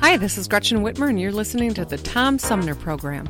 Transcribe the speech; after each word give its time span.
Hi, 0.00 0.16
this 0.16 0.38
is 0.38 0.46
Gretchen 0.46 0.78
Whitmer, 0.78 1.08
and 1.08 1.20
you're 1.20 1.32
listening 1.32 1.74
to 1.74 1.84
the 1.84 1.98
Tom 1.98 2.38
Sumner 2.38 2.76
Program. 2.76 3.28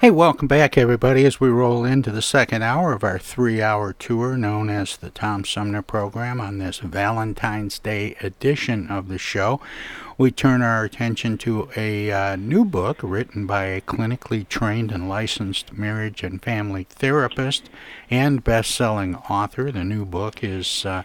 Hey, 0.00 0.10
welcome 0.10 0.48
back, 0.48 0.76
everybody, 0.76 1.24
as 1.24 1.38
we 1.38 1.48
roll 1.48 1.84
into 1.84 2.10
the 2.10 2.20
second 2.20 2.62
hour 2.62 2.92
of 2.92 3.04
our 3.04 3.18
three 3.18 3.62
hour 3.62 3.92
tour 3.92 4.36
known 4.36 4.68
as 4.68 4.96
the 4.96 5.10
Tom 5.10 5.44
Sumner 5.44 5.82
Program 5.82 6.40
on 6.40 6.58
this 6.58 6.80
Valentine's 6.80 7.78
Day 7.78 8.16
edition 8.20 8.88
of 8.88 9.06
the 9.06 9.18
show. 9.18 9.60
We 10.18 10.32
turn 10.32 10.62
our 10.62 10.82
attention 10.82 11.38
to 11.38 11.70
a 11.76 12.10
uh, 12.10 12.36
new 12.36 12.64
book 12.64 12.98
written 13.00 13.46
by 13.46 13.66
a 13.66 13.80
clinically 13.80 14.48
trained 14.48 14.90
and 14.90 15.08
licensed 15.08 15.72
marriage 15.72 16.24
and 16.24 16.42
family 16.42 16.84
therapist 16.90 17.70
and 18.10 18.42
best 18.42 18.72
selling 18.72 19.14
author. 19.14 19.70
The 19.70 19.84
new 19.84 20.04
book 20.04 20.42
is. 20.42 20.84
Uh, 20.84 21.04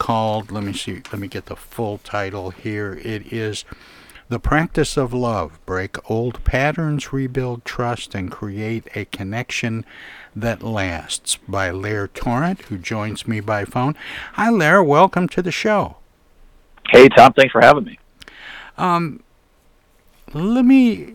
called 0.00 0.50
let 0.50 0.64
me 0.64 0.72
see 0.72 1.02
let 1.12 1.18
me 1.20 1.28
get 1.28 1.46
the 1.46 1.54
full 1.54 1.98
title 1.98 2.50
here. 2.50 2.98
It 3.04 3.30
is 3.32 3.66
the 4.30 4.40
practice 4.40 4.96
of 4.96 5.12
love 5.12 5.60
break 5.66 5.96
old 6.10 6.42
patterns 6.42 7.12
rebuild 7.12 7.66
trust 7.66 8.14
and 8.14 8.30
create 8.30 8.88
a 8.94 9.04
connection 9.04 9.84
that 10.34 10.62
lasts 10.62 11.36
by 11.46 11.70
Lair 11.70 12.08
Torrent 12.08 12.62
who 12.62 12.78
joins 12.78 13.28
me 13.28 13.40
by 13.40 13.66
phone. 13.66 13.94
Hi 14.32 14.48
Lair. 14.48 14.82
Welcome 14.82 15.28
to 15.28 15.42
the 15.42 15.52
show. 15.52 15.98
Hey 16.88 17.10
Tom. 17.10 17.34
Thanks 17.34 17.52
for 17.52 17.60
having 17.60 17.84
me. 17.84 17.98
Um 18.78 19.22
let 20.32 20.64
me 20.64 21.14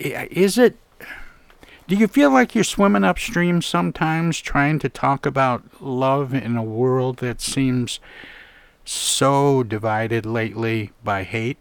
is 0.00 0.58
it 0.58 0.76
do 1.86 1.96
you 1.96 2.08
feel 2.08 2.30
like 2.30 2.54
you're 2.54 2.64
swimming 2.64 3.04
upstream 3.04 3.60
sometimes 3.62 4.40
trying 4.40 4.78
to 4.80 4.88
talk 4.88 5.26
about 5.26 5.82
love 5.82 6.32
in 6.34 6.56
a 6.56 6.62
world 6.62 7.18
that 7.18 7.40
seems 7.40 8.00
so 8.84 9.62
divided 9.62 10.24
lately 10.24 10.92
by 11.02 11.24
hate? 11.24 11.58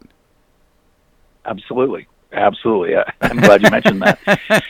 Absolutely. 1.46 2.08
Absolutely. 2.32 2.96
I'm 3.22 3.38
glad 3.38 3.62
you 3.62 3.70
mentioned 3.70 4.02
that. 4.02 4.18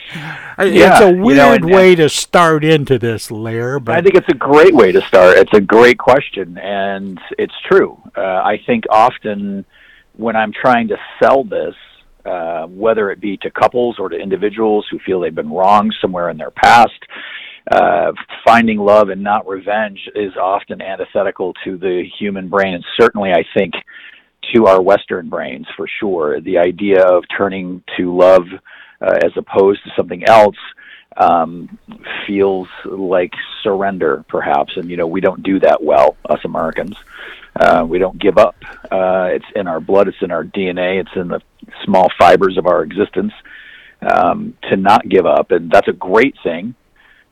it's 0.58 1.00
a 1.00 1.10
weird 1.10 1.26
you 1.26 1.34
know, 1.34 1.52
and, 1.54 1.64
way 1.64 1.94
to 1.94 2.10
start 2.10 2.62
into 2.62 2.98
this 2.98 3.30
Lair, 3.30 3.80
but 3.80 3.96
I 3.96 4.02
think 4.02 4.16
it's 4.16 4.28
a 4.28 4.36
great 4.36 4.74
way 4.74 4.92
to 4.92 5.00
start. 5.02 5.38
It's 5.38 5.52
a 5.54 5.62
great 5.62 5.98
question, 5.98 6.58
and 6.58 7.18
it's 7.38 7.54
true. 7.64 7.98
Uh, 8.16 8.20
I 8.20 8.60
think 8.66 8.84
often 8.90 9.64
when 10.16 10.36
I'm 10.36 10.52
trying 10.52 10.88
to 10.88 10.98
sell 11.18 11.42
this, 11.42 11.74
uh, 12.24 12.66
whether 12.66 13.10
it 13.10 13.20
be 13.20 13.36
to 13.38 13.50
couples 13.50 13.96
or 13.98 14.08
to 14.08 14.16
individuals 14.16 14.86
who 14.90 14.98
feel 15.00 15.20
they've 15.20 15.34
been 15.34 15.50
wronged 15.50 15.94
somewhere 16.00 16.30
in 16.30 16.36
their 16.36 16.50
past. 16.50 16.90
Uh, 17.70 18.12
finding 18.46 18.78
love 18.78 19.08
and 19.08 19.22
not 19.22 19.46
revenge 19.48 19.98
is 20.14 20.36
often 20.36 20.82
antithetical 20.82 21.54
to 21.64 21.78
the 21.78 22.04
human 22.18 22.48
brain, 22.48 22.74
and 22.74 22.84
certainly, 23.00 23.32
I 23.32 23.42
think, 23.56 23.72
to 24.52 24.66
our 24.66 24.82
Western 24.82 25.28
brains 25.28 25.66
for 25.76 25.86
sure. 26.00 26.40
The 26.40 26.58
idea 26.58 27.02
of 27.02 27.24
turning 27.36 27.82
to 27.96 28.14
love 28.14 28.44
uh, 29.00 29.18
as 29.24 29.32
opposed 29.36 29.82
to 29.84 29.90
something 29.96 30.24
else 30.28 30.56
um, 31.16 31.78
feels 32.26 32.68
like 32.84 33.32
surrender, 33.62 34.24
perhaps, 34.28 34.76
and 34.76 34.90
you 34.90 34.96
know 34.96 35.06
we 35.06 35.20
don't 35.20 35.42
do 35.42 35.60
that 35.60 35.82
well, 35.82 36.16
us 36.28 36.40
Americans. 36.44 36.96
Uh, 37.58 37.84
we 37.88 37.98
don't 37.98 38.18
give 38.18 38.36
up. 38.36 38.56
Uh, 38.90 39.28
it's 39.30 39.44
in 39.54 39.68
our 39.68 39.80
blood. 39.80 40.08
It's 40.08 40.16
in 40.22 40.30
our 40.30 40.44
DNA. 40.44 41.00
It's 41.00 41.14
in 41.14 41.28
the 41.28 41.40
small 41.84 42.10
fibers 42.18 42.58
of 42.58 42.66
our 42.66 42.82
existence 42.82 43.32
um, 44.02 44.56
to 44.70 44.76
not 44.76 45.08
give 45.08 45.26
up, 45.26 45.50
and 45.50 45.70
that's 45.70 45.88
a 45.88 45.92
great 45.92 46.34
thing 46.42 46.74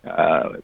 uh, 0.09 0.55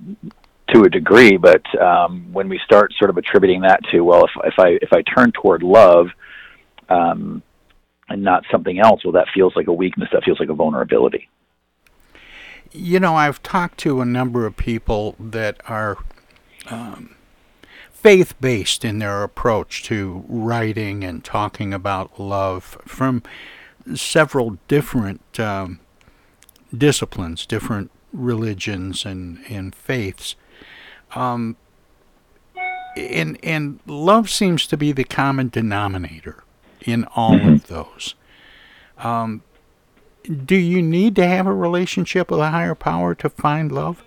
to 0.73 0.83
a 0.83 0.89
degree. 0.89 1.37
But 1.37 1.63
um, 1.81 2.33
when 2.33 2.49
we 2.49 2.61
start 2.65 2.93
sort 2.99 3.11
of 3.11 3.17
attributing 3.17 3.63
that 3.63 3.81
to, 3.91 4.01
well, 4.01 4.25
if, 4.25 4.31
if 4.45 4.55
I 4.59 4.79
if 4.81 4.93
I 4.93 5.03
turn 5.03 5.33
toward 5.33 5.63
love 5.63 6.09
um, 6.89 7.43
and 8.09 8.23
not 8.23 8.45
something 8.51 8.79
else, 8.79 9.05
well, 9.05 9.13
that 9.13 9.27
feels 9.35 9.55
like 9.57 9.67
a 9.67 9.73
weakness. 9.73 10.09
That 10.13 10.25
feels 10.25 10.41
like 10.41 10.49
a 10.49 10.55
vulnerability. 10.55 11.29
You 12.71 13.01
know, 13.01 13.15
I've 13.15 13.43
talked 13.43 13.79
to 13.79 14.01
a 14.01 14.05
number 14.05 14.47
of 14.47 14.57
people 14.57 15.17
that 15.19 15.61
are 15.69 15.97
um, 16.71 17.15
faith 18.09 18.41
based 18.41 18.87
in 18.87 19.01
their 19.01 19.23
approach 19.23 19.83
to 19.83 20.25
writing 20.29 21.05
and 21.05 21.23
talking 21.23 21.75
about 21.75 22.19
love 22.19 22.79
from 22.87 23.23
several 23.95 24.57
different 24.67 25.39
um, 25.39 25.79
disciplines, 26.75 27.45
different 27.45 27.91
religions 28.15 29.05
and, 29.05 29.45
and 29.51 29.75
faiths. 29.75 30.37
Um, 31.15 31.59
and, 32.97 33.39
and 33.43 33.79
love 33.85 34.31
seems 34.31 34.67
to 34.69 34.79
be 34.79 34.91
the 34.91 35.05
common 35.05 35.51
denominator 35.51 36.45
in 36.87 37.05
all 37.15 37.33
mm-hmm. 37.33 37.49
of 37.51 37.67
those. 37.67 38.15
Um, 38.97 39.43
do 40.47 40.57
you 40.57 40.81
need 40.81 41.15
to 41.17 41.27
have 41.27 41.47
a 41.47 41.53
relationship 41.53 42.31
with 42.31 42.41
a 42.41 42.49
higher 42.49 42.75
power 42.75 43.15
to 43.17 43.29
find 43.29 43.71
love? 43.71 44.03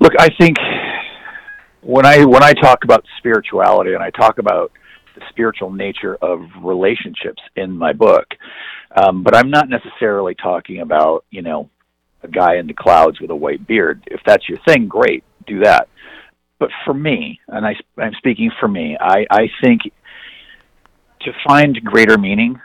Look, 0.00 0.12
I 0.18 0.28
think 0.40 0.58
when 1.86 2.04
I 2.04 2.24
when 2.24 2.42
I 2.42 2.52
talk 2.52 2.82
about 2.84 3.04
spirituality 3.18 3.94
and 3.94 4.02
I 4.02 4.10
talk 4.10 4.38
about 4.38 4.72
the 5.14 5.22
spiritual 5.30 5.70
nature 5.70 6.16
of 6.16 6.40
relationships 6.62 7.40
in 7.54 7.70
my 7.70 7.92
book, 7.92 8.26
um, 8.96 9.22
but 9.22 9.36
I'm 9.36 9.50
not 9.50 9.68
necessarily 9.68 10.34
talking 10.34 10.80
about 10.80 11.24
you 11.30 11.42
know 11.42 11.70
a 12.22 12.28
guy 12.28 12.56
in 12.56 12.66
the 12.66 12.74
clouds 12.74 13.20
with 13.20 13.30
a 13.30 13.36
white 13.36 13.66
beard. 13.66 14.02
If 14.08 14.20
that's 14.26 14.48
your 14.48 14.58
thing, 14.66 14.88
great, 14.88 15.22
do 15.46 15.60
that. 15.60 15.88
But 16.58 16.70
for 16.84 16.94
me, 16.94 17.40
and 17.48 17.64
I, 17.64 17.74
I'm 17.98 18.14
speaking 18.18 18.50
for 18.58 18.66
me, 18.66 18.96
I, 18.98 19.26
I 19.30 19.48
think 19.62 19.82
to 21.20 21.32
find 21.46 21.78
greater 21.84 22.16
meaning, 22.16 22.60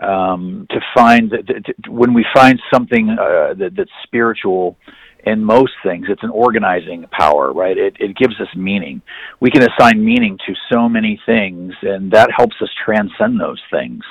um, 0.00 0.68
to 0.70 0.80
find 0.94 1.30
that, 1.32 1.46
that 1.46 1.88
when 1.88 2.14
we 2.14 2.24
find 2.32 2.60
something 2.72 3.10
uh, 3.10 3.54
that, 3.54 3.72
that's 3.76 3.90
spiritual 4.04 4.78
in 5.26 5.42
most 5.42 5.72
things, 5.82 6.06
it's 6.08 6.22
an 6.22 6.30
organizing 6.30 7.06
power, 7.10 7.52
right? 7.52 7.76
It, 7.76 7.96
it 7.98 8.16
gives 8.16 8.40
us 8.40 8.48
meaning. 8.56 9.02
We 9.40 9.50
can 9.50 9.62
assign 9.62 10.04
meaning 10.04 10.38
to 10.46 10.54
so 10.72 10.88
many 10.88 11.20
things, 11.24 11.72
and 11.82 12.10
that 12.12 12.30
helps 12.36 12.56
us 12.60 12.68
transcend 12.84 13.40
those 13.40 13.60
things. 13.70 14.02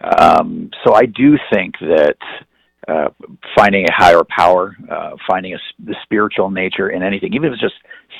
Um, 0.00 0.70
so 0.84 0.94
I 0.94 1.06
do 1.06 1.38
think 1.52 1.74
that 1.80 2.16
uh, 2.86 3.08
finding 3.56 3.86
a 3.86 3.92
higher 3.92 4.22
power, 4.28 4.76
uh, 4.90 5.12
finding 5.26 5.54
a, 5.54 5.58
the 5.78 5.94
spiritual 6.02 6.50
nature 6.50 6.90
in 6.90 7.02
anything, 7.02 7.32
even 7.34 7.48
if 7.48 7.54
it's 7.54 7.62
just 7.62 7.74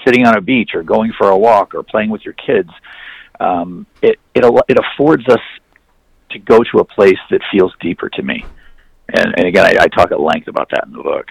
sitting 0.06 0.26
on 0.26 0.36
a 0.36 0.40
beach 0.40 0.70
or 0.74 0.82
going 0.82 1.12
for 1.18 1.28
a 1.28 1.36
walk 1.36 1.74
or 1.74 1.82
playing 1.82 2.10
with 2.10 2.22
your 2.24 2.34
kids, 2.34 2.70
um, 3.40 3.86
it, 4.00 4.18
it, 4.34 4.44
it 4.68 4.78
affords 4.78 5.26
us 5.28 5.40
to 6.30 6.38
go 6.38 6.60
to 6.72 6.78
a 6.78 6.84
place 6.84 7.18
that 7.30 7.40
feels 7.52 7.72
deeper 7.80 8.08
to 8.08 8.22
me. 8.22 8.44
And, 9.12 9.34
and 9.36 9.46
again, 9.46 9.66
I, 9.66 9.84
I 9.84 9.88
talk 9.88 10.12
at 10.12 10.20
length 10.20 10.48
about 10.48 10.70
that 10.70 10.86
in 10.86 10.92
the 10.92 11.02
book. 11.02 11.26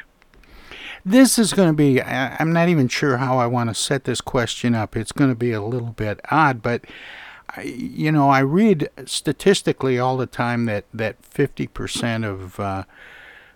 This 1.05 1.37
is 1.37 1.53
going 1.53 1.69
to 1.69 1.73
be, 1.73 2.01
I'm 2.01 2.53
not 2.53 2.69
even 2.69 2.87
sure 2.87 3.17
how 3.17 3.37
I 3.37 3.47
want 3.47 3.69
to 3.69 3.73
set 3.73 4.05
this 4.05 4.21
question 4.21 4.73
up. 4.73 4.95
It's 4.95 5.11
going 5.11 5.29
to 5.29 5.35
be 5.35 5.51
a 5.51 5.61
little 5.61 5.91
bit 5.91 6.19
odd, 6.31 6.61
but. 6.61 6.85
you 7.63 8.11
know, 8.11 8.29
I 8.29 8.39
read 8.39 8.89
statistically 9.05 9.99
all 9.99 10.17
the 10.17 10.25
time 10.25 10.65
that 10.65 10.85
that 10.91 11.21
50% 11.21 12.27
of 12.27 12.59
uh, 12.59 12.83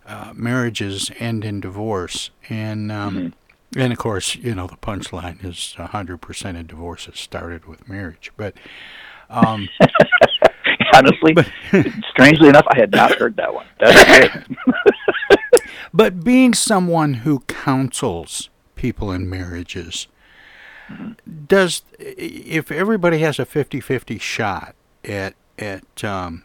uh, 0.07 0.33
marriages 0.35 1.11
end 1.19 1.43
in 1.43 1.59
divorce, 1.59 2.29
and 2.47 2.91
um, 2.91 3.15
mm-hmm. 3.15 3.79
and 3.79 3.91
of 3.91 3.99
course, 3.99 4.35
you 4.35 4.55
know, 4.55 4.67
the 4.67 4.77
punchline 4.77 5.43
is 5.43 5.75
100% 5.77 6.59
of 6.59 6.67
divorces 6.67 7.19
started 7.19 7.65
with 7.65 7.89
marriage. 7.89 8.31
But 8.37 8.53
um, 9.29 9.67
honestly, 10.93 11.35
strangely 12.09 12.49
enough, 12.49 12.65
I 12.69 12.79
had 12.79 12.91
not 12.91 13.15
heard 13.15 13.35
that 13.37 13.53
one. 13.53 13.65
That's. 13.79 14.47
but 15.93 16.23
being 16.23 16.53
someone 16.53 17.15
who 17.15 17.39
counsels 17.41 18.49
people 18.75 19.11
in 19.11 19.29
marriages, 19.29 20.07
does 21.47 21.83
if 21.99 22.71
everybody 22.71 23.19
has 23.19 23.39
a 23.39 23.45
50-50 23.45 24.19
shot 24.21 24.75
at 25.03 25.35
at 25.59 26.03
um, 26.03 26.43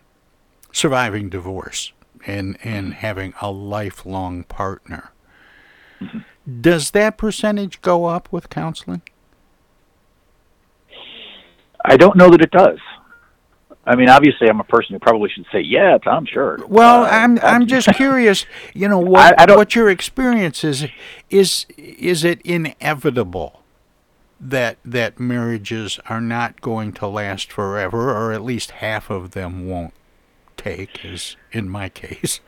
surviving 0.72 1.28
divorce 1.28 1.93
and 2.26 2.56
and 2.64 2.94
having 2.94 3.34
a 3.40 3.50
lifelong 3.50 4.44
partner, 4.44 5.12
does 6.60 6.90
that 6.93 7.19
percentage 7.19 7.81
go 7.82 8.06
up 8.06 8.28
with 8.32 8.50
counseling? 8.50 9.02
I 11.84 11.96
don't 11.96 12.16
know 12.16 12.31
that 12.31 12.40
it 12.40 12.50
does. 12.50 12.78
I 13.84 13.96
mean, 13.96 14.08
obviously, 14.08 14.49
I'm 14.49 14.61
a 14.61 14.64
person 14.64 14.94
who 14.94 15.00
probably 15.00 15.29
should 15.34 15.46
say, 15.52 15.61
"Yeah, 15.61 15.99
I'm 16.06 16.26
sure." 16.26 16.58
Well, 16.69 17.05
uh, 17.05 17.08
I'm 17.08 17.38
I'm 17.40 17.67
just 17.76 17.93
curious. 17.94 18.46
You 18.75 18.88
know 18.88 18.99
what 18.99 19.38
I, 19.38 19.44
I 19.44 19.56
what 19.56 19.75
your 19.75 19.90
experience 19.90 20.62
is. 20.62 20.87
Is 21.31 21.67
is 21.76 22.25
it 22.25 22.40
inevitable 22.43 23.62
that 24.40 24.79
that 24.84 25.19
marriages 25.19 25.99
are 26.08 26.20
not 26.20 26.61
going 26.61 26.93
to 26.94 27.08
last 27.08 27.50
forever, 27.50 28.11
or 28.11 28.32
at 28.32 28.43
least 28.43 28.73
half 28.73 29.11
of 29.11 29.32
them 29.32 29.69
won't 29.69 29.94
take, 30.56 31.05
as 31.05 31.37
in 31.50 31.69
my 31.69 31.88
case? 31.88 32.40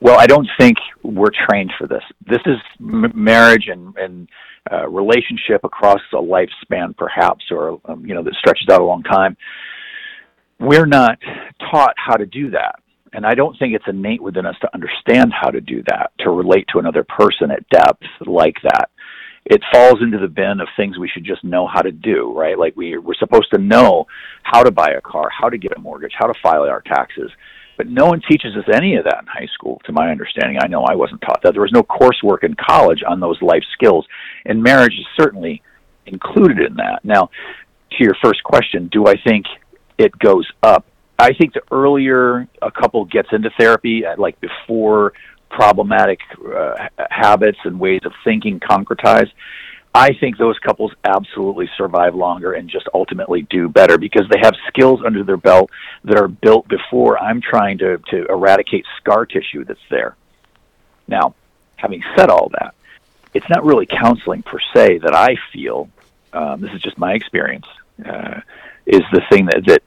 Well, 0.00 0.18
I 0.18 0.26
don't 0.26 0.48
think 0.58 0.78
we're 1.02 1.32
trained 1.48 1.72
for 1.78 1.86
this. 1.86 2.02
This 2.26 2.40
is 2.46 2.56
m- 2.80 3.12
marriage 3.14 3.68
and 3.68 3.94
and 3.98 4.28
uh, 4.72 4.88
relationship 4.88 5.64
across 5.64 6.00
a 6.14 6.16
lifespan, 6.16 6.96
perhaps, 6.96 7.44
or 7.50 7.78
um, 7.84 8.06
you 8.06 8.14
know 8.14 8.22
that 8.22 8.34
stretches 8.36 8.68
out 8.70 8.80
a 8.80 8.84
long 8.84 9.02
time 9.02 9.36
we're 10.60 10.86
not 10.86 11.18
taught 11.70 11.94
how 11.96 12.16
to 12.16 12.26
do 12.26 12.50
that. 12.50 12.76
And 13.12 13.26
I 13.26 13.34
don't 13.34 13.58
think 13.58 13.74
it's 13.74 13.84
innate 13.88 14.22
within 14.22 14.46
us 14.46 14.54
to 14.60 14.72
understand 14.72 15.32
how 15.32 15.50
to 15.50 15.60
do 15.60 15.82
that, 15.88 16.12
to 16.20 16.30
relate 16.30 16.66
to 16.72 16.78
another 16.78 17.04
person 17.04 17.50
at 17.50 17.68
depth 17.70 18.04
like 18.26 18.56
that. 18.62 18.90
It 19.46 19.62
falls 19.72 20.00
into 20.02 20.18
the 20.18 20.28
bin 20.28 20.60
of 20.60 20.68
things 20.76 20.98
we 20.98 21.08
should 21.08 21.24
just 21.24 21.42
know 21.42 21.66
how 21.66 21.80
to 21.80 21.90
do, 21.90 22.32
right? 22.36 22.58
Like 22.58 22.76
we, 22.76 22.98
we're 22.98 23.14
supposed 23.14 23.50
to 23.52 23.58
know 23.58 24.06
how 24.42 24.62
to 24.62 24.70
buy 24.70 24.90
a 24.96 25.00
car, 25.00 25.28
how 25.30 25.48
to 25.48 25.58
get 25.58 25.76
a 25.76 25.80
mortgage, 25.80 26.12
how 26.16 26.26
to 26.26 26.38
file 26.42 26.62
our 26.62 26.82
taxes. 26.82 27.30
But 27.76 27.88
no 27.88 28.06
one 28.06 28.20
teaches 28.30 28.54
us 28.56 28.64
any 28.72 28.96
of 28.96 29.04
that 29.04 29.22
in 29.22 29.26
high 29.26 29.48
school, 29.54 29.80
to 29.86 29.92
my 29.92 30.10
understanding. 30.10 30.58
I 30.60 30.68
know 30.68 30.84
I 30.84 30.94
wasn't 30.94 31.22
taught 31.22 31.40
that. 31.42 31.54
There 31.54 31.62
was 31.62 31.72
no 31.72 31.82
coursework 31.82 32.44
in 32.44 32.54
college 32.54 33.02
on 33.08 33.18
those 33.18 33.40
life 33.40 33.64
skills, 33.72 34.06
and 34.44 34.62
marriage 34.62 34.92
is 34.92 35.06
certainly 35.18 35.62
included 36.04 36.58
in 36.58 36.76
that. 36.76 37.00
Now, 37.02 37.30
to 37.92 38.04
your 38.04 38.14
first 38.22 38.44
question, 38.44 38.88
do 38.92 39.06
I 39.06 39.14
think 39.26 39.46
it 40.00 40.18
goes 40.18 40.50
up. 40.62 40.86
I 41.18 41.34
think 41.34 41.52
the 41.52 41.62
earlier 41.70 42.48
a 42.62 42.70
couple 42.70 43.04
gets 43.04 43.28
into 43.32 43.50
therapy, 43.58 44.06
uh, 44.06 44.14
like 44.16 44.40
before 44.40 45.12
problematic 45.50 46.20
uh, 46.56 46.88
habits 47.10 47.58
and 47.64 47.78
ways 47.78 48.00
of 48.04 48.12
thinking 48.24 48.60
concretize, 48.60 49.30
I 49.94 50.14
think 50.14 50.38
those 50.38 50.58
couples 50.60 50.92
absolutely 51.04 51.68
survive 51.76 52.14
longer 52.14 52.52
and 52.52 52.70
just 52.70 52.88
ultimately 52.94 53.42
do 53.42 53.68
better 53.68 53.98
because 53.98 54.26
they 54.30 54.38
have 54.40 54.54
skills 54.68 55.00
under 55.04 55.22
their 55.22 55.36
belt 55.36 55.70
that 56.04 56.16
are 56.16 56.28
built 56.28 56.66
before 56.68 57.18
I'm 57.18 57.42
trying 57.42 57.78
to, 57.78 57.98
to 58.10 58.24
eradicate 58.26 58.86
scar 58.98 59.26
tissue 59.26 59.64
that's 59.64 59.80
there. 59.90 60.16
Now, 61.08 61.34
having 61.76 62.02
said 62.16 62.30
all 62.30 62.50
that, 62.58 62.74
it's 63.34 63.48
not 63.50 63.64
really 63.64 63.86
counseling 63.86 64.42
per 64.42 64.60
se 64.74 64.98
that 64.98 65.14
I 65.14 65.36
feel. 65.52 65.90
Um, 66.32 66.60
this 66.62 66.72
is 66.72 66.80
just 66.80 66.96
my 66.96 67.12
experience. 67.12 67.66
Uh, 68.02 68.40
is 68.86 69.02
the 69.12 69.22
thing 69.30 69.46
that 69.46 69.64
that 69.66 69.82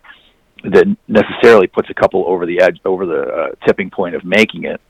that 0.64 0.98
necessarily 1.08 1.68
puts 1.68 1.90
a 1.90 1.94
couple 1.94 2.24
over 2.28 2.46
the 2.46 2.62
edge, 2.62 2.80
over 2.86 3.06
the 3.06 3.22
uh, 3.22 3.48
tipping 3.66 3.90
point 3.90 4.16
of 4.16 4.24
making 4.24 4.64
it. 4.64 4.82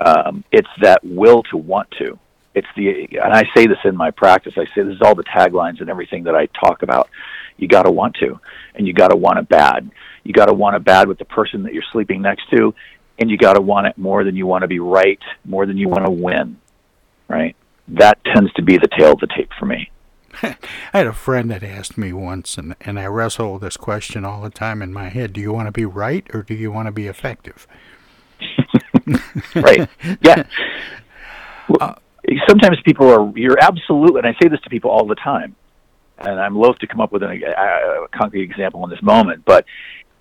Um, 0.00 0.44
it's 0.52 0.68
that 0.80 1.02
will 1.04 1.42
to 1.44 1.56
want 1.56 1.90
to. 1.98 2.18
It's 2.54 2.68
the, 2.76 3.18
and 3.20 3.32
I 3.32 3.44
say 3.56 3.66
this 3.66 3.78
in 3.84 3.96
my 3.96 4.10
practice. 4.10 4.54
I 4.56 4.66
say 4.74 4.82
this 4.82 4.94
is 4.94 5.02
all 5.02 5.14
the 5.14 5.24
taglines 5.24 5.80
and 5.80 5.90
everything 5.90 6.24
that 6.24 6.36
I 6.36 6.46
talk 6.46 6.82
about. 6.82 7.08
You 7.56 7.68
got 7.68 7.84
to 7.84 7.90
want 7.90 8.16
to, 8.16 8.38
and 8.74 8.86
you 8.86 8.92
got 8.92 9.08
to 9.08 9.16
want 9.16 9.38
it 9.38 9.48
bad. 9.48 9.90
You 10.22 10.32
got 10.32 10.46
to 10.46 10.54
want 10.54 10.76
it 10.76 10.84
bad 10.84 11.08
with 11.08 11.18
the 11.18 11.24
person 11.24 11.64
that 11.64 11.74
you're 11.74 11.84
sleeping 11.92 12.22
next 12.22 12.48
to, 12.50 12.74
and 13.18 13.30
you 13.30 13.36
got 13.36 13.54
to 13.54 13.60
want 13.60 13.86
it 13.86 13.98
more 13.98 14.24
than 14.24 14.36
you 14.36 14.46
want 14.46 14.62
to 14.62 14.68
be 14.68 14.78
right, 14.78 15.20
more 15.44 15.66
than 15.66 15.76
you 15.76 15.88
want 15.88 16.04
to 16.04 16.10
win. 16.10 16.58
Right? 17.28 17.56
That 17.88 18.18
tends 18.24 18.52
to 18.54 18.62
be 18.62 18.76
the 18.76 18.88
tale 18.98 19.12
of 19.12 19.20
the 19.20 19.28
tape 19.28 19.50
for 19.58 19.66
me. 19.66 19.90
I 20.42 20.56
had 20.92 21.06
a 21.06 21.12
friend 21.12 21.50
that 21.50 21.62
asked 21.62 21.98
me 21.98 22.12
once, 22.12 22.58
and, 22.58 22.74
and 22.80 22.98
I 22.98 23.06
wrestle 23.06 23.54
with 23.54 23.62
this 23.62 23.76
question 23.76 24.24
all 24.24 24.42
the 24.42 24.50
time 24.50 24.82
in 24.82 24.92
my 24.92 25.08
head. 25.08 25.32
Do 25.32 25.40
you 25.40 25.52
want 25.52 25.66
to 25.68 25.72
be 25.72 25.84
right 25.84 26.26
or 26.34 26.42
do 26.42 26.54
you 26.54 26.70
want 26.72 26.86
to 26.86 26.92
be 26.92 27.06
effective? 27.06 27.66
right. 29.54 29.88
Yeah. 30.22 30.44
Uh, 31.80 31.94
Sometimes 32.48 32.78
people 32.84 33.10
are, 33.10 33.30
you're 33.36 33.58
absolutely, 33.60 34.18
and 34.18 34.26
I 34.26 34.32
say 34.42 34.48
this 34.48 34.60
to 34.62 34.70
people 34.70 34.90
all 34.90 35.06
the 35.06 35.14
time, 35.14 35.54
and 36.18 36.40
I'm 36.40 36.56
loath 36.56 36.78
to 36.78 36.86
come 36.86 37.00
up 37.00 37.12
with 37.12 37.22
an, 37.22 37.42
a, 37.42 38.04
a 38.04 38.08
concrete 38.08 38.42
example 38.42 38.82
in 38.84 38.90
this 38.90 39.02
moment, 39.02 39.44
but 39.44 39.66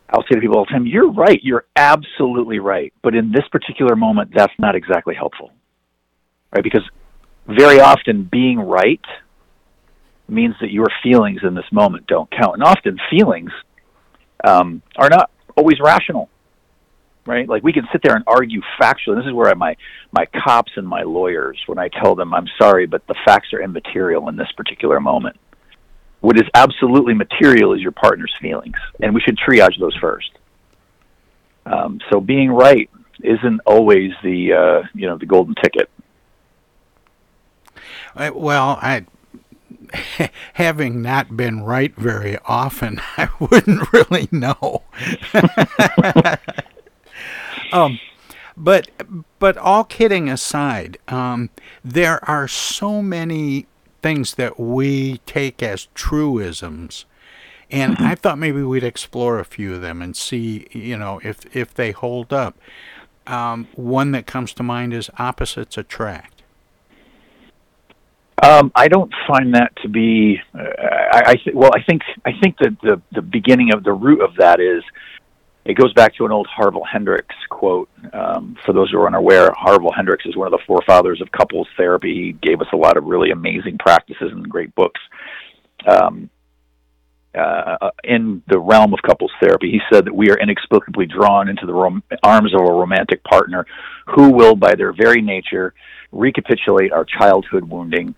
I'll 0.10 0.24
say 0.24 0.36
to 0.36 0.42
people 0.42 0.58
all 0.58 0.66
the 0.66 0.72
time, 0.72 0.86
you're 0.86 1.10
right, 1.10 1.40
you're 1.42 1.66
absolutely 1.78 2.60
right. 2.60 2.94
But 3.02 3.16
in 3.16 3.32
this 3.32 3.48
particular 3.52 3.96
moment, 3.96 4.32
that's 4.34 4.54
not 4.60 4.76
exactly 4.76 5.16
helpful. 5.16 5.52
Right? 6.54 6.64
Because 6.64 6.84
very 7.48 7.80
often 7.80 8.24
being 8.24 8.60
right 8.60 9.02
means 10.34 10.56
that 10.62 10.72
your 10.72 10.88
feelings 11.02 11.42
in 11.44 11.56
this 11.56 11.72
moment 11.72 12.08
don't 12.08 12.30
count. 12.32 12.56
And 12.56 12.64
often 12.64 13.00
feelings 13.10 13.52
um, 14.44 14.82
are 14.98 15.10
not 15.10 15.32
always 15.56 15.80
rational, 15.80 16.30
right? 17.26 17.48
Like 17.48 17.64
we 17.64 17.74
can 17.74 17.88
sit 17.92 18.02
there 18.04 18.16
and 18.16 18.24
argue 18.28 18.62
factually. 18.80 19.18
This 19.18 19.28
is 19.28 19.34
where 19.34 19.50
I, 19.50 19.54
my 19.54 19.76
my 20.12 20.26
cops 20.44 20.74
and 20.76 20.88
my 20.88 21.04
lawyers, 21.04 21.62
when 21.66 21.78
I 21.78 21.90
tell 21.90 22.16
them 22.16 22.34
I'm 22.34 22.48
sorry, 22.60 22.86
but 22.86 23.06
the 23.08 23.16
facts 23.26 23.54
are 23.54 23.62
immaterial 23.62 24.28
in 24.30 24.36
this 24.36 24.52
particular 24.56 25.00
moment. 25.00 25.38
What 26.22 26.38
is 26.38 26.48
absolutely 26.54 27.14
material 27.14 27.74
is 27.74 27.82
your 27.82 27.92
partner's 27.92 28.34
feelings, 28.42 28.78
and 29.02 29.14
we 29.14 29.22
should 29.22 29.38
triage 29.38 29.80
those 29.80 29.96
first. 29.98 30.32
Um, 31.66 32.00
so 32.10 32.20
being 32.20 32.50
right 32.50 32.90
isn't 33.22 33.62
always 33.66 34.12
the 34.24 34.54
uh, 34.54 34.88
you 34.94 35.08
know 35.08 35.18
the 35.18 35.26
golden 35.26 35.56
ticket. 35.56 35.90
Well, 38.16 38.78
I 38.82 39.06
having 40.54 41.02
not 41.02 41.36
been 41.36 41.64
right 41.64 41.96
very 41.96 42.38
often, 42.46 43.00
I 43.18 43.30
wouldn't 43.40 43.92
really 43.94 44.28
know. 44.32 44.84
um, 47.72 48.00
but 48.56 48.90
but 49.40 49.58
all 49.58 49.84
kidding 49.84 50.30
aside, 50.30 50.98
um, 51.08 51.50
there 51.84 52.24
are 52.30 52.48
so 52.48 53.02
many 53.02 53.68
things 54.02 54.36
that 54.36 54.60
we 54.60 55.18
take 55.26 55.64
as 55.64 55.88
truisms. 55.96 57.06
And 57.72 57.98
I 57.98 58.14
thought 58.14 58.38
maybe 58.38 58.62
we'd 58.62 58.84
explore 58.84 59.40
a 59.40 59.46
few 59.46 59.74
of 59.74 59.82
them 59.82 60.04
and 60.04 60.16
see, 60.16 60.68
you 60.72 60.96
know, 60.96 61.20
if 61.24 61.56
if 61.56 61.74
they 61.74 61.92
hold 61.92 62.32
up. 62.32 62.58
Um, 63.26 63.68
one 63.76 64.12
that 64.12 64.28
comes 64.28 64.54
to 64.54 64.64
mind 64.64 64.94
is 64.94 65.10
opposites 65.18 65.78
attract. 65.78 66.33
Um, 68.42 68.72
I 68.76 68.88
don't 68.88 69.14
find 69.28 69.54
that 69.54 69.74
to 69.84 69.90
be. 69.90 70.40
Uh, 70.58 70.64
I, 71.12 71.22
I 71.28 71.36
th- 71.36 71.56
well, 71.56 71.72
I 71.74 71.84
think 71.84 72.02
I 72.26 72.32
think 72.42 72.58
that 72.60 72.78
the 72.82 73.02
the 73.12 73.22
beginning 73.22 73.74
of 73.74 73.84
the 73.84 73.94
root 73.94 74.22
of 74.22 74.36
that 74.38 74.60
is 74.60 74.84
it 75.66 75.76
goes 75.76 75.94
back 75.94 76.16
to 76.16 76.26
an 76.26 76.32
old 76.32 76.48
Harville 76.48 76.84
Hendrix 76.84 77.28
quote. 77.50 77.90
Um, 78.12 78.58
for 78.66 78.74
those 78.74 78.92
who 78.92 79.00
are 79.00 79.08
unaware, 79.08 79.52
Harville 79.56 79.94
Hendrix 79.96 80.26
is 80.26 80.36
one 80.36 80.48
of 80.48 80.52
the 80.52 80.64
forefathers 80.68 81.22
of 81.22 81.32
couples 81.32 81.68
therapy. 81.78 82.14
He 82.14 82.32
gave 82.34 82.60
us 82.60 82.68
a 82.74 82.78
lot 82.78 82.98
of 82.98 83.06
really 83.06 83.32
amazing 83.32 83.78
practices 83.78 84.32
and 84.32 84.48
great 84.50 84.74
books. 84.76 85.00
Um, 85.88 86.30
uh, 87.36 87.90
in 88.04 88.44
the 88.48 88.60
realm 88.60 88.94
of 88.94 89.00
couples 89.02 89.32
therapy, 89.42 89.72
he 89.72 89.80
said 89.92 90.06
that 90.06 90.14
we 90.14 90.30
are 90.30 90.38
inexplicably 90.38 91.06
drawn 91.06 91.50
into 91.50 91.66
the 91.66 91.74
rom- 91.74 92.04
arms 92.22 92.54
of 92.54 92.62
a 92.62 92.72
romantic 92.72 93.24
partner 93.24 93.66
who 94.06 94.30
will, 94.30 94.56
by 94.56 94.76
their 94.76 94.94
very 94.94 95.22
nature, 95.22 95.74
recapitulate 96.14 96.92
our 96.92 97.06
childhood 97.06 97.70
wounding, 97.70 98.16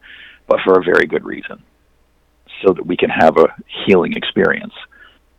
but 0.47 0.59
for 0.63 0.79
a 0.79 0.83
very 0.83 1.05
good 1.05 1.25
reason, 1.25 1.63
so 2.63 2.73
that 2.73 2.85
we 2.85 2.95
can 2.97 3.09
have 3.09 3.37
a 3.37 3.47
healing 3.85 4.13
experience. 4.13 4.73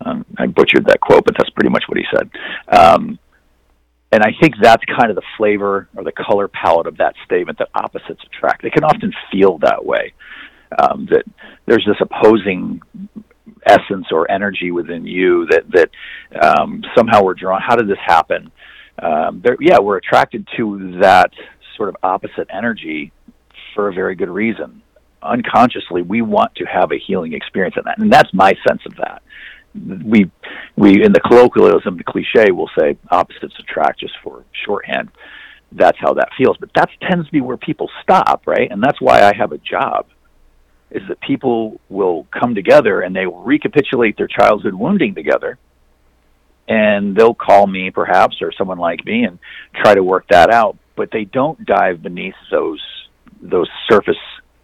Um, 0.04 0.24
I 0.36 0.46
butchered 0.46 0.86
that 0.86 1.00
quote, 1.00 1.24
but 1.24 1.34
that's 1.38 1.50
pretty 1.50 1.70
much 1.70 1.84
what 1.86 1.98
he 1.98 2.04
said. 2.14 2.30
Um, 2.68 3.18
and 4.12 4.22
I 4.22 4.32
think 4.40 4.54
that's 4.60 4.82
kind 4.84 5.10
of 5.10 5.16
the 5.16 5.22
flavor 5.36 5.88
or 5.96 6.04
the 6.04 6.12
color 6.12 6.48
palette 6.48 6.86
of 6.86 6.96
that 6.98 7.14
statement 7.24 7.58
that 7.58 7.68
opposites 7.74 8.22
attract. 8.24 8.62
They 8.62 8.70
can 8.70 8.84
often 8.84 9.12
feel 9.32 9.58
that 9.58 9.84
way. 9.84 10.12
Um, 10.78 11.06
that 11.10 11.24
there's 11.66 11.86
this 11.86 11.96
opposing 12.00 12.80
essence 13.66 14.06
or 14.10 14.30
energy 14.30 14.70
within 14.70 15.06
you 15.06 15.46
that 15.46 15.64
that 15.70 15.90
um, 16.40 16.82
somehow 16.96 17.22
we're 17.22 17.34
drawn. 17.34 17.60
How 17.64 17.76
did 17.76 17.88
this 17.88 17.98
happen? 18.04 18.50
Um, 19.00 19.42
yeah, 19.60 19.78
we're 19.78 19.98
attracted 19.98 20.48
to 20.56 20.98
that 21.00 21.30
sort 21.76 21.88
of 21.88 21.96
opposite 22.02 22.48
energy 22.50 23.12
for 23.74 23.88
a 23.88 23.92
very 23.92 24.14
good 24.14 24.30
reason. 24.30 24.82
Unconsciously, 25.22 26.02
we 26.02 26.22
want 26.22 26.54
to 26.56 26.64
have 26.64 26.92
a 26.92 26.98
healing 26.98 27.32
experience 27.32 27.76
in 27.76 27.82
that, 27.84 27.98
and 27.98 28.12
that's 28.12 28.32
my 28.32 28.54
sense 28.66 28.82
of 28.86 28.96
that. 28.96 29.22
we 30.04 30.30
we 30.76 31.04
in 31.04 31.12
the 31.12 31.20
colloquialism, 31.20 31.96
the 31.96 32.04
cliche, 32.04 32.50
will 32.50 32.70
say 32.78 32.96
opposites 33.10 33.54
attract 33.58 34.00
just 34.00 34.14
for 34.22 34.44
shorthand. 34.64 35.10
That's 35.72 35.98
how 35.98 36.14
that 36.14 36.28
feels, 36.38 36.56
but 36.58 36.70
that 36.74 36.88
tends 37.02 37.26
to 37.26 37.32
be 37.32 37.40
where 37.40 37.56
people 37.56 37.90
stop, 38.02 38.42
right? 38.46 38.70
And 38.70 38.82
that's 38.82 39.00
why 39.00 39.22
I 39.22 39.34
have 39.36 39.52
a 39.52 39.58
job, 39.58 40.06
is 40.90 41.02
that 41.08 41.20
people 41.20 41.80
will 41.88 42.26
come 42.30 42.54
together 42.54 43.00
and 43.00 43.14
they 43.14 43.26
will 43.26 43.42
recapitulate 43.42 44.16
their 44.16 44.28
childhood 44.28 44.74
wounding 44.74 45.14
together, 45.14 45.58
and 46.68 47.16
they'll 47.16 47.34
call 47.34 47.66
me 47.66 47.90
perhaps 47.90 48.36
or 48.40 48.52
someone 48.52 48.78
like 48.78 49.04
me 49.04 49.24
and 49.24 49.38
try 49.74 49.94
to 49.94 50.02
work 50.02 50.26
that 50.30 50.50
out, 50.50 50.76
but 50.96 51.10
they 51.12 51.24
don't 51.24 51.64
dive 51.64 52.02
beneath 52.02 52.34
those 52.50 52.82
those 53.40 53.68
surface 53.88 54.16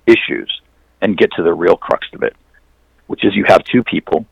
issues 0.07 0.61
and 1.01 1.19
get 1.19 1.31
to 1.37 1.43
the 1.43 1.53
real 1.53 1.77
crux 1.77 2.07
of 2.15 2.23
it, 2.23 2.35
which 3.07 3.25
is 3.25 3.35
you 3.35 3.45
have 3.47 3.63
two 3.65 3.83
people 3.85 4.25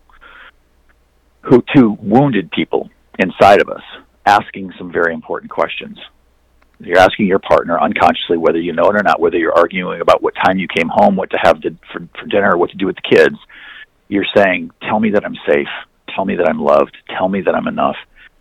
who 1.42 1.62
two 1.74 1.96
wounded 2.00 2.50
people 2.50 2.90
inside 3.18 3.60
of 3.60 3.68
us 3.68 3.82
asking 4.26 4.72
some 4.78 4.92
very 4.92 5.14
important 5.14 5.50
questions. 5.50 5.98
You're 6.78 6.98
asking 6.98 7.26
your 7.26 7.38
partner 7.38 7.78
unconsciously 7.78 8.38
whether 8.38 8.58
you 8.58 8.72
know 8.72 8.84
it 8.84 8.96
or 8.96 9.02
not, 9.02 9.20
whether 9.20 9.36
you're 9.36 9.56
arguing 9.56 10.00
about 10.00 10.22
what 10.22 10.34
time 10.34 10.58
you 10.58 10.66
came 10.66 10.88
home, 10.88 11.14
what 11.14 11.30
to 11.30 11.38
have 11.42 11.60
to, 11.60 11.76
for, 11.92 12.08
for 12.18 12.26
dinner, 12.26 12.56
what 12.56 12.70
to 12.70 12.76
do 12.76 12.86
with 12.86 12.96
the 12.96 13.16
kids. 13.16 13.36
You're 14.08 14.26
saying, 14.34 14.70
"Tell 14.82 14.98
me 14.98 15.10
that 15.10 15.24
I'm 15.24 15.36
safe. 15.46 15.68
Tell 16.14 16.24
me 16.24 16.36
that 16.36 16.48
I'm 16.48 16.60
loved. 16.60 16.96
Tell 17.16 17.28
me 17.28 17.42
that 17.42 17.54
I'm 17.54 17.68
enough, 17.68 17.96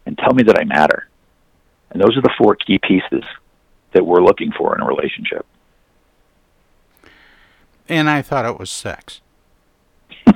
and 0.06 0.18
tell 0.18 0.34
me 0.34 0.44
that 0.44 0.58
I 0.58 0.64
matter." 0.64 1.10
And 1.92 2.02
those 2.02 2.16
are 2.18 2.22
the 2.22 2.34
four 2.38 2.56
key 2.56 2.80
pieces 2.80 3.24
that 3.94 4.06
we're 4.06 4.22
looking 4.22 4.52
for 4.52 4.76
in 4.76 4.82
a 4.82 4.86
relationship. 4.86 5.46
And 7.88 8.10
I 8.10 8.22
thought 8.22 8.46
it 8.46 8.60
was 8.60 8.70
sex. 8.70 9.22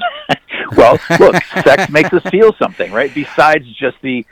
well, 0.75 0.97
look, 1.19 1.35
sex 1.63 1.89
makes 1.91 2.11
us 2.11 2.23
feel 2.31 2.53
something, 2.53 2.91
right? 2.91 3.13
Besides 3.13 3.65
just 3.75 3.97
the 4.01 4.25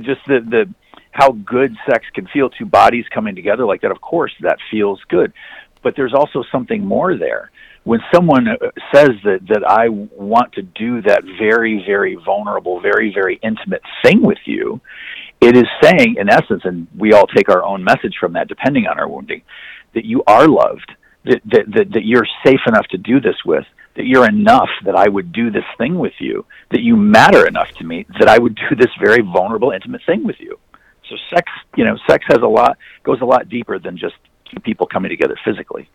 just 0.00 0.20
the 0.26 0.40
the 0.40 0.74
how 1.16 1.32
good 1.32 1.74
sex 1.90 2.04
can 2.14 2.26
feel 2.26 2.50
two 2.50 2.66
bodies 2.66 3.06
coming 3.12 3.34
together 3.34 3.64
like 3.64 3.80
that 3.80 3.90
of 3.90 4.00
course 4.00 4.32
that 4.40 4.58
feels 4.70 5.00
good 5.08 5.32
but 5.82 5.94
there's 5.96 6.12
also 6.12 6.44
something 6.52 6.84
more 6.84 7.16
there 7.16 7.50
when 7.84 8.00
someone 8.14 8.48
uh, 8.48 8.56
says 8.92 9.10
that 9.24 9.40
that 9.48 9.64
I 9.66 9.88
want 9.88 10.52
to 10.54 10.62
do 10.62 11.00
that 11.02 11.22
very 11.38 11.82
very 11.86 12.16
vulnerable 12.16 12.80
very 12.80 13.12
very 13.12 13.38
intimate 13.42 13.82
thing 14.02 14.22
with 14.22 14.38
you 14.44 14.80
it 15.40 15.56
is 15.56 15.66
saying 15.82 16.16
in 16.18 16.28
essence 16.30 16.62
and 16.64 16.86
we 16.96 17.12
all 17.12 17.26
take 17.26 17.48
our 17.48 17.62
own 17.62 17.84
message 17.84 18.16
from 18.18 18.32
that 18.34 18.48
depending 18.48 18.86
on 18.86 18.98
our 18.98 19.08
wounding 19.08 19.42
that 19.94 20.04
you 20.04 20.22
are 20.26 20.48
loved 20.48 20.92
that 21.24 21.40
that 21.44 21.64
that, 21.74 21.92
that 21.92 22.04
you're 22.04 22.26
safe 22.44 22.60
enough 22.66 22.86
to 22.88 22.98
do 22.98 23.20
this 23.20 23.36
with 23.44 23.66
that 23.96 24.06
you're 24.06 24.28
enough 24.28 24.68
that 24.84 24.94
I 24.94 25.08
would 25.08 25.32
do 25.32 25.50
this 25.50 25.64
thing 25.78 25.98
with 25.98 26.12
you, 26.18 26.44
that 26.70 26.82
you 26.82 26.96
matter 26.96 27.46
enough 27.46 27.70
to 27.78 27.84
me 27.84 28.06
that 28.18 28.28
I 28.28 28.38
would 28.38 28.54
do 28.68 28.76
this 28.76 28.90
very 29.00 29.22
vulnerable, 29.22 29.70
intimate 29.72 30.02
thing 30.06 30.24
with 30.24 30.36
you. 30.38 30.58
So 31.08 31.16
sex, 31.34 31.50
you 31.76 31.84
know, 31.84 31.96
sex 32.08 32.24
has 32.28 32.40
a 32.42 32.46
lot 32.46 32.78
goes 33.04 33.20
a 33.20 33.24
lot 33.24 33.48
deeper 33.48 33.78
than 33.78 33.96
just 33.96 34.14
two 34.50 34.60
people 34.60 34.86
coming 34.86 35.08
together 35.08 35.36
physically. 35.44 35.88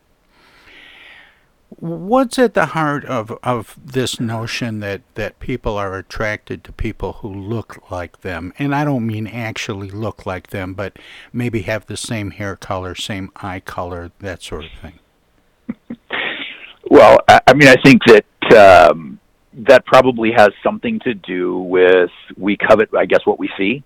What's 1.82 2.38
at 2.38 2.54
the 2.54 2.68
heart 2.68 3.04
of, 3.06 3.38
of 3.42 3.76
this 3.84 4.20
notion 4.20 4.82
that, 4.82 5.02
that 5.16 5.40
people 5.40 5.78
are 5.78 5.98
attracted 5.98 6.64
to 6.66 6.72
people 6.72 7.14
who 7.14 7.28
look 7.28 7.90
like 7.90 8.22
them? 8.22 8.54
And 8.60 8.76
I 8.76 8.86
don't 8.86 9.08
mean 9.08 9.26
actually 9.26 9.90
look 9.90 10.26
like 10.28 10.52
them, 10.52 10.76
but 10.76 10.98
maybe 11.34 11.64
have 11.64 11.88
the 11.88 11.98
same 11.98 12.32
hair 12.32 12.56
color, 12.56 12.94
same 12.94 13.32
eye 13.38 13.62
color, 13.62 14.12
that 14.20 14.44
sort 14.44 14.66
of 14.66 14.72
thing. 14.80 15.00
Well, 16.92 17.20
I 17.30 17.54
mean, 17.54 17.70
I 17.70 17.78
think 17.86 18.02
that 18.08 18.90
um, 18.92 19.18
that 19.54 19.86
probably 19.86 20.34
has 20.36 20.50
something 20.62 21.00
to 21.06 21.14
do 21.14 21.58
with 21.60 22.10
we 22.36 22.58
covet, 22.58 22.90
I 22.94 23.06
guess, 23.06 23.26
what 23.26 23.40
we 23.40 23.50
see. 23.58 23.82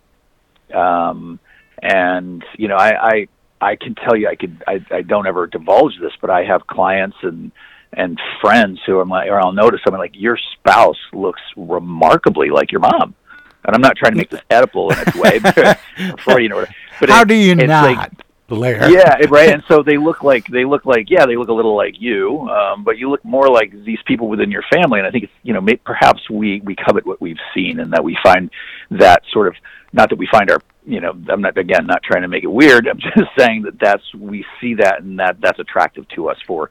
Um, 0.74 1.40
and 1.84 2.44
you 2.58 2.68
know, 2.68 2.78
I, 2.78 3.10
I 3.10 3.28
I 3.62 3.76
can 3.76 3.94
tell 3.94 4.16
you, 4.16 4.28
I 4.28 4.34
could 4.34 4.64
I, 4.68 4.84
I 4.90 5.02
don't 5.04 5.28
ever 5.28 5.46
divulge 5.46 6.00
this, 6.02 6.14
but 6.20 6.32
I 6.32 6.46
have 6.46 6.66
clients 6.66 7.18
and 7.22 7.52
and 7.96 8.20
friends 8.42 8.80
who 8.86 9.00
I'm 9.00 9.10
like, 9.10 9.30
or 9.30 9.40
I'll 9.40 9.54
notice 9.54 9.82
I'm 9.86 9.94
like, 9.94 10.14
your 10.14 10.38
spouse 10.54 10.98
looks 11.14 11.42
remarkably 11.56 12.50
like 12.50 12.72
your 12.72 12.82
mom. 12.82 13.16
And 13.64 13.74
I'm 13.74 13.82
not 13.82 13.98
trying 13.98 14.12
to 14.12 14.18
make 14.18 14.30
this 14.30 14.42
Oedipal 14.52 14.92
in 14.92 15.08
its 15.08 15.16
way, 15.16 15.40
but, 15.40 15.80
for 16.22 16.40
you 16.40 16.50
know, 16.50 16.66
but 17.00 17.10
how 17.10 17.24
it, 17.24 17.28
do 17.28 17.34
you 17.34 17.54
it's 17.54 17.68
not? 17.68 17.98
Like, 17.98 18.12
Blair. 18.48 18.92
Yeah, 18.92 19.16
right. 19.30 19.50
And 19.50 19.64
so 19.68 19.82
they 19.82 19.98
look 19.98 20.24
like 20.24 20.46
they 20.48 20.66
look 20.66 20.86
like 20.86 21.10
yeah, 21.10 21.26
they 21.26 21.36
look 21.36 21.48
a 21.48 21.54
little 21.54 21.76
like 21.76 21.96
you, 22.00 22.48
um, 22.50 22.84
but 22.84 22.98
you 22.98 23.10
look 23.10 23.26
more 23.26 23.50
like 23.50 23.72
these 23.84 23.98
people 24.06 24.28
within 24.28 24.52
your 24.52 24.64
family. 24.72 25.00
And 25.00 25.08
I 25.08 25.12
think 25.12 25.24
it's 25.24 25.34
you 25.42 25.54
know 25.54 25.62
may, 25.62 25.78
perhaps 25.78 26.30
we 26.30 26.62
we 26.64 26.76
covet 26.76 27.08
what 27.08 27.20
we've 27.20 27.40
seen, 27.56 27.80
and 27.80 27.92
that 27.94 28.04
we 28.04 28.16
find 28.22 28.52
that 28.92 29.24
sort 29.34 29.48
of 29.48 29.56
not 29.94 30.10
that 30.10 30.20
we 30.20 30.28
find 30.32 30.52
our 30.52 30.60
you 30.86 31.02
know 31.02 31.18
I'm 31.28 31.42
not 31.42 31.58
again 31.58 31.88
not 31.88 32.04
trying 32.04 32.22
to 32.22 32.28
make 32.28 32.44
it 32.44 32.52
weird. 32.52 32.88
I'm 32.88 33.00
just 33.18 33.32
saying 33.36 33.64
that 33.64 33.80
that's 33.80 34.14
we 34.14 34.46
see 34.62 34.76
that 34.76 35.02
and 35.02 35.18
that 35.18 35.42
that's 35.42 35.58
attractive 35.58 36.08
to 36.10 36.30
us 36.30 36.38
for 36.46 36.70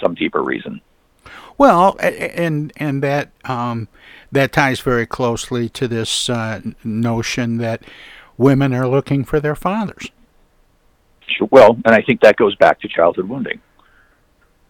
some 0.00 0.14
deeper 0.14 0.42
reason. 0.42 0.80
Well, 1.58 1.96
and 2.00 2.72
and 2.76 3.02
that 3.02 3.30
um, 3.44 3.88
that 4.32 4.52
ties 4.52 4.80
very 4.80 5.06
closely 5.06 5.68
to 5.70 5.86
this 5.86 6.30
uh, 6.30 6.60
notion 6.82 7.58
that 7.58 7.82
women 8.38 8.72
are 8.72 8.88
looking 8.88 9.24
for 9.24 9.38
their 9.40 9.54
fathers 9.54 10.10
Sure. 11.36 11.48
well, 11.50 11.76
and 11.84 11.94
I 11.94 12.02
think 12.02 12.20
that 12.22 12.36
goes 12.36 12.54
back 12.56 12.80
to 12.80 12.88
childhood 12.88 13.28
wounding. 13.28 13.60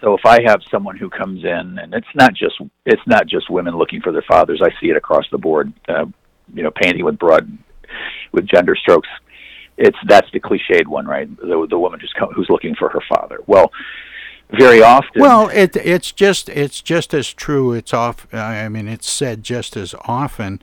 So 0.01 0.15
if 0.15 0.25
I 0.25 0.41
have 0.47 0.61
someone 0.71 0.97
who 0.97 1.11
comes 1.11 1.45
in, 1.45 1.79
and 1.79 1.93
it's 1.95 2.07
not 2.15 2.33
just 2.35 2.55
it's 2.87 3.03
not 3.07 3.27
just 3.27 3.51
women 3.51 3.77
looking 3.77 4.01
for 4.01 4.13
their 4.13 4.25
fathers. 4.29 4.61
I 4.63 4.71
see 4.81 4.89
it 4.89 4.97
across 4.97 5.25
the 5.31 5.39
board. 5.39 5.73
Uh, 5.89 6.07
you 6.55 6.63
know, 6.63 6.71
painting 6.71 7.05
with 7.05 7.19
broad 7.19 7.57
with 8.33 8.47
gender 8.47 8.75
strokes. 8.75 9.09
It's 9.77 9.99
that's 10.07 10.31
the 10.33 10.41
cliched 10.41 10.87
one, 10.87 11.07
right? 11.07 11.29
The 11.37 11.67
the 11.69 11.79
woman 11.79 12.01
who's 12.01 12.13
who's 12.35 12.49
looking 12.49 12.75
for 12.77 12.89
her 12.89 13.03
father. 13.15 13.41
Well, 13.47 13.71
very 14.59 14.83
often. 14.83 15.21
Well, 15.21 15.49
it 15.49 15.77
it's 15.77 16.13
just 16.13 16.49
it's 16.49 16.81
just 16.81 17.15
as 17.15 17.33
true. 17.33 17.73
It's 17.73 17.95
off. 17.95 18.33
I 18.35 18.69
mean, 18.69 18.89
it's 18.89 19.09
said 19.09 19.43
just 19.43 19.77
as 19.77 19.95
often 20.07 20.61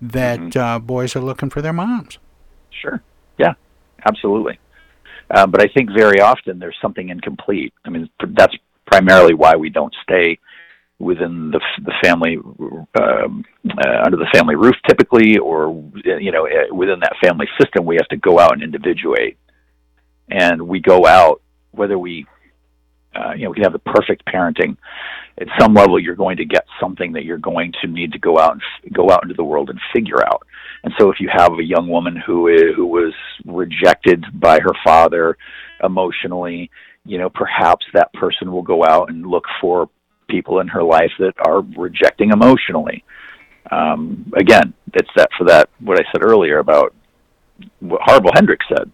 that 0.00 0.40
mm-hmm. 0.40 0.58
uh, 0.58 0.78
boys 0.78 1.14
are 1.14 1.20
looking 1.20 1.50
for 1.50 1.62
their 1.62 1.72
moms. 1.72 2.18
Sure. 2.70 3.02
Yeah. 3.38 3.54
Absolutely. 4.06 4.58
Um, 5.30 5.50
but 5.50 5.62
I 5.62 5.68
think 5.68 5.90
very 5.90 6.20
often 6.20 6.58
there's 6.58 6.76
something 6.82 7.08
incomplete. 7.08 7.72
I 7.84 7.90
mean, 7.90 8.08
that's 8.36 8.54
primarily 8.86 9.34
why 9.34 9.56
we 9.56 9.70
don't 9.70 9.94
stay 10.02 10.38
within 10.98 11.50
the 11.50 11.60
the 11.82 11.94
family 12.02 12.36
um, 12.36 13.44
uh, 13.78 14.02
under 14.04 14.16
the 14.16 14.28
family 14.32 14.56
roof 14.56 14.74
typically, 14.88 15.38
or 15.38 15.68
you 16.04 16.32
know, 16.32 16.44
eh, 16.44 16.70
within 16.72 17.00
that 17.00 17.12
family 17.22 17.46
system, 17.60 17.86
we 17.86 17.96
have 17.96 18.08
to 18.08 18.16
go 18.16 18.38
out 18.38 18.52
and 18.52 18.62
individuate, 18.62 19.38
and 20.28 20.60
we 20.60 20.80
go 20.80 21.06
out 21.06 21.40
whether 21.70 21.98
we 21.98 22.26
uh, 23.14 23.32
you 23.32 23.44
know, 23.44 23.50
we 23.50 23.56
can 23.56 23.64
have 23.64 23.72
the 23.72 23.78
perfect 23.80 24.24
parenting. 24.26 24.76
At 25.40 25.48
some 25.58 25.74
level, 25.74 25.98
you're 25.98 26.14
going 26.14 26.36
to 26.36 26.44
get 26.44 26.64
something 26.80 27.12
that 27.12 27.24
you're 27.24 27.38
going 27.38 27.72
to 27.82 27.88
need 27.88 28.12
to 28.12 28.18
go 28.18 28.38
out 28.38 28.52
and 28.52 28.62
f- 28.62 28.92
go 28.92 29.10
out 29.10 29.22
into 29.22 29.34
the 29.34 29.44
world 29.44 29.70
and 29.70 29.80
figure 29.92 30.24
out. 30.24 30.46
And 30.84 30.92
so, 30.98 31.10
if 31.10 31.18
you 31.18 31.28
have 31.32 31.52
a 31.58 31.64
young 31.64 31.88
woman 31.88 32.16
who 32.16 32.48
is, 32.48 32.74
who 32.76 32.86
was 32.86 33.14
rejected 33.44 34.24
by 34.38 34.60
her 34.60 34.74
father 34.84 35.36
emotionally, 35.82 36.70
you 37.04 37.18
know, 37.18 37.30
perhaps 37.30 37.86
that 37.94 38.12
person 38.12 38.52
will 38.52 38.62
go 38.62 38.84
out 38.84 39.10
and 39.10 39.26
look 39.26 39.44
for 39.60 39.88
people 40.28 40.60
in 40.60 40.68
her 40.68 40.82
life 40.82 41.10
that 41.18 41.34
are 41.44 41.62
rejecting 41.76 42.30
emotionally. 42.30 43.04
Um, 43.70 44.32
again, 44.36 44.74
it's 44.94 45.10
that 45.16 45.30
for 45.36 45.44
that 45.44 45.68
what 45.80 45.98
I 45.98 46.04
said 46.12 46.24
earlier 46.24 46.58
about 46.58 46.94
what 47.80 48.00
Harville 48.02 48.32
Hendrix 48.34 48.64
said. 48.68 48.90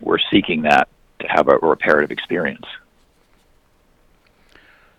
We're 0.00 0.18
seeking 0.32 0.62
that 0.62 0.88
to 1.20 1.26
have 1.28 1.48
a 1.48 1.56
reparative 1.58 2.10
experience. 2.10 2.66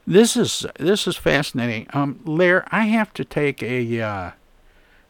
This 0.08 0.38
is 0.38 0.66
this 0.80 1.08
is 1.08 1.16
fascinating. 1.16 1.88
Um, 1.94 2.20
Lair, 2.26 2.68
I 2.72 2.86
have 2.86 3.14
to 3.16 3.26
take 3.26 3.64
a 3.64 4.02
uh, 4.02 4.32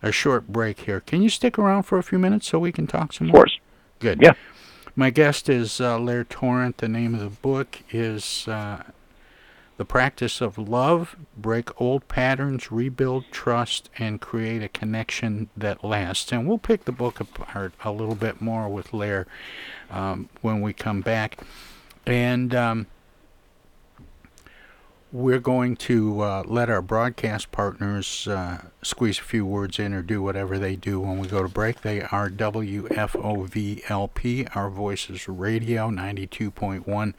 a 0.01 0.11
short 0.11 0.47
break 0.47 0.81
here. 0.81 1.01
Can 1.01 1.21
you 1.21 1.29
stick 1.29 1.59
around 1.59 1.83
for 1.83 1.97
a 1.97 2.03
few 2.03 2.19
minutes 2.19 2.47
so 2.47 2.59
we 2.59 2.71
can 2.71 2.87
talk 2.87 3.11
some 3.11 3.27
more? 3.27 3.37
Of 3.37 3.39
course. 3.41 3.59
Good. 3.99 4.21
Yeah. 4.21 4.33
My 4.95 5.09
guest 5.09 5.49
is 5.49 5.81
uh, 5.81 5.99
Lair 5.99 6.23
Torrent. 6.23 6.77
The 6.77 6.87
name 6.87 7.13
of 7.13 7.19
the 7.19 7.29
book 7.29 7.79
is 7.91 8.47
uh, 8.47 8.83
The 9.75 9.83
Practice 9.83 10.39
of 10.39 10.57
Love 10.57 11.17
Break 11.35 11.81
Old 11.81 12.07
Patterns, 12.07 12.71
Rebuild 12.71 13.25
Trust, 13.31 13.89
and 13.97 14.21
Create 14.21 14.63
a 14.63 14.69
Connection 14.69 15.49
That 15.57 15.83
Lasts. 15.83 16.31
And 16.31 16.47
we'll 16.47 16.59
pick 16.59 16.85
the 16.85 16.93
book 16.93 17.19
apart 17.19 17.73
a 17.83 17.91
little 17.91 18.15
bit 18.15 18.39
more 18.39 18.69
with 18.69 18.93
Lair 18.93 19.27
um, 19.91 20.29
when 20.41 20.61
we 20.61 20.71
come 20.71 21.01
back. 21.01 21.39
And 22.05 22.55
um, 22.55 22.87
we're 25.15 25.39
going 25.39 25.77
to 25.77 26.19
uh, 26.19 26.43
let 26.45 26.69
our 26.69 26.81
broadcast 26.81 27.49
partners 27.53 28.27
uh, 28.27 28.61
squeeze 28.81 29.17
a 29.17 29.21
few 29.21 29.45
words 29.45 29.79
in 29.79 29.93
or 29.93 30.01
do 30.01 30.21
whatever 30.21 30.59
they 30.59 30.75
do 30.75 30.99
when 30.99 31.17
we 31.19 31.25
go 31.25 31.41
to 31.41 31.47
break. 31.47 31.79
They 31.83 32.01
are 32.01 32.29
WFOVLP, 32.29 32.85
Our 34.53 34.69
Voices 34.69 35.29
Radio, 35.29 35.89
92.1 35.89 37.13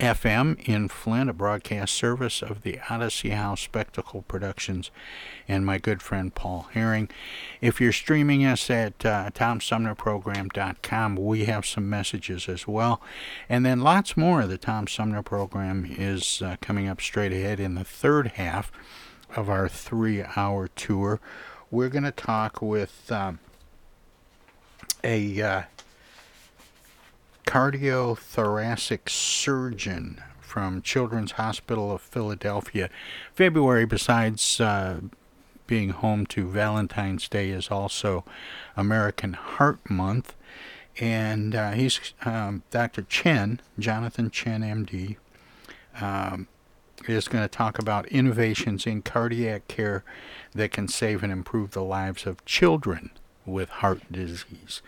FM 0.00 0.60
in 0.68 0.88
Flint, 0.88 1.28
a 1.28 1.32
broadcast 1.32 1.92
service 1.92 2.40
of 2.40 2.62
the 2.62 2.78
Odyssey 2.88 3.30
House 3.30 3.60
Spectacle 3.60 4.22
Productions, 4.22 4.92
and 5.48 5.66
my 5.66 5.78
good 5.78 6.02
friend 6.02 6.32
Paul 6.32 6.68
Herring. 6.72 7.08
If 7.60 7.80
you're 7.80 7.92
streaming 7.92 8.44
us 8.44 8.70
at 8.70 9.04
uh, 9.04 9.30
TomSumnerProgram.com, 9.34 11.16
we 11.16 11.46
have 11.46 11.66
some 11.66 11.90
messages 11.90 12.48
as 12.48 12.68
well. 12.68 13.00
And 13.48 13.66
then 13.66 13.80
lots 13.80 14.16
more 14.16 14.42
of 14.42 14.50
the 14.50 14.58
Tom 14.58 14.86
Sumner 14.86 15.22
program 15.22 15.84
is 15.90 16.42
uh, 16.42 16.56
coming 16.60 16.88
up 16.88 17.00
straight 17.00 17.32
ahead 17.32 17.58
in 17.58 17.74
the 17.74 17.84
third 17.84 18.28
half 18.28 18.70
of 19.34 19.50
our 19.50 19.68
three 19.68 20.22
hour 20.36 20.68
tour. 20.68 21.20
We're 21.72 21.88
going 21.88 22.04
to 22.04 22.12
talk 22.12 22.62
with 22.62 23.10
um, 23.10 23.40
a. 25.02 25.42
Uh, 25.42 25.62
cardiothoracic 27.48 29.08
surgeon 29.08 30.22
from 30.38 30.82
Children's 30.82 31.32
Hospital 31.32 31.90
of 31.90 32.02
Philadelphia. 32.02 32.90
February, 33.34 33.86
besides 33.86 34.60
uh, 34.60 35.00
being 35.66 35.88
home 35.88 36.26
to 36.26 36.46
Valentine's 36.46 37.26
Day, 37.26 37.48
is 37.48 37.68
also 37.68 38.22
American 38.76 39.32
Heart 39.32 39.88
Month. 39.88 40.34
And 41.00 41.54
uh, 41.54 41.70
he's 41.70 42.12
um, 42.26 42.64
Dr. 42.70 43.00
Chen, 43.08 43.62
Jonathan 43.78 44.30
Chen, 44.30 44.60
MD, 44.60 45.16
um, 46.02 46.48
is 47.06 47.28
going 47.28 47.44
to 47.44 47.48
talk 47.48 47.78
about 47.78 48.04
innovations 48.08 48.86
in 48.86 49.00
cardiac 49.00 49.66
care 49.68 50.04
that 50.54 50.70
can 50.70 50.86
save 50.86 51.22
and 51.22 51.32
improve 51.32 51.70
the 51.70 51.82
lives 51.82 52.26
of 52.26 52.44
children 52.44 53.10
with 53.48 53.68
heart 53.68 54.00
disease. 54.10 54.82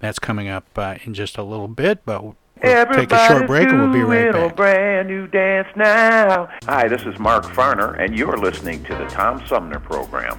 That's 0.00 0.18
coming 0.18 0.48
up 0.48 0.66
uh, 0.76 0.96
in 1.04 1.14
just 1.14 1.36
a 1.36 1.42
little 1.42 1.68
bit, 1.68 2.04
but 2.04 2.22
we'll 2.22 2.36
take 2.62 3.12
a 3.12 3.26
short 3.28 3.46
break 3.46 3.68
and 3.68 3.80
we'll 3.80 3.92
be 3.92 4.00
right 4.00 4.32
back. 4.32 4.56
Brand 4.56 5.08
new 5.08 5.26
dance 5.26 5.68
now. 5.76 6.48
Hi, 6.64 6.88
this 6.88 7.02
is 7.02 7.18
Mark 7.18 7.44
Farner, 7.44 7.98
and 8.00 8.16
you're 8.16 8.38
listening 8.38 8.84
to 8.84 8.94
the 8.94 9.06
Tom 9.06 9.44
Sumner 9.46 9.80
Program. 9.80 10.38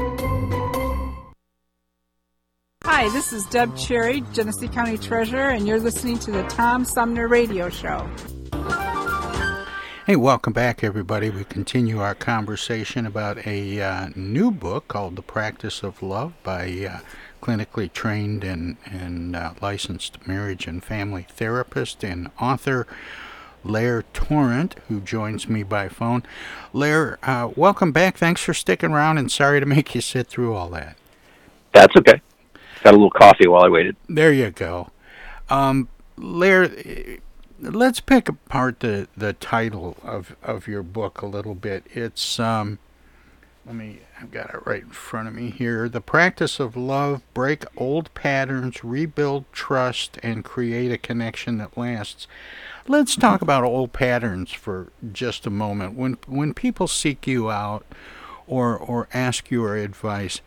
Hi, 2.93 3.07
this 3.07 3.31
is 3.31 3.45
Deb 3.45 3.77
Cherry, 3.77 4.19
Genesee 4.33 4.67
County 4.67 4.97
Treasurer, 4.97 5.51
and 5.51 5.65
you're 5.65 5.79
listening 5.79 6.19
to 6.19 6.29
the 6.29 6.43
Tom 6.43 6.83
Sumner 6.83 7.29
Radio 7.29 7.69
Show. 7.69 8.05
Hey, 10.05 10.17
welcome 10.17 10.51
back, 10.51 10.83
everybody. 10.83 11.29
We 11.29 11.45
continue 11.45 12.01
our 12.01 12.13
conversation 12.13 13.05
about 13.05 13.47
a 13.47 13.81
uh, 13.81 14.09
new 14.13 14.51
book 14.51 14.89
called 14.89 15.15
The 15.15 15.21
Practice 15.21 15.83
of 15.83 16.03
Love 16.03 16.33
by 16.43 16.65
uh, 16.65 16.99
clinically 17.41 17.91
trained 17.91 18.43
and, 18.43 18.75
and 18.85 19.37
uh, 19.37 19.53
licensed 19.61 20.27
marriage 20.27 20.67
and 20.67 20.83
family 20.83 21.25
therapist 21.29 22.03
and 22.03 22.29
author 22.41 22.85
Lair 23.63 24.03
Torrent, 24.11 24.75
who 24.89 24.99
joins 24.99 25.47
me 25.47 25.63
by 25.63 25.87
phone. 25.87 26.23
Lair, 26.73 27.19
uh, 27.23 27.51
welcome 27.55 27.93
back. 27.93 28.17
Thanks 28.17 28.41
for 28.41 28.53
sticking 28.53 28.91
around, 28.91 29.17
and 29.17 29.31
sorry 29.31 29.61
to 29.61 29.65
make 29.65 29.95
you 29.95 30.01
sit 30.01 30.27
through 30.27 30.53
all 30.55 30.67
that. 30.71 30.97
That's 31.71 31.95
okay. 31.95 32.21
Got 32.83 32.93
a 32.93 32.97
little 32.97 33.11
coffee 33.11 33.47
while 33.47 33.63
I 33.63 33.69
waited. 33.69 33.95
There 34.09 34.33
you 34.33 34.51
go. 34.51 34.89
Um, 35.49 35.87
let's 36.17 37.99
pick 37.99 38.29
apart 38.29 38.79
the, 38.79 39.07
the 39.15 39.33
title 39.33 39.97
of, 40.03 40.35
of 40.41 40.67
your 40.67 40.83
book 40.83 41.21
a 41.21 41.27
little 41.27 41.55
bit. 41.55 41.85
It's 41.93 42.39
um, 42.39 42.79
let 43.65 43.75
me 43.75 43.99
I've 44.19 44.31
got 44.31 44.49
it 44.53 44.65
right 44.65 44.81
in 44.81 44.89
front 44.89 45.27
of 45.27 45.33
me 45.33 45.51
here. 45.51 45.87
The 45.87 46.01
practice 46.01 46.59
of 46.59 46.75
love, 46.75 47.21
break 47.33 47.63
old 47.77 48.13
patterns, 48.13 48.83
rebuild 48.83 49.45
trust, 49.51 50.17
and 50.23 50.43
create 50.43 50.91
a 50.91 50.97
connection 50.97 51.57
that 51.59 51.77
lasts. 51.77 52.27
Let's 52.87 53.15
talk 53.15 53.41
about 53.41 53.63
old 53.63 53.93
patterns 53.93 54.51
for 54.51 54.91
just 55.11 55.45
a 55.45 55.51
moment. 55.51 55.95
When 55.95 56.17
when 56.27 56.53
people 56.53 56.87
seek 56.87 57.27
you 57.27 57.51
out 57.51 57.85
or 58.47 58.77
or 58.77 59.07
ask 59.13 59.51
your 59.51 59.75
advice, 59.75 60.41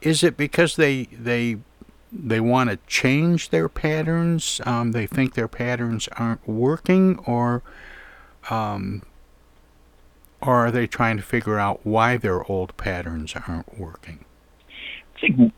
is 0.00 0.24
it 0.24 0.36
because 0.36 0.76
they 0.76 1.04
they 1.12 1.58
they 2.18 2.40
want 2.40 2.70
to 2.70 2.78
change 2.86 3.50
their 3.50 3.68
patterns? 3.68 4.60
Um, 4.64 4.92
they 4.92 5.06
think 5.06 5.34
their 5.34 5.48
patterns 5.48 6.08
aren't 6.16 6.46
working, 6.48 7.18
or 7.26 7.62
um, 8.50 9.02
or 10.40 10.66
are 10.66 10.70
they 10.70 10.86
trying 10.86 11.16
to 11.16 11.22
figure 11.22 11.58
out 11.58 11.80
why 11.84 12.16
their 12.16 12.44
old 12.50 12.76
patterns 12.76 13.34
aren't 13.48 13.78
working? 13.78 14.24
I 15.16 15.20
think 15.20 15.52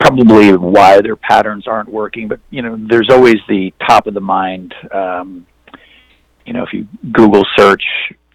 probably 0.00 0.56
why 0.56 1.00
their 1.00 1.16
patterns 1.16 1.66
aren't 1.66 1.88
working, 1.90 2.28
but 2.28 2.40
you 2.50 2.62
know, 2.62 2.76
there's 2.88 3.10
always 3.10 3.36
the 3.48 3.72
top 3.86 4.06
of 4.06 4.14
the 4.14 4.20
mind. 4.20 4.74
Um, 4.90 5.46
you 6.46 6.52
know, 6.52 6.62
if 6.62 6.72
you 6.72 6.88
Google 7.12 7.44
search 7.56 7.84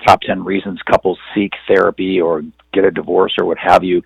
top 0.05 0.21
10 0.21 0.43
reasons 0.43 0.79
couples 0.83 1.17
seek 1.33 1.53
therapy 1.67 2.21
or 2.21 2.43
get 2.73 2.85
a 2.85 2.91
divorce 2.91 3.33
or 3.37 3.45
what 3.45 3.57
have 3.57 3.83
you, 3.83 4.01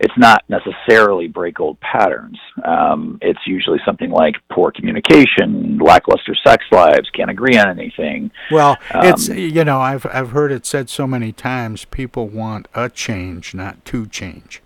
it's 0.00 0.16
not 0.16 0.42
necessarily 0.48 1.28
break 1.28 1.60
old 1.60 1.78
patterns. 1.80 2.38
Um, 2.64 3.18
it's 3.20 3.40
usually 3.46 3.78
something 3.84 4.10
like 4.10 4.34
poor 4.50 4.72
communication, 4.72 5.78
lackluster 5.78 6.34
sex 6.42 6.64
lives, 6.72 7.08
can't 7.14 7.30
agree 7.30 7.58
on 7.58 7.68
anything. 7.68 8.30
Well, 8.50 8.78
Um, 8.94 9.06
it's 9.06 9.28
you 9.28 9.62
know 9.62 9.78
I've 9.78 10.06
I've 10.06 10.30
heard 10.30 10.52
it 10.52 10.64
said 10.64 10.88
so 10.88 11.06
many 11.06 11.32
times. 11.32 11.84
People 11.84 12.28
want 12.28 12.66
a 12.74 12.88
change, 12.88 13.54
not 13.54 13.84
to 13.86 14.06
change. 14.06 14.62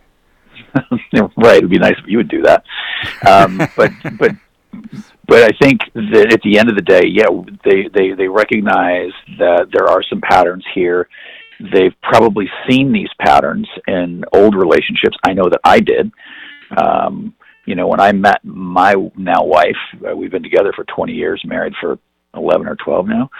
right. 1.36 1.58
It'd 1.58 1.70
be 1.70 1.78
nice 1.78 1.96
if 1.98 2.06
you 2.06 2.18
would 2.18 2.28
do 2.28 2.42
that. 2.42 2.64
Um, 3.26 3.58
but 3.76 3.90
but 4.18 4.32
but 5.26 5.42
I 5.42 5.50
think 5.60 5.80
that 5.94 6.32
at 6.32 6.42
the 6.42 6.58
end 6.58 6.68
of 6.68 6.76
the 6.76 6.82
day, 6.82 7.02
yeah, 7.06 7.26
they 7.64 7.88
they 7.92 8.12
they 8.12 8.28
recognize 8.28 9.12
that 9.38 9.66
there 9.72 9.88
are 9.88 10.02
some 10.08 10.20
patterns 10.20 10.64
here. 10.74 11.08
They've 11.72 11.94
probably 12.02 12.46
seen 12.68 12.92
these 12.92 13.08
patterns 13.20 13.68
in 13.86 14.24
old 14.32 14.54
relationships. 14.54 15.16
I 15.26 15.32
know 15.32 15.48
that 15.50 15.60
I 15.64 15.80
did. 15.80 16.10
Um, 16.76 17.34
you 17.66 17.74
know, 17.74 17.86
when 17.86 18.00
I 18.00 18.12
met 18.12 18.44
my 18.44 18.94
now 19.16 19.44
wife, 19.44 19.76
uh, 20.06 20.14
we've 20.14 20.30
been 20.30 20.42
together 20.42 20.72
for 20.74 20.84
20 20.84 21.12
years, 21.12 21.42
married 21.46 21.72
for 21.80 21.98
11 22.34 22.66
or 22.66 22.76
12 22.76 23.06
now. 23.06 23.30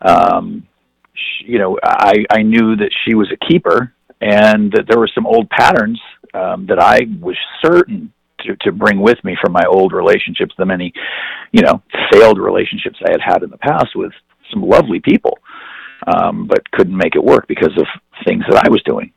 Um, 0.00 0.66
sh 1.14 1.44
you 1.46 1.58
know, 1.58 1.78
I 1.82 2.24
I 2.30 2.42
knew 2.42 2.76
that 2.76 2.90
she 3.04 3.14
was 3.14 3.30
a 3.32 3.46
keeper, 3.46 3.92
and 4.20 4.72
that 4.72 4.86
there 4.88 4.98
were 4.98 5.10
some 5.14 5.26
old 5.26 5.50
patterns 5.50 6.00
um, 6.34 6.66
that 6.66 6.78
I 6.78 7.00
was 7.20 7.36
certain 7.60 8.12
to, 8.40 8.56
to 8.56 8.72
bring 8.72 9.00
with 9.00 9.22
me 9.24 9.36
from 9.40 9.52
my 9.52 9.64
old 9.68 9.92
relationships, 9.92 10.54
the 10.58 10.66
many, 10.66 10.92
you 11.52 11.62
know, 11.62 11.82
failed 12.12 12.38
relationships 12.38 12.98
I 13.06 13.12
had 13.12 13.20
had 13.20 13.42
in 13.42 13.50
the 13.50 13.58
past 13.58 13.94
with 13.94 14.12
some 14.52 14.62
lovely 14.62 15.00
people, 15.00 15.38
um, 16.06 16.46
but 16.46 16.70
couldn't 16.72 16.96
make 16.96 17.14
it 17.14 17.24
work 17.24 17.46
because 17.48 17.76
of 17.76 17.86
things 18.24 18.44
that 18.48 18.64
I 18.64 18.68
was 18.68 18.82
doing. 18.82 19.12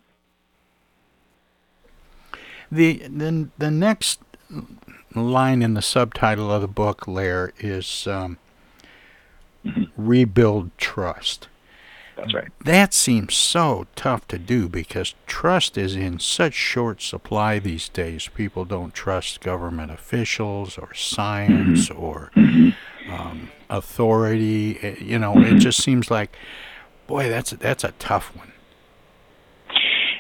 The 2.71 3.04
the 3.08 3.50
the 3.58 3.71
next 3.71 4.19
line 5.13 5.62
in 5.62 5.74
the 5.76 5.82
subtitle 5.82 6.52
of 6.52 6.62
the 6.62 6.67
book, 6.67 7.08
Lair, 7.08 7.54
is 7.60 8.08
um, 8.08 8.38
rebuild 9.95 10.71
trust. 10.78 11.48
That's 12.15 12.34
right. 12.34 12.48
That 12.63 12.93
seems 12.93 13.34
so 13.36 13.88
tough 13.95 14.26
to 14.30 14.38
do 14.38 14.69
because 14.69 15.15
trust 15.28 15.78
is 15.78 15.95
in 15.98 16.19
such 16.19 16.54
short 16.54 17.02
supply 17.02 17.60
these 17.60 17.89
days. 17.89 18.30
People 18.34 18.63
don't 18.63 18.93
trust 18.93 19.41
government 19.41 19.91
officials 19.91 20.78
or 20.78 20.93
science 20.93 21.89
or 21.89 22.32
um, 23.10 23.50
authority. 23.69 24.80
Eh, 24.82 24.95
You 25.02 25.19
know, 25.19 25.34
it 25.38 25.56
just 25.60 25.84
seems 25.84 26.10
like, 26.10 26.38
boy, 27.07 27.29
that's 27.29 27.51
that's 27.51 27.83
a 27.83 27.91
tough 27.93 28.35
one. 28.35 28.51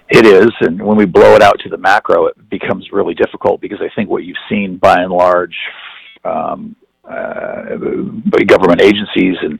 It 0.09 0.25
is, 0.25 0.51
and 0.61 0.81
when 0.81 0.97
we 0.97 1.05
blow 1.05 1.35
it 1.35 1.41
out 1.41 1.59
to 1.61 1.69
the 1.69 1.77
macro, 1.77 2.27
it 2.27 2.49
becomes 2.49 2.91
really 2.91 3.15
difficult 3.15 3.59
because 3.59 3.79
I 3.81 3.89
think 3.95 4.09
what 4.09 4.23
you've 4.23 4.37
seen 4.47 4.77
by 4.77 5.01
and 5.01 5.11
large 5.11 5.55
um, 6.23 6.75
uh, 7.03 7.75
government 8.45 8.81
agencies 8.81 9.35
and 9.41 9.59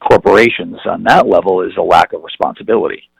corporations 0.00 0.78
on 0.86 1.02
that 1.04 1.26
level 1.26 1.62
is 1.62 1.72
a 1.76 1.82
lack 1.82 2.14
of 2.14 2.22
responsibility. 2.22 3.10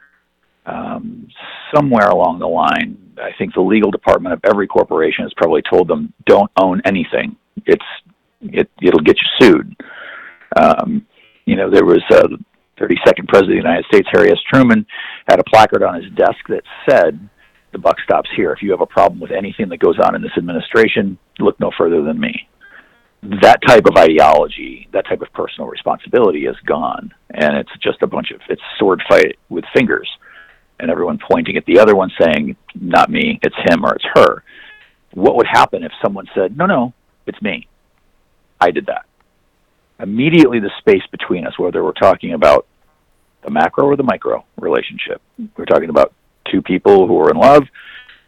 Um, 0.65 1.29
somewhere 1.75 2.09
along 2.09 2.39
the 2.39 2.47
line, 2.47 2.97
I 3.19 3.31
think 3.37 3.55
the 3.55 3.61
legal 3.61 3.91
department 3.91 4.33
of 4.33 4.41
every 4.45 4.67
corporation 4.67 5.25
has 5.25 5.33
probably 5.37 5.63
told 5.69 5.87
them, 5.87 6.13
"Don't 6.25 6.51
own 6.57 6.81
anything. 6.85 7.37
It's 7.67 7.85
it 8.41 8.71
it'll 8.81 9.01
get 9.01 9.17
you 9.17 9.29
sued." 9.39 9.77
Um, 10.57 11.07
you 11.45 11.57
know, 11.57 11.71
there 11.71 11.85
was 11.85 12.03
uh, 12.11 12.29
32nd 12.79 13.29
President 13.29 13.59
of 13.59 13.63
the 13.63 13.69
United 13.69 13.85
States, 13.87 14.09
Harry 14.13 14.31
S. 14.31 14.39
Truman, 14.51 14.87
had 15.29 15.41
a 15.41 15.45
placard 15.45 15.83
on 15.83 16.01
his 16.01 16.11
desk 16.13 16.39
that 16.49 16.63
said, 16.89 17.19
"The 17.73 17.79
buck 17.79 18.01
stops 18.01 18.31
here. 18.35 18.53
If 18.53 18.63
you 18.63 18.71
have 18.71 18.81
a 18.81 18.87
problem 18.87 19.21
with 19.21 19.31
anything 19.31 19.69
that 19.69 19.79
goes 19.79 19.99
on 19.99 20.15
in 20.15 20.23
this 20.23 20.37
administration, 20.37 21.19
look 21.39 21.59
no 21.61 21.71
further 21.77 22.03
than 22.03 22.19
me." 22.19 22.49
That 23.23 23.61
type 23.67 23.87
of 23.87 23.97
ideology, 23.97 24.89
that 24.93 25.07
type 25.07 25.23
of 25.23 25.33
personal 25.33 25.69
responsibility, 25.69 26.47
is 26.47 26.57
gone, 26.65 27.13
and 27.31 27.57
it's 27.57 27.77
just 27.83 28.03
a 28.03 28.07
bunch 28.07 28.31
of 28.31 28.41
it's 28.49 28.63
sword 28.79 29.03
fight 29.09 29.39
with 29.49 29.65
fingers, 29.77 30.09
and 30.79 30.91
everyone 30.91 31.19
pointing 31.19 31.57
at 31.57 31.65
the 31.67 31.81
other 31.81 31.97
one, 31.97 32.11
saying, 32.21 32.57
"Not 32.75 33.11
me. 33.11 33.41
It's 33.43 33.57
him 33.69 33.85
or 33.85 33.95
it's 33.95 34.07
her." 34.15 34.45
What 35.15 35.35
would 35.37 35.49
happen 35.49 35.83
if 35.83 35.93
someone 36.01 36.29
said, 36.33 36.57
"No, 36.57 36.67
no, 36.67 36.93
it's 37.27 37.43
me. 37.43 37.67
I 38.61 38.71
did 38.71 38.87
that." 38.87 39.05
Immediately 40.01 40.61
the 40.61 40.71
space 40.79 41.03
between 41.11 41.47
us, 41.47 41.59
whether 41.59 41.83
we're 41.83 41.93
talking 41.93 42.33
about 42.33 42.67
the 43.43 43.51
macro 43.51 43.87
or 43.87 43.97
the 43.97 44.03
micro 44.03 44.45
relationship. 44.59 45.21
We're 45.57 45.65
talking 45.65 45.91
about 45.91 46.13
two 46.51 46.63
people 46.63 47.07
who 47.07 47.19
are 47.21 47.31
in 47.31 47.37
love, 47.37 47.65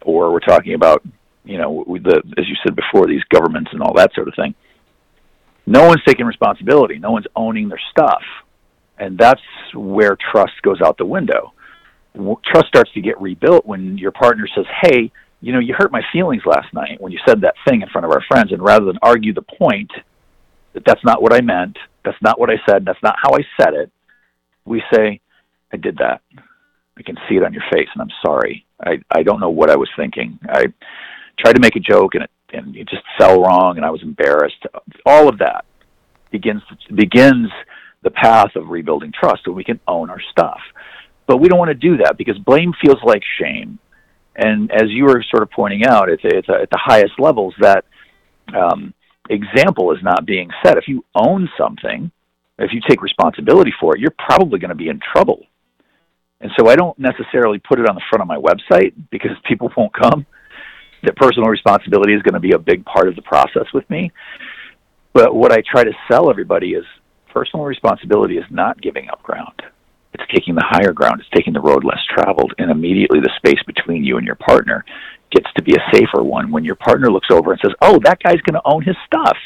or 0.03 0.33
we're 0.33 0.41
talking 0.41 0.75
about, 0.75 1.03
you 1.45 1.59
know, 1.59 1.85
the 1.87 2.23
as 2.39 2.49
you 2.49 2.57
said 2.65 2.77
before, 2.77 3.07
these 3.07 3.23
governments 3.25 3.71
and 3.73 3.83
all 3.83 3.95
that 3.95 4.13
sort 4.15 4.29
of 4.29 4.35
thing. 4.35 4.55
No 5.67 5.87
one's 5.87 6.03
taking 6.05 6.27
responsibility. 6.27 6.99
No 6.99 7.13
one's 7.13 7.27
owning 7.37 7.69
their 7.69 7.81
stuff, 7.91 8.23
and 8.99 9.17
that's 9.19 9.43
where 9.75 10.17
trust 10.33 10.61
goes 10.63 10.81
out 10.81 10.97
the 10.99 11.05
window. 11.05 11.53
Trust 12.45 12.67
starts 12.67 12.93
to 12.93 13.01
get 13.01 13.21
rebuilt 13.21 13.67
when 13.67 13.97
your 13.99 14.11
partner 14.11 14.47
says, 14.55 14.67
"Hey, 14.83 15.13
you 15.41 15.53
know, 15.53 15.61
you 15.61 15.75
hurt 15.75 15.93
my 15.93 16.03
feelings 16.13 16.43
last 16.45 16.73
night 16.75 17.01
when 17.01 17.13
you 17.13 17.19
said 17.27 17.41
that 17.43 17.55
thing 17.67 17.83
in 17.83 17.89
front 17.89 18.05
of 18.05 18.11
our 18.11 18.23
friends," 18.23 18.53
and 18.53 18.63
rather 18.63 18.85
than 18.85 18.99
argue 19.03 19.33
the 19.33 19.43
point 19.43 19.91
that's 20.73 21.05
not 21.05 21.23
what 21.23 21.33
I 21.33 21.41
meant, 21.41 21.77
that's 22.05 22.21
not 22.23 22.39
what 22.39 22.51
I 22.51 22.57
said, 22.69 22.85
that's 22.85 23.03
not 23.03 23.17
how 23.21 23.31
I 23.35 23.41
said 23.61 23.75
it, 23.75 23.91
we 24.65 24.83
say, 24.93 25.21
I 25.73 25.77
did 25.77 25.99
that. 25.99 26.23
I 26.99 27.03
can 27.03 27.17
see 27.29 27.37
it 27.37 27.45
on 27.45 27.53
your 27.53 27.63
face, 27.73 27.89
and 27.95 28.03
I'm 28.03 28.13
sorry. 28.25 28.67
I, 28.81 28.99
I 29.11 29.23
don't 29.23 29.41
know 29.41 29.51
what 29.51 29.71
I 29.71 29.77
was 29.77 29.89
thinking. 29.97 30.39
I 30.49 30.67
tried 31.39 31.55
to 31.55 31.61
make 31.61 31.77
a 31.77 31.81
joke, 31.81 32.15
and 32.15 32.25
it, 32.25 32.31
and 32.53 32.77
it 32.77 32.89
just 32.89 33.03
fell 33.19 33.41
wrong, 33.41 33.77
and 33.77 33.87
I 33.87 33.91
was 33.91 34.03
embarrassed. 34.03 34.67
All 35.07 35.29
of 35.29 35.39
that 35.39 35.65
begins 36.31 36.63
begins 36.95 37.49
the 38.03 38.11
path 38.11 38.57
of 38.57 38.69
rebuilding 38.69 39.13
trust, 39.19 39.43
so 39.45 39.53
we 39.53 39.65
can 39.65 39.81
own 39.87 40.11
our 40.11 40.21
stuff. 40.31 40.61
But 41.27 41.39
we 41.39 41.49
don't 41.49 41.59
want 41.59 41.71
to 41.71 41.75
do 41.75 41.99
that 41.99 42.17
because 42.19 42.39
blame 42.39 42.73
feels 42.83 42.99
like 43.05 43.23
shame. 43.41 43.79
And 44.37 44.71
as 44.73 44.89
you 44.89 45.05
were 45.05 45.25
sort 45.31 45.43
of 45.43 45.51
pointing 45.51 45.85
out, 45.87 46.09
it's, 46.09 46.23
it's 46.25 46.49
at 46.49 46.71
the 46.71 46.81
highest 46.83 47.13
levels 47.19 47.55
that 47.61 47.85
um, 48.55 48.95
example 49.31 49.93
is 49.93 50.03
not 50.03 50.27
being 50.27 50.51
set. 50.65 50.77
If 50.77 50.89
you 50.89 51.05
own 51.15 51.49
something, 51.57 52.11
if 52.59 52.73
you 52.73 52.81
take 52.89 53.03
responsibility 53.03 53.73
for 53.81 53.95
it, 53.95 54.01
you're 54.01 54.15
probably 54.19 54.59
going 54.59 54.71
to 54.71 54.75
be 54.75 54.89
in 54.89 55.01
trouble. 55.13 55.47
And 56.41 56.51
so 56.59 56.69
I 56.69 56.77
don't 56.77 56.99
necessarily 56.99 57.59
put 57.59 57.79
it 57.79 57.89
on 57.89 57.95
the 57.95 58.03
front 58.09 58.23
of 58.23 58.29
my 58.29 58.37
website 58.37 58.93
because 59.11 59.31
people 59.49 59.71
won't 59.77 59.93
come. 59.95 60.27
That 61.03 61.17
personal 61.17 61.49
responsibility 61.49 62.13
is 62.13 62.23
going 62.23 62.35
to 62.35 62.41
be 62.41 62.53
a 62.53 62.59
big 62.59 62.85
part 62.85 63.09
of 63.09 63.17
the 63.17 63.23
process 63.23 63.65
with 63.73 63.89
me. 63.89 64.13
But 65.15 65.35
what 65.35 65.53
I 65.53 65.63
try 65.71 65.83
to 65.83 65.93
sell 66.11 66.31
everybody 66.31 66.73
is 66.73 66.85
personal 67.33 67.65
responsibility 67.65 68.37
is 68.37 68.45
not 68.51 68.81
giving 68.83 69.09
up 69.09 69.23
ground. 69.23 69.63
It's 70.13 70.25
taking 70.35 70.55
the 70.55 70.65
higher 70.67 70.93
ground. 70.93 71.21
It's 71.21 71.31
taking 71.35 71.55
the 71.55 71.61
road 71.61 71.85
less 71.85 72.01
traveled. 72.15 72.53
And 72.59 72.71
immediately 72.71 73.21
the 73.21 73.33
space 73.37 73.63
between 73.67 74.05
you 74.05 74.19
and 74.19 74.27
your 74.27 74.37
partner 74.37 74.85
gets 75.31 75.47
to 75.57 75.63
be 75.63 75.75
a 75.75 75.97
safer 75.97 76.23
one 76.23 76.51
when 76.51 76.65
your 76.65 76.75
partner 76.75 77.11
looks 77.11 77.29
over 77.31 77.53
and 77.53 77.61
says, 77.65 77.75
Oh, 77.81 77.99
that 78.05 78.23
guy's 78.23 78.41
going 78.43 78.55
to 78.55 78.63
own 78.65 78.83
his 78.83 78.97
stuff. 79.07 79.37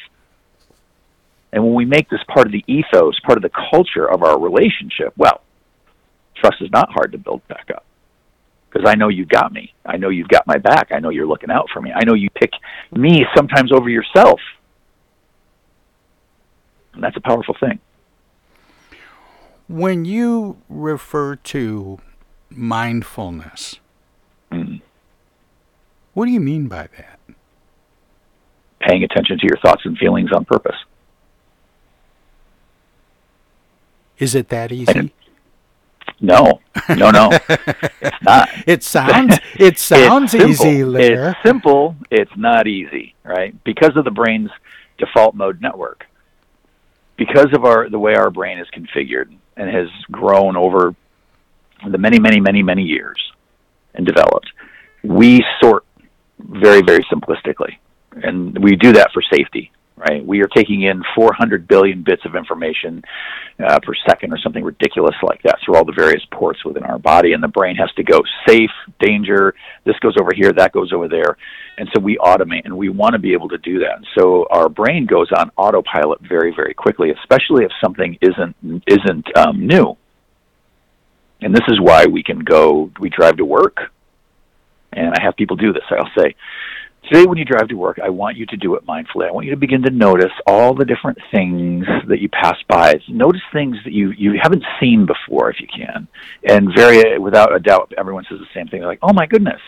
And 1.53 1.63
when 1.63 1.75
we 1.75 1.85
make 1.85 2.09
this 2.11 2.21
part 2.29 2.47
of 2.47 2.53
the 2.53 2.65
ethos, 2.67 3.19
part 3.21 3.39
of 3.39 3.43
the 3.43 3.51
culture 3.71 4.11
of 4.11 4.23
our 4.23 4.41
relationship, 4.41 5.13
well, 5.17 5.43
trust 6.37 6.57
is 6.61 6.71
not 6.73 6.91
hard 6.93 7.13
to 7.13 7.19
build 7.19 7.47
back 7.47 7.71
up. 7.73 7.85
Because 8.69 8.89
I 8.89 8.97
know 8.97 9.09
you 9.09 9.25
got 9.25 9.53
me. 9.53 9.73
I 9.87 9.97
know 9.97 10.09
you've 10.09 10.29
got 10.29 10.49
my 10.49 10.59
back. 10.59 10.89
I 10.91 10.99
know 10.99 11.11
you're 11.11 11.29
looking 11.29 11.51
out 11.51 11.69
for 11.73 11.81
me. 11.81 11.93
I 11.95 12.05
know 12.05 12.15
you 12.15 12.29
pick 12.31 12.51
me 12.91 13.25
sometimes 13.37 13.71
over 13.71 13.89
yourself. 13.89 14.41
And 16.93 17.03
that's 17.03 17.17
a 17.17 17.21
powerful 17.21 17.55
thing. 17.61 17.79
When 19.69 20.05
you 20.05 20.59
refer 20.69 21.37
to 21.37 22.01
mindfulness. 22.51 23.79
What 26.15 26.27
do 26.27 26.33
you 26.33 26.41
mean 26.41 26.69
by 26.69 26.89
that? 26.97 27.21
Paying 28.81 29.03
attention 29.03 29.39
to 29.39 29.47
your 29.47 29.59
thoughts 29.59 29.83
and 29.85 29.97
feelings 29.99 30.33
on 30.33 30.45
purpose. 30.45 30.77
Is 34.19 34.35
it 34.35 34.49
that 34.49 34.73
easy? 34.73 35.13
No, 36.21 36.61
no, 36.97 37.11
no, 37.11 37.29
it's 37.33 38.23
not. 38.23 38.49
It 38.67 38.83
sounds 38.83 39.39
it 39.59 39.79
sounds 39.93 40.35
easy, 40.35 40.85
Lair. 40.85 41.31
It's 41.31 41.39
simple. 41.45 41.97
It's 42.11 42.31
not 42.37 42.67
easy, 42.67 43.15
right? 43.25 43.53
Because 43.65 43.97
of 43.97 44.05
the 44.05 44.11
brain's 44.11 44.51
default 44.99 45.35
mode 45.35 45.61
network. 45.61 46.07
Because 47.17 47.53
of 47.53 47.65
our 47.65 47.91
the 47.91 47.99
way 47.99 48.15
our 48.15 48.31
brain 48.31 48.59
is 48.59 48.69
configured 48.75 49.37
and 49.57 49.69
has 49.69 49.89
grown 50.11 50.57
over 50.57 50.95
the 51.87 51.99
many, 51.99 52.19
many, 52.19 52.41
many, 52.41 52.63
many 52.63 52.83
years 52.83 53.19
and 53.95 54.07
developed, 54.07 54.51
we 55.03 55.45
sort 55.61 55.85
very, 56.39 56.83
very 56.83 57.05
simplistically, 57.05 57.79
and 58.13 58.63
we 58.63 58.77
do 58.77 58.93
that 58.93 59.11
for 59.13 59.23
safety 59.23 59.71
right? 59.97 60.25
We 60.25 60.43
are 60.43 60.49
taking 60.49 60.83
in 60.83 61.03
400 61.15 61.69
billion 61.69 62.03
bits 62.03 62.23
of 62.25 62.35
information 62.35 63.03
uh, 63.65 63.79
per 63.81 63.95
second 64.09 64.33
or 64.33 64.39
something 64.39 64.65
ridiculous 64.65 65.15
like 65.23 65.43
that 65.43 65.59
through 65.65 65.77
all 65.77 65.85
the 65.85 65.93
various 65.93 66.23
ports 66.33 66.65
within 66.65 66.83
our 66.83 66.99
body, 66.99 67.33
and 67.33 67.43
the 67.43 67.49
brain 67.49 67.77
has 67.77 67.91
to 67.93 68.03
go 68.03 68.23
safe, 68.47 68.71
danger, 68.99 69.55
this 69.85 69.99
goes 70.01 70.17
over 70.21 70.31
here, 70.35 70.53
that 70.53 70.73
goes 70.73 70.93
over 70.93 71.09
there. 71.09 71.37
And 71.79 71.89
so 71.95 72.01
we 72.01 72.17
automate, 72.19 72.65
and 72.65 72.77
we 72.77 72.89
want 72.89 73.13
to 73.15 73.19
be 73.19 73.33
able 73.33 73.49
to 73.49 73.59
do 73.59 73.79
that. 73.81 73.99
So 74.19 74.47
our 74.51 74.69
brain 74.69 75.07
goes 75.07 75.31
on 75.37 75.51
autopilot 75.57 76.21
very, 76.21 76.53
very 76.55 76.75
quickly, 76.75 77.11
especially 77.11 77.65
if 77.65 77.71
something 77.83 78.17
isn't 78.21 78.57
isn't 78.87 79.37
um, 79.37 79.67
new. 79.67 79.97
And 81.41 81.55
this 81.55 81.65
is 81.69 81.81
why 81.81 82.07
we 82.07 82.23
can 82.23 82.39
go. 82.39 82.91
We 83.01 83.11
drive 83.11 83.37
to 83.37 83.45
work, 83.45 83.93
and 84.97 85.15
I 85.15 85.23
have 85.23 85.37
people 85.37 85.57
do 85.57 85.73
this. 85.73 85.85
I'll 85.91 86.11
say, 86.17 86.35
Today, 87.11 87.27
when 87.27 87.37
you 87.37 87.45
drive 87.45 87.69
to 87.69 87.75
work, 87.75 87.99
I 88.03 88.09
want 88.09 88.39
you 88.39 88.47
to 88.47 88.57
do 88.57 88.77
it 88.77 88.87
mindfully. 88.87 89.29
I 89.29 89.31
want 89.31 89.45
you 89.45 89.51
to 89.51 89.59
begin 89.59 89.83
to 89.83 89.91
notice 89.91 90.33
all 90.47 90.75
the 90.75 90.87
different 90.87 91.19
things 91.31 91.85
that 92.09 92.19
you 92.21 92.31
pass 92.31 92.57
by. 92.67 92.95
Notice 93.09 93.43
things 93.53 93.77
that 93.85 93.93
you, 93.93 94.13
you 94.13 94.39
haven't 94.43 94.65
seen 94.81 95.05
before, 95.05 95.51
if 95.51 95.61
you 95.61 95.67
can. 95.67 96.09
And 96.49 96.75
very, 96.75 97.19
without 97.19 97.55
a 97.55 97.61
doubt, 97.61 97.93
everyone 97.99 98.25
says 98.27 98.39
the 98.39 98.47
same 98.55 98.69
thing. 98.69 98.81
They're 98.81 98.89
like, 98.89 99.01
oh 99.03 99.13
my 99.13 99.27
goodness, 99.27 99.61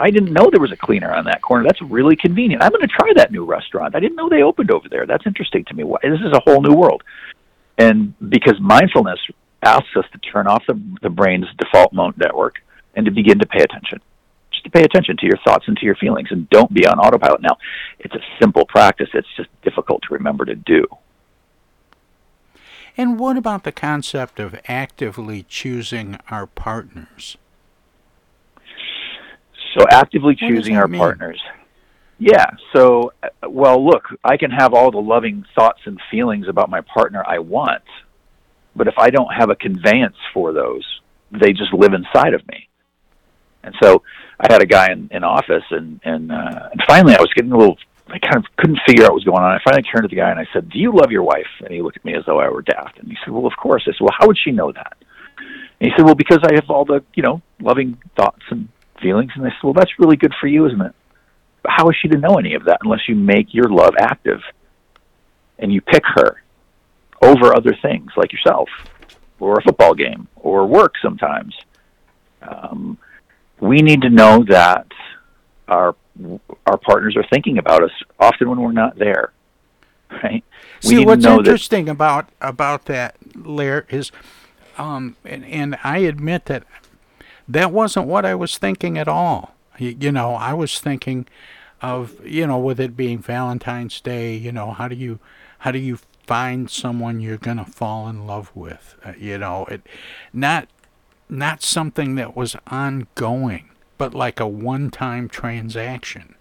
I 0.00 0.10
didn't 0.10 0.32
know 0.32 0.48
there 0.50 0.60
was 0.60 0.72
a 0.72 0.76
cleaner 0.76 1.12
on 1.12 1.24
that 1.26 1.40
corner. 1.40 1.62
That's 1.62 1.80
really 1.82 2.16
convenient. 2.16 2.64
I'm 2.64 2.70
going 2.70 2.82
to 2.82 2.88
try 2.88 3.12
that 3.14 3.30
new 3.30 3.44
restaurant. 3.44 3.94
I 3.94 4.00
didn't 4.00 4.16
know 4.16 4.28
they 4.28 4.42
opened 4.42 4.72
over 4.72 4.88
there. 4.88 5.06
That's 5.06 5.26
interesting 5.26 5.64
to 5.66 5.74
me. 5.74 5.84
This 6.02 6.20
is 6.20 6.32
a 6.32 6.40
whole 6.44 6.60
new 6.62 6.74
world. 6.74 7.04
And 7.78 8.12
because 8.28 8.58
mindfulness 8.60 9.20
asks 9.62 9.96
us 9.96 10.04
to 10.12 10.18
turn 10.18 10.48
off 10.48 10.64
the, 10.66 10.80
the 11.00 11.10
brain's 11.10 11.46
default 11.58 11.92
mode 11.92 12.18
network 12.18 12.56
and 12.96 13.06
to 13.06 13.12
begin 13.12 13.38
to 13.38 13.46
pay 13.46 13.62
attention 13.62 14.00
to 14.64 14.70
pay 14.70 14.82
attention 14.82 15.16
to 15.18 15.26
your 15.26 15.38
thoughts 15.46 15.66
and 15.68 15.76
to 15.76 15.84
your 15.84 15.94
feelings 15.94 16.28
and 16.30 16.48
don't 16.50 16.72
be 16.72 16.86
on 16.86 16.98
autopilot. 16.98 17.42
Now, 17.42 17.56
it's 17.98 18.14
a 18.14 18.20
simple 18.40 18.64
practice, 18.66 19.08
it's 19.14 19.28
just 19.36 19.48
difficult 19.62 20.02
to 20.08 20.14
remember 20.14 20.44
to 20.44 20.54
do. 20.54 20.86
And 22.96 23.18
what 23.18 23.36
about 23.36 23.64
the 23.64 23.72
concept 23.72 24.38
of 24.38 24.58
actively 24.68 25.44
choosing 25.48 26.16
our 26.30 26.46
partners? 26.46 27.36
So, 29.76 29.84
actively 29.90 30.36
choosing 30.36 30.76
our 30.76 30.86
mean? 30.86 31.00
partners. 31.00 31.42
Yeah. 32.18 32.46
So, 32.72 33.12
uh, 33.22 33.48
well, 33.48 33.84
look, 33.84 34.04
I 34.22 34.36
can 34.36 34.52
have 34.52 34.72
all 34.72 34.92
the 34.92 35.00
loving 35.00 35.44
thoughts 35.56 35.80
and 35.84 36.00
feelings 36.10 36.46
about 36.48 36.70
my 36.70 36.80
partner 36.82 37.24
I 37.26 37.40
want, 37.40 37.82
but 38.76 38.86
if 38.86 38.94
I 38.96 39.10
don't 39.10 39.32
have 39.34 39.50
a 39.50 39.56
conveyance 39.56 40.16
for 40.32 40.52
those, 40.52 40.84
they 41.32 41.52
just 41.52 41.72
live 41.72 41.92
inside 41.92 42.34
of 42.34 42.46
me. 42.46 42.68
And 43.64 43.74
so 43.82 44.02
I 44.44 44.52
had 44.52 44.62
a 44.62 44.66
guy 44.66 44.92
in, 44.92 45.08
in 45.10 45.24
office, 45.24 45.64
and 45.70 46.00
and 46.04 46.30
uh, 46.30 46.68
and 46.70 46.82
finally 46.86 47.14
I 47.16 47.20
was 47.20 47.32
getting 47.34 47.52
a 47.52 47.56
little. 47.56 47.78
I 48.08 48.18
kind 48.18 48.36
of 48.36 48.44
couldn't 48.56 48.78
figure 48.86 49.04
out 49.04 49.12
what 49.12 49.14
was 49.14 49.24
going 49.24 49.42
on. 49.42 49.52
I 49.52 49.58
finally 49.64 49.82
turned 49.82 50.04
to 50.04 50.08
the 50.08 50.20
guy 50.20 50.30
and 50.30 50.38
I 50.38 50.46
said, 50.52 50.68
"Do 50.68 50.78
you 50.78 50.92
love 50.92 51.10
your 51.10 51.22
wife?" 51.22 51.48
And 51.60 51.72
he 51.72 51.80
looked 51.80 51.96
at 51.96 52.04
me 52.04 52.14
as 52.14 52.24
though 52.26 52.38
I 52.38 52.48
were 52.50 52.60
daft. 52.60 52.98
And 52.98 53.08
he 53.08 53.16
said, 53.24 53.32
"Well, 53.32 53.46
of 53.46 53.56
course." 53.56 53.84
I 53.86 53.92
said, 53.92 54.00
"Well, 54.00 54.14
how 54.18 54.26
would 54.26 54.36
she 54.36 54.50
know 54.50 54.70
that?" 54.72 54.96
And 55.80 55.90
he 55.90 55.96
said, 55.96 56.04
"Well, 56.04 56.14
because 56.14 56.40
I 56.44 56.52
have 56.54 56.68
all 56.68 56.84
the 56.84 57.02
you 57.14 57.22
know 57.22 57.40
loving 57.60 57.96
thoughts 58.16 58.42
and 58.50 58.68
feelings." 59.00 59.32
And 59.34 59.46
I 59.46 59.48
said, 59.48 59.62
"Well, 59.62 59.72
that's 59.72 59.98
really 59.98 60.16
good 60.16 60.34
for 60.38 60.46
you, 60.46 60.66
isn't 60.66 60.80
it?" 60.80 60.94
But 61.62 61.72
how 61.74 61.88
is 61.88 61.96
she 61.96 62.08
to 62.08 62.18
know 62.18 62.36
any 62.36 62.52
of 62.54 62.66
that 62.66 62.80
unless 62.84 63.08
you 63.08 63.14
make 63.14 63.54
your 63.54 63.70
love 63.70 63.94
active 63.98 64.42
and 65.58 65.72
you 65.72 65.80
pick 65.80 66.02
her 66.04 66.42
over 67.22 67.56
other 67.56 67.74
things 67.80 68.10
like 68.18 68.34
yourself 68.34 68.68
or 69.40 69.58
a 69.58 69.62
football 69.62 69.94
game 69.94 70.28
or 70.36 70.66
work 70.66 70.96
sometimes? 71.00 71.54
We 73.64 73.82
need 73.82 74.02
to 74.02 74.10
know 74.10 74.44
that 74.48 74.86
our 75.68 75.96
our 76.66 76.76
partners 76.76 77.16
are 77.16 77.24
thinking 77.32 77.58
about 77.58 77.82
us 77.82 77.90
often 78.20 78.48
when 78.48 78.60
we're 78.60 78.72
not 78.72 78.98
there. 78.98 79.32
Right? 80.22 80.44
See, 80.80 81.04
what's 81.04 81.24
to 81.24 81.38
interesting 81.38 81.88
about 81.88 82.28
about 82.40 82.84
that, 82.84 83.16
Lair, 83.34 83.86
is, 83.88 84.12
um, 84.78 85.16
and, 85.24 85.44
and 85.46 85.76
I 85.82 85.98
admit 85.98 86.44
that 86.46 86.64
that 87.48 87.72
wasn't 87.72 88.06
what 88.06 88.24
I 88.24 88.34
was 88.34 88.58
thinking 88.58 88.98
at 88.98 89.08
all. 89.08 89.54
You, 89.78 89.96
you 89.98 90.12
know, 90.12 90.34
I 90.34 90.52
was 90.52 90.78
thinking 90.78 91.26
of 91.82 92.24
you 92.24 92.46
know, 92.46 92.58
with 92.58 92.78
it 92.78 92.96
being 92.96 93.18
Valentine's 93.18 94.00
Day, 94.00 94.34
you 94.36 94.52
know, 94.52 94.72
how 94.72 94.88
do 94.88 94.94
you 94.94 95.18
how 95.60 95.70
do 95.70 95.78
you 95.78 95.98
find 96.26 96.70
someone 96.70 97.20
you're 97.20 97.38
gonna 97.38 97.64
fall 97.64 98.08
in 98.08 98.26
love 98.26 98.50
with? 98.54 98.94
Uh, 99.04 99.14
you 99.18 99.38
know, 99.38 99.64
it 99.66 99.82
not 100.32 100.68
not 101.28 101.62
something 101.62 102.14
that 102.16 102.36
was 102.36 102.56
ongoing, 102.66 103.70
but 103.98 104.14
like 104.14 104.40
a 104.40 104.46
one-time 104.46 105.28
transaction. 105.28 106.34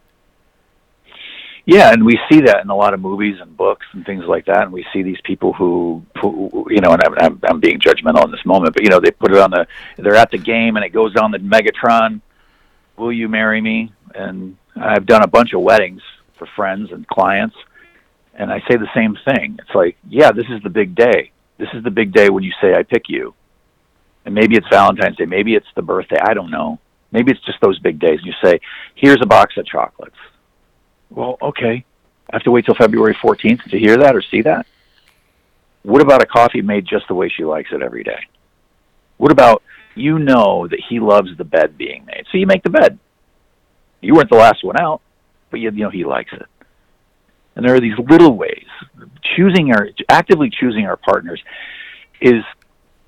Yeah, 1.65 1.93
and 1.93 2.03
we 2.03 2.19
see 2.29 2.41
that 2.41 2.61
in 2.61 2.69
a 2.69 2.75
lot 2.75 2.93
of 2.93 2.99
movies 2.99 3.37
and 3.39 3.55
books 3.55 3.85
and 3.93 4.05
things 4.05 4.25
like 4.25 4.45
that. 4.47 4.63
And 4.63 4.73
we 4.73 4.85
see 4.91 5.01
these 5.01 5.21
people 5.23 5.53
who, 5.53 6.03
who 6.21 6.67
you 6.69 6.81
know, 6.81 6.91
and 6.91 7.01
I'm, 7.03 7.13
I'm, 7.19 7.39
I'm 7.43 7.59
being 7.61 7.79
judgmental 7.79 8.25
in 8.25 8.31
this 8.31 8.45
moment, 8.45 8.73
but 8.73 8.83
you 8.83 8.89
know, 8.89 8.99
they 8.99 9.11
put 9.11 9.31
it 9.31 9.37
on 9.37 9.51
the, 9.51 9.65
they're 9.97 10.15
at 10.15 10.31
the 10.31 10.37
game 10.37 10.75
and 10.75 10.83
it 10.83 10.89
goes 10.89 11.15
on 11.15 11.31
the 11.31 11.37
Megatron. 11.37 12.19
Will 12.97 13.13
you 13.13 13.29
marry 13.29 13.61
me? 13.61 13.93
And 14.13 14.57
I've 14.75 15.05
done 15.05 15.23
a 15.23 15.27
bunch 15.27 15.53
of 15.53 15.61
weddings 15.61 16.01
for 16.37 16.47
friends 16.55 16.91
and 16.91 17.07
clients, 17.07 17.55
and 18.33 18.51
I 18.51 18.59
say 18.67 18.75
the 18.75 18.89
same 18.93 19.17
thing. 19.25 19.57
It's 19.61 19.73
like, 19.73 19.97
yeah, 20.09 20.31
this 20.31 20.45
is 20.49 20.61
the 20.63 20.69
big 20.69 20.95
day. 20.95 21.31
This 21.57 21.69
is 21.73 21.83
the 21.83 21.91
big 21.91 22.11
day 22.11 22.29
when 22.29 22.43
you 22.43 22.51
say 22.61 22.73
I 22.75 22.83
pick 22.83 23.03
you. 23.07 23.33
And 24.25 24.33
maybe 24.33 24.55
it's 24.55 24.67
Valentine's 24.69 25.17
Day, 25.17 25.25
maybe 25.25 25.55
it's 25.55 25.67
the 25.75 25.81
birthday, 25.81 26.17
I 26.21 26.33
don't 26.33 26.51
know. 26.51 26.79
Maybe 27.11 27.31
it's 27.31 27.45
just 27.45 27.61
those 27.61 27.77
big 27.79 27.99
days. 27.99 28.19
And 28.19 28.25
you 28.25 28.33
say, 28.43 28.59
here's 28.95 29.19
a 29.21 29.27
box 29.27 29.55
of 29.57 29.65
chocolates 29.65 30.17
well, 31.15 31.37
okay. 31.41 31.85
I 32.31 32.35
have 32.35 32.43
to 32.43 32.51
wait 32.51 32.65
till 32.65 32.75
February 32.75 33.15
14th 33.15 33.69
to 33.69 33.79
hear 33.79 33.97
that 33.97 34.15
or 34.15 34.21
see 34.21 34.41
that? 34.41 34.65
What 35.83 36.01
about 36.01 36.23
a 36.23 36.25
coffee 36.25 36.61
made 36.61 36.85
just 36.85 37.07
the 37.07 37.13
way 37.13 37.29
she 37.29 37.43
likes 37.43 37.69
it 37.71 37.81
every 37.81 38.03
day? 38.03 38.19
What 39.17 39.31
about 39.31 39.61
you 39.95 40.17
know 40.17 40.67
that 40.67 40.81
he 40.89 40.99
loves 40.99 41.37
the 41.37 41.43
bed 41.43 41.77
being 41.77 42.05
made, 42.05 42.25
so 42.31 42.37
you 42.37 42.47
make 42.47 42.63
the 42.63 42.69
bed. 42.69 42.97
You 44.01 44.15
weren't 44.15 44.29
the 44.29 44.37
last 44.37 44.63
one 44.63 44.79
out, 44.79 45.01
but 45.51 45.59
you, 45.59 45.69
you 45.71 45.83
know 45.83 45.89
he 45.89 46.03
likes 46.03 46.33
it. 46.33 46.45
And 47.55 47.63
there 47.63 47.75
are 47.75 47.79
these 47.79 47.97
little 48.09 48.35
ways. 48.35 48.65
Choosing 49.35 49.71
our 49.71 49.89
actively 50.09 50.49
choosing 50.49 50.87
our 50.87 50.97
partners 50.97 51.41
is 52.19 52.43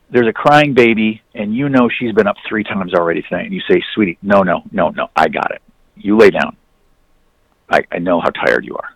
there's 0.09 0.27
a 0.27 0.33
crying 0.33 0.73
baby 0.73 1.21
and 1.33 1.55
you 1.55 1.69
know 1.69 1.89
she's 1.89 2.13
been 2.13 2.27
up 2.27 2.37
three 2.47 2.63
times 2.63 2.93
already 2.93 3.21
tonight 3.23 3.45
and 3.45 3.53
you 3.53 3.61
say, 3.69 3.81
Sweetie, 3.93 4.17
no, 4.21 4.43
no, 4.43 4.63
no, 4.71 4.89
no, 4.89 5.09
I 5.15 5.27
got 5.27 5.51
it. 5.51 5.61
You 5.95 6.17
lay 6.17 6.29
down 6.29 6.57
I, 7.69 7.83
I 7.91 7.99
know 7.99 8.21
how 8.21 8.29
tired 8.29 8.65
you 8.65 8.75
are. 8.77 8.89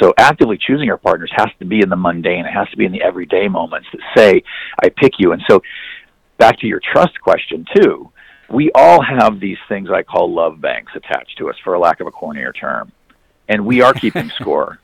So 0.00 0.14
actively 0.16 0.58
choosing 0.58 0.88
our 0.90 0.96
partners 0.96 1.30
has 1.36 1.48
to 1.58 1.64
be 1.64 1.80
in 1.80 1.88
the 1.88 1.96
mundane. 1.96 2.46
It 2.46 2.52
has 2.52 2.68
to 2.70 2.76
be 2.76 2.86
in 2.86 2.92
the 2.92 3.02
everyday 3.02 3.48
moments 3.48 3.88
that 3.92 4.00
say, 4.16 4.42
"I 4.82 4.88
pick 4.88 5.14
you." 5.18 5.32
And 5.32 5.42
so, 5.50 5.60
back 6.38 6.58
to 6.60 6.66
your 6.66 6.80
trust 6.80 7.20
question 7.20 7.66
too. 7.74 8.10
We 8.48 8.70
all 8.74 9.02
have 9.02 9.40
these 9.40 9.58
things 9.68 9.90
I 9.90 10.02
call 10.02 10.32
love 10.32 10.60
banks 10.60 10.92
attached 10.94 11.36
to 11.38 11.50
us, 11.50 11.56
for 11.64 11.74
a 11.74 11.78
lack 11.80 12.00
of 12.00 12.06
a 12.06 12.10
cornier 12.10 12.54
term, 12.54 12.92
and 13.48 13.66
we 13.66 13.82
are 13.82 13.92
keeping 13.92 14.30
score, 14.40 14.78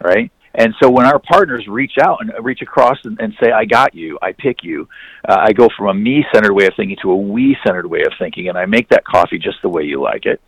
right? 0.00 0.32
And 0.54 0.74
so 0.82 0.90
when 0.90 1.06
our 1.06 1.18
partners 1.18 1.66
reach 1.66 1.94
out 2.00 2.20
and 2.20 2.32
reach 2.44 2.60
across 2.60 2.98
and, 3.04 3.18
and 3.20 3.34
say, 3.42 3.52
"I 3.52 3.64
got 3.64 3.94
you, 3.94 4.18
I 4.20 4.32
pick 4.32 4.62
you," 4.62 4.88
uh, 5.26 5.36
I 5.38 5.52
go 5.52 5.68
from 5.76 5.88
a 5.88 5.94
me-centered 5.94 6.52
way 6.52 6.66
of 6.66 6.74
thinking 6.76 6.96
to 7.02 7.10
a 7.10 7.16
we-centered 7.16 7.86
way 7.86 8.02
of 8.02 8.12
thinking, 8.18 8.48
and 8.48 8.58
I 8.58 8.66
make 8.66 8.88
that 8.90 9.04
coffee 9.04 9.38
just 9.38 9.62
the 9.62 9.68
way 9.68 9.84
you 9.84 10.00
like 10.00 10.26
it 10.26 10.40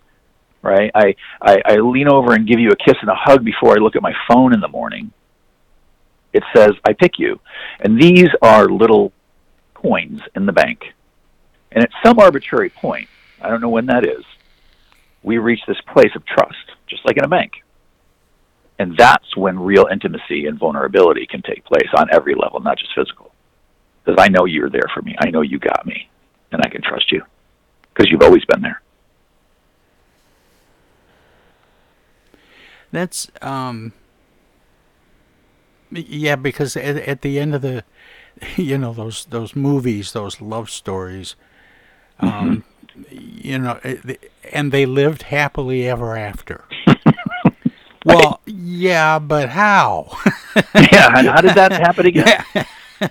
right? 0.64 0.90
I, 0.94 1.14
I, 1.40 1.58
I 1.64 1.76
lean 1.76 2.08
over 2.08 2.32
and 2.32 2.48
give 2.48 2.58
you 2.58 2.70
a 2.70 2.76
kiss 2.76 2.96
and 3.02 3.10
a 3.10 3.14
hug 3.14 3.44
before 3.44 3.72
I 3.72 3.80
look 3.82 3.96
at 3.96 4.02
my 4.02 4.14
phone 4.26 4.54
in 4.54 4.60
the 4.60 4.68
morning. 4.68 5.12
It 6.32 6.42
says, 6.56 6.70
I 6.88 6.94
pick 6.94 7.18
you. 7.18 7.38
And 7.80 8.00
these 8.00 8.28
are 8.42 8.66
little 8.68 9.12
coins 9.74 10.20
in 10.34 10.46
the 10.46 10.52
bank. 10.52 10.80
And 11.70 11.84
at 11.84 11.90
some 12.04 12.18
arbitrary 12.18 12.70
point, 12.70 13.08
I 13.40 13.48
don't 13.48 13.60
know 13.60 13.68
when 13.68 13.86
that 13.86 14.06
is, 14.06 14.24
we 15.22 15.38
reach 15.38 15.60
this 15.68 15.80
place 15.92 16.10
of 16.16 16.24
trust, 16.24 16.72
just 16.86 17.04
like 17.04 17.18
in 17.18 17.24
a 17.24 17.28
bank. 17.28 17.52
And 18.78 18.96
that's 18.96 19.36
when 19.36 19.58
real 19.58 19.86
intimacy 19.90 20.46
and 20.46 20.58
vulnerability 20.58 21.26
can 21.26 21.42
take 21.42 21.64
place 21.64 21.88
on 21.96 22.08
every 22.12 22.34
level, 22.34 22.60
not 22.60 22.78
just 22.78 22.94
physical. 22.94 23.32
Because 24.04 24.22
I 24.22 24.28
know 24.28 24.44
you're 24.44 24.70
there 24.70 24.88
for 24.92 25.02
me. 25.02 25.14
I 25.20 25.30
know 25.30 25.42
you 25.42 25.58
got 25.58 25.86
me. 25.86 26.08
And 26.50 26.60
I 26.64 26.68
can 26.68 26.82
trust 26.82 27.10
you 27.10 27.22
because 27.92 28.10
you've 28.10 28.22
always 28.22 28.44
been 28.44 28.62
there. 28.62 28.80
That's 32.92 33.28
um 33.42 33.92
yeah, 35.90 36.36
because 36.36 36.76
at, 36.76 36.96
at 36.96 37.22
the 37.22 37.38
end 37.38 37.54
of 37.54 37.62
the 37.62 37.84
you 38.56 38.78
know 38.78 38.92
those 38.92 39.24
those 39.26 39.56
movies, 39.56 40.12
those 40.12 40.40
love 40.40 40.70
stories, 40.70 41.34
um, 42.20 42.64
you 43.10 43.58
know, 43.58 43.80
and 44.52 44.72
they 44.72 44.86
lived 44.86 45.22
happily 45.22 45.88
ever 45.88 46.16
after. 46.16 46.64
well, 48.04 48.40
yeah, 48.46 49.18
but 49.18 49.48
how? 49.48 50.16
yeah, 50.74 51.18
and 51.18 51.28
how 51.28 51.40
did 51.40 51.54
that 51.54 51.72
happen 51.72 52.06
again? 52.06 52.26
Yeah. 52.26 52.64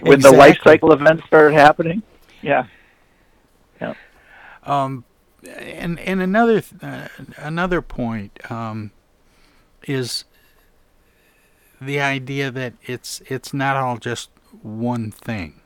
when 0.00 0.14
exactly. 0.14 0.16
the 0.16 0.36
life 0.36 0.58
cycle 0.64 0.92
events 0.92 1.24
started 1.26 1.54
happening. 1.54 2.02
Yeah. 2.42 2.66
Yeah. 3.80 3.94
Um, 4.64 5.04
and 5.56 5.98
and 6.00 6.20
another 6.20 6.62
uh, 6.80 7.08
another 7.38 7.82
point. 7.82 8.38
Um, 8.50 8.92
is 9.84 10.24
the 11.80 12.00
idea 12.00 12.50
that 12.50 12.74
it's 12.84 13.22
it's 13.26 13.52
not 13.52 13.76
all 13.76 13.96
just 13.96 14.30
one 14.62 15.10
thing. 15.10 15.60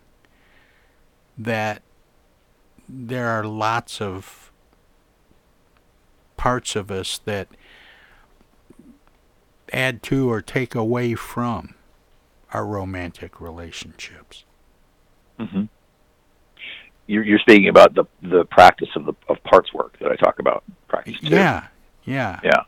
That 1.37 1.83
there 2.89 3.29
are 3.29 3.45
lots 3.45 4.01
of 4.01 4.51
parts 6.37 6.77
of 6.77 6.91
us 6.91 7.19
that 7.25 7.49
add 9.73 10.03
to 10.05 10.31
or 10.31 10.43
take 10.43 10.75
away 10.75 11.15
from 11.15 11.75
our 12.53 12.67
romantic 12.67 13.41
relationships. 13.41 14.45
Mm-hmm. 15.39 15.65
You're, 17.07 17.25
you're 17.25 17.39
speaking 17.39 17.69
about 17.69 17.95
the 17.95 18.05
the 18.23 18.45
practice 18.47 18.89
of 18.97 19.05
the 19.05 19.13
of 19.29 19.43
parts 19.45 19.73
work 19.73 19.99
that 20.01 20.11
I 20.11 20.17
talk 20.17 20.39
about. 20.39 20.65
Practice. 20.89 21.21
Too. 21.21 21.29
Yeah, 21.29 21.69
yeah, 22.05 22.41
yeah. 22.43 22.63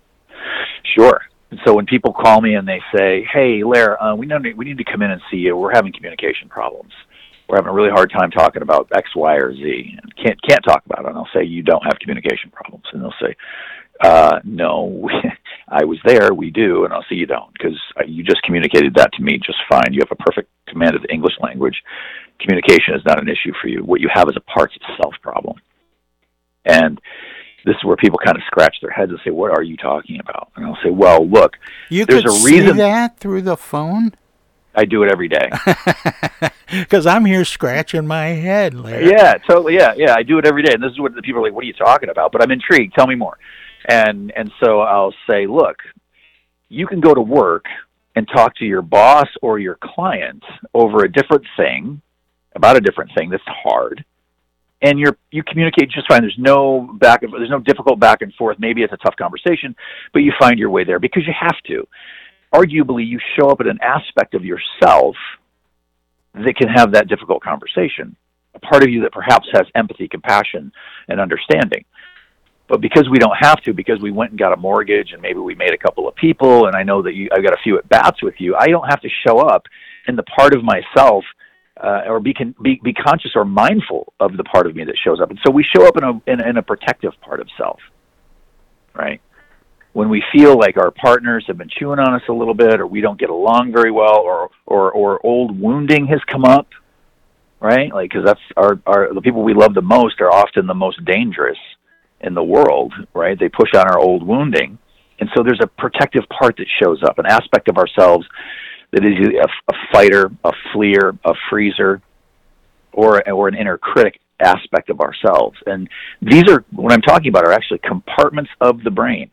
Sure. 0.94 1.22
And 1.50 1.58
so 1.64 1.74
when 1.74 1.86
people 1.86 2.12
call 2.12 2.40
me 2.40 2.54
and 2.54 2.68
they 2.68 2.80
say, 2.94 3.26
"Hey, 3.32 3.64
Lair, 3.64 4.00
uh, 4.02 4.14
we 4.14 4.26
need 4.26 4.56
we 4.56 4.64
need 4.64 4.78
to 4.78 4.84
come 4.84 5.02
in 5.02 5.10
and 5.10 5.20
see 5.30 5.38
you. 5.38 5.56
We're 5.56 5.74
having 5.74 5.92
communication 5.92 6.48
problems. 6.48 6.92
We're 7.48 7.56
having 7.56 7.70
a 7.70 7.72
really 7.72 7.90
hard 7.90 8.10
time 8.10 8.30
talking 8.30 8.62
about 8.62 8.88
X, 8.94 9.08
Y, 9.16 9.34
or 9.36 9.54
Z, 9.54 9.98
and 10.02 10.16
can't 10.16 10.38
can't 10.42 10.62
talk 10.64 10.84
about 10.86 11.04
it." 11.04 11.08
And 11.08 11.16
I'll 11.16 11.28
say, 11.34 11.44
"You 11.44 11.62
don't 11.62 11.82
have 11.82 11.98
communication 12.00 12.50
problems," 12.50 12.84
and 12.92 13.02
they'll 13.02 13.14
say, 13.20 13.34
uh, 14.00 14.40
"No, 14.44 15.08
I 15.70 15.84
was 15.84 15.98
there. 16.04 16.32
We 16.32 16.50
do," 16.50 16.84
and 16.84 16.92
I'll 16.92 17.04
say, 17.08 17.16
"You 17.16 17.26
don't, 17.26 17.52
because 17.52 17.78
you 18.06 18.22
just 18.24 18.42
communicated 18.42 18.94
that 18.94 19.12
to 19.14 19.22
me 19.22 19.38
just 19.38 19.58
fine. 19.68 19.92
You 19.92 20.00
have 20.00 20.18
a 20.18 20.22
perfect 20.22 20.50
command 20.66 20.96
of 20.96 21.02
the 21.02 21.12
English 21.12 21.34
language. 21.40 21.82
Communication 22.40 22.94
is 22.94 23.04
not 23.04 23.20
an 23.20 23.28
issue 23.28 23.52
for 23.60 23.68
you. 23.68 23.82
What 23.84 24.00
you 24.00 24.08
have 24.12 24.28
is 24.28 24.36
a 24.36 24.40
parts 24.40 24.74
of 24.76 24.96
self 25.02 25.14
problem." 25.22 25.56
And 26.64 27.00
this 27.64 27.76
is 27.76 27.84
where 27.84 27.96
people 27.96 28.18
kind 28.24 28.36
of 28.36 28.42
scratch 28.46 28.76
their 28.80 28.90
heads 28.90 29.10
and 29.10 29.20
say, 29.24 29.30
"What 29.30 29.50
are 29.50 29.62
you 29.62 29.76
talking 29.76 30.20
about?" 30.20 30.50
And 30.56 30.66
I'll 30.66 30.78
say, 30.82 30.90
"Well, 30.90 31.26
look, 31.26 31.58
you 31.88 32.04
there's 32.04 32.22
could 32.22 32.30
a 32.30 32.44
reason 32.44 32.72
see 32.72 32.78
that 32.78 33.18
through 33.18 33.42
the 33.42 33.56
phone." 33.56 34.12
I 34.74 34.84
do 34.84 35.02
it 35.02 35.10
every 35.10 35.28
day 35.28 35.50
because 36.70 37.04
I'm 37.04 37.24
here 37.24 37.44
scratching 37.44 38.06
my 38.06 38.26
head. 38.26 38.74
Larry. 38.74 39.08
Yeah, 39.08 39.34
totally. 39.38 39.74
Yeah, 39.74 39.94
yeah, 39.96 40.14
I 40.14 40.22
do 40.22 40.38
it 40.38 40.46
every 40.46 40.62
day, 40.62 40.72
and 40.72 40.82
this 40.82 40.92
is 40.92 41.00
what 41.00 41.14
the 41.14 41.22
people 41.22 41.40
are 41.40 41.44
like. 41.44 41.52
What 41.52 41.64
are 41.64 41.66
you 41.66 41.72
talking 41.72 42.10
about? 42.10 42.30
But 42.30 42.42
I'm 42.42 42.52
intrigued. 42.52 42.94
Tell 42.94 43.08
me 43.08 43.16
more. 43.16 43.38
And 43.88 44.32
and 44.36 44.52
so 44.62 44.80
I'll 44.80 45.14
say, 45.28 45.46
look, 45.46 45.76
you 46.68 46.86
can 46.86 47.00
go 47.00 47.14
to 47.14 47.20
work 47.20 47.64
and 48.14 48.28
talk 48.28 48.54
to 48.56 48.64
your 48.64 48.82
boss 48.82 49.28
or 49.42 49.58
your 49.58 49.78
client 49.82 50.42
over 50.74 51.04
a 51.04 51.10
different 51.10 51.46
thing 51.56 52.02
about 52.54 52.76
a 52.76 52.80
different 52.80 53.10
thing 53.16 53.30
that's 53.30 53.42
hard 53.46 54.04
and 54.82 54.98
you're 54.98 55.16
you 55.30 55.42
communicate 55.42 55.90
just 55.90 56.08
fine. 56.08 56.22
There's 56.22 56.38
no 56.38 56.96
back 57.00 57.22
and 57.22 57.32
there's 57.32 57.50
no 57.50 57.60
difficult 57.60 57.98
back 57.98 58.22
and 58.22 58.32
forth. 58.34 58.58
Maybe 58.60 58.82
it's 58.82 58.92
a 58.92 58.96
tough 58.98 59.16
conversation, 59.16 59.74
but 60.12 60.20
you 60.20 60.32
find 60.38 60.58
your 60.58 60.70
way 60.70 60.84
there 60.84 60.98
because 60.98 61.24
you 61.26 61.34
have 61.38 61.56
to. 61.66 61.86
Arguably, 62.54 63.06
you 63.06 63.18
show 63.38 63.50
up 63.50 63.60
at 63.60 63.66
an 63.66 63.78
aspect 63.82 64.34
of 64.34 64.44
yourself 64.44 65.16
that 66.34 66.56
can 66.56 66.68
have 66.68 66.92
that 66.92 67.08
difficult 67.08 67.42
conversation. 67.42 68.16
A 68.54 68.58
part 68.60 68.82
of 68.82 68.88
you 68.88 69.02
that 69.02 69.12
perhaps 69.12 69.48
has 69.52 69.66
empathy, 69.74 70.08
compassion, 70.08 70.72
and 71.08 71.20
understanding. 71.20 71.84
But 72.68 72.82
because 72.82 73.08
we 73.10 73.18
don't 73.18 73.36
have 73.40 73.62
to, 73.62 73.72
because 73.72 73.98
we 74.00 74.12
went 74.12 74.30
and 74.30 74.38
got 74.38 74.52
a 74.52 74.56
mortgage 74.56 75.12
and 75.12 75.22
maybe 75.22 75.38
we 75.38 75.54
made 75.54 75.72
a 75.72 75.78
couple 75.78 76.06
of 76.06 76.14
people, 76.16 76.66
and 76.66 76.76
I 76.76 76.82
know 76.82 77.02
that 77.02 77.14
you, 77.14 77.28
I've 77.32 77.42
got 77.42 77.54
a 77.54 77.62
few 77.62 77.78
at 77.78 77.88
bats 77.88 78.22
with 78.22 78.34
you, 78.38 78.54
I 78.56 78.66
don't 78.66 78.86
have 78.88 79.00
to 79.00 79.08
show 79.26 79.38
up 79.38 79.64
in 80.06 80.16
the 80.16 80.22
part 80.24 80.54
of 80.54 80.62
myself 80.62 81.24
uh, 81.82 82.02
or 82.06 82.20
be, 82.20 82.34
con- 82.34 82.54
be 82.62 82.80
be 82.82 82.92
conscious 82.92 83.30
or 83.34 83.44
mindful 83.44 84.12
of 84.20 84.36
the 84.36 84.44
part 84.44 84.66
of 84.66 84.74
me 84.74 84.84
that 84.84 84.96
shows 85.02 85.20
up. 85.20 85.30
And 85.30 85.38
so 85.46 85.50
we 85.50 85.64
show 85.64 85.86
up 85.86 85.96
in 85.96 86.04
a 86.04 86.10
in, 86.30 86.46
in 86.46 86.56
a 86.56 86.62
protective 86.62 87.12
part 87.20 87.40
of 87.40 87.48
self, 87.56 87.78
right? 88.94 89.20
When 89.92 90.10
we 90.10 90.22
feel 90.32 90.58
like 90.58 90.76
our 90.76 90.90
partners 90.90 91.44
have 91.46 91.56
been 91.56 91.68
chewing 91.70 92.00
on 92.00 92.14
us 92.14 92.22
a 92.28 92.32
little 92.32 92.54
bit, 92.54 92.80
or 92.80 92.86
we 92.86 93.00
don't 93.00 93.18
get 93.18 93.30
along 93.30 93.72
very 93.72 93.92
well, 93.92 94.18
or 94.18 94.50
or 94.66 94.90
or 94.92 95.24
old 95.24 95.58
wounding 95.58 96.06
has 96.08 96.20
come 96.30 96.44
up, 96.44 96.66
right? 97.60 97.94
Like 97.94 98.10
because 98.10 98.26
that's 98.26 98.40
our 98.56 98.80
our 98.84 99.14
the 99.14 99.22
people 99.22 99.42
we 99.42 99.54
love 99.54 99.72
the 99.74 99.80
most 99.80 100.20
are 100.20 100.32
often 100.32 100.66
the 100.66 100.74
most 100.74 101.02
dangerous 101.04 101.58
in 102.20 102.34
the 102.34 102.42
world, 102.42 102.92
right? 103.14 103.38
They 103.38 103.48
push 103.48 103.70
on 103.74 103.86
our 103.88 103.98
old 103.98 104.26
wounding, 104.26 104.78
and 105.20 105.28
so 105.36 105.42
there's 105.42 105.60
a 105.62 105.66
protective 105.66 106.24
part 106.28 106.56
that 106.58 106.66
shows 106.82 107.02
up, 107.02 107.18
an 107.18 107.26
aspect 107.26 107.68
of 107.68 107.76
ourselves 107.76 108.26
that 108.92 109.04
is 109.04 109.14
a, 109.36 109.72
a 109.72 109.76
fighter, 109.92 110.30
a 110.44 110.52
fleer, 110.72 111.16
a 111.24 111.34
freezer, 111.50 112.00
or 112.92 113.28
or 113.30 113.48
an 113.48 113.54
inner 113.54 113.78
critic 113.78 114.18
aspect 114.40 114.90
of 114.90 115.00
ourselves. 115.00 115.58
And 115.66 115.88
these 116.22 116.44
are 116.48 116.64
what 116.70 116.92
I'm 116.92 117.02
talking 117.02 117.28
about 117.28 117.44
are 117.44 117.52
actually 117.52 117.78
compartments 117.78 118.50
of 118.60 118.82
the 118.82 118.90
brain, 118.90 119.30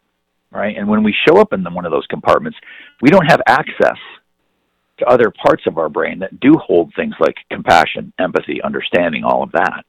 right? 0.52 0.76
And 0.78 0.88
when 0.88 1.04
we 1.04 1.16
show 1.28 1.38
up 1.40 1.54
in 1.54 1.64
the, 1.64 1.70
one 1.70 1.86
of 1.86 1.92
those 1.92 2.08
compartments, 2.08 2.58
we 3.02 3.10
don't 3.10 3.26
have 3.26 3.42
access 3.48 3.98
to 5.00 5.06
other 5.06 5.32
parts 5.44 5.64
of 5.68 5.78
our 5.78 5.90
brain 5.90 6.20
that 6.20 6.40
do 6.40 6.54
hold 6.54 6.94
things 6.96 7.14
like 7.20 7.36
compassion, 7.52 8.14
empathy, 8.18 8.62
understanding, 8.64 9.24
all 9.24 9.44
of 9.44 9.52
that. 9.52 9.84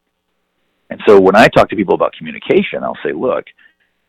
And 0.91 1.01
so 1.07 1.21
when 1.21 1.37
I 1.37 1.49
talk 1.49 1.69
to 1.71 1.77
people 1.77 1.95
about 1.95 2.13
communication, 2.13 2.83
I'll 2.83 2.99
say, 3.05 3.13
look, 3.13 3.45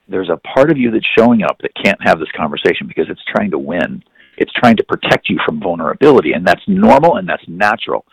there's 0.08 0.30
a 0.30 0.38
part 0.38 0.72
of 0.72 0.78
you 0.78 0.92
that's 0.92 1.08
showing 1.18 1.44
up 1.44 1.58
that 1.62 1.72
can't 1.84 2.02
have 2.02 2.20
this 2.20 2.32
conversation 2.36 2.88
because 2.88 3.08
it's 3.10 3.24
trying 3.34 3.52
to 3.52 3.58
win 3.58 4.04
it's 4.38 4.54
trying 4.54 4.78
to 4.78 4.84
protect 4.84 5.30
you 5.30 5.40
from 5.46 5.60
vulnerability, 5.60 6.34
and 6.34 6.46
that's 6.46 6.62
normal 6.68 7.18
and 7.18 7.28
that's 7.28 7.44
natural. 7.48 8.06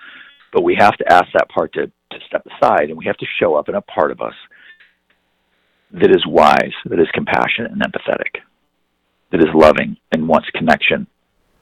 But 0.52 0.64
we 0.64 0.74
have 0.78 0.96
to 0.96 1.12
ask 1.12 1.26
that 1.34 1.48
part 1.50 1.72
to, 1.74 1.86
to 1.86 2.18
step 2.26 2.46
aside, 2.46 2.88
and 2.88 2.96
we 2.96 3.04
have 3.04 3.18
to 3.18 3.26
show 3.38 3.54
up 3.54 3.68
in 3.68 3.74
a 3.74 3.82
part 3.82 4.10
of 4.10 4.20
us 4.20 4.34
that 5.92 6.10
is 6.10 6.24
wise, 6.26 6.72
that 6.86 6.98
is 6.98 7.08
compassionate 7.12 7.70
and 7.70 7.82
empathetic, 7.82 8.40
that 9.30 9.40
is 9.40 9.54
loving 9.54 9.96
and 10.12 10.26
wants 10.26 10.48
connection, 10.50 11.06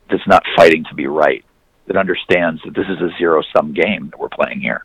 that's 0.09 0.27
not 0.27 0.45
fighting 0.57 0.85
to 0.89 0.95
be 0.95 1.07
right, 1.07 1.45
that 1.87 1.97
understands 1.97 2.63
that 2.65 2.75
this 2.75 2.87
is 2.89 3.01
a 3.01 3.17
zero 3.19 3.43
sum 3.55 3.75
game 3.75 4.09
that 4.11 4.19
we're 4.19 4.29
playing 4.29 4.61
here. 4.61 4.85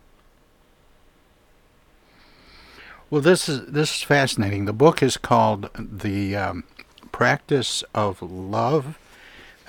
Well, 3.10 3.20
this 3.20 3.48
is 3.48 3.66
this 3.66 3.96
is 3.96 4.02
fascinating. 4.02 4.66
The 4.66 4.72
book 4.72 5.02
is 5.02 5.16
called 5.16 5.70
"The 5.74 6.36
um, 6.36 6.64
Practice 7.10 7.82
of 7.94 8.20
Love 8.22 8.98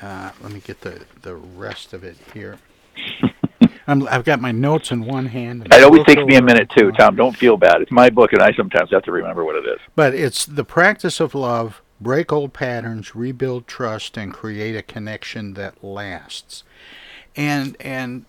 uh, 0.01 0.31
let 0.41 0.51
me 0.51 0.59
get 0.59 0.81
the, 0.81 1.01
the 1.21 1.35
rest 1.35 1.93
of 1.93 2.03
it 2.03 2.17
here. 2.33 2.59
i 3.87 3.95
have 4.11 4.23
got 4.23 4.39
my 4.39 4.51
notes 4.51 4.91
in 4.91 5.03
one 5.03 5.25
hand. 5.25 5.65
It 5.65 5.83
always 5.83 6.05
takes 6.05 6.23
me 6.23 6.35
a 6.35 6.41
minute 6.41 6.69
too, 6.77 6.91
Tom. 6.91 7.15
Don't 7.15 7.35
feel 7.35 7.57
bad. 7.57 7.81
It's 7.81 7.91
my 7.91 8.09
book, 8.09 8.33
and 8.33 8.41
I 8.41 8.53
sometimes 8.53 8.91
have 8.91 9.03
to 9.03 9.11
remember 9.11 9.43
what 9.43 9.55
it 9.55 9.65
is. 9.67 9.79
But 9.95 10.13
it's 10.13 10.45
the 10.45 10.63
practice 10.63 11.19
of 11.19 11.33
love 11.33 11.81
break 11.99 12.31
old 12.31 12.53
patterns, 12.53 13.15
rebuild 13.15 13.67
trust, 13.67 14.15
and 14.15 14.31
create 14.33 14.75
a 14.75 14.83
connection 14.83 15.55
that 15.55 15.83
lasts. 15.83 16.63
And 17.35 17.75
and 17.79 18.25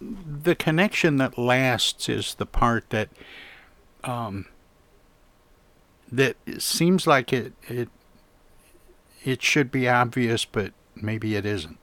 the 0.00 0.54
connection 0.54 1.16
that 1.18 1.38
lasts 1.38 2.08
is 2.08 2.34
the 2.34 2.46
part 2.46 2.90
that 2.90 3.08
um, 4.06 4.46
that 6.10 6.36
seems 6.58 7.06
like 7.06 7.32
it 7.32 7.52
it 7.68 7.88
it 9.24 9.42
should 9.42 9.70
be 9.70 9.88
obvious, 9.88 10.44
but 10.44 10.72
maybe 10.96 11.36
it 11.36 11.44
isn't. 11.46 11.78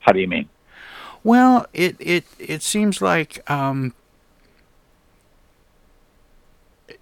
How 0.00 0.12
do 0.12 0.20
you 0.20 0.28
mean? 0.28 0.48
Well, 1.24 1.66
it 1.72 1.96
it 2.00 2.24
it 2.38 2.62
seems 2.62 3.00
like 3.02 3.48
um, 3.50 3.94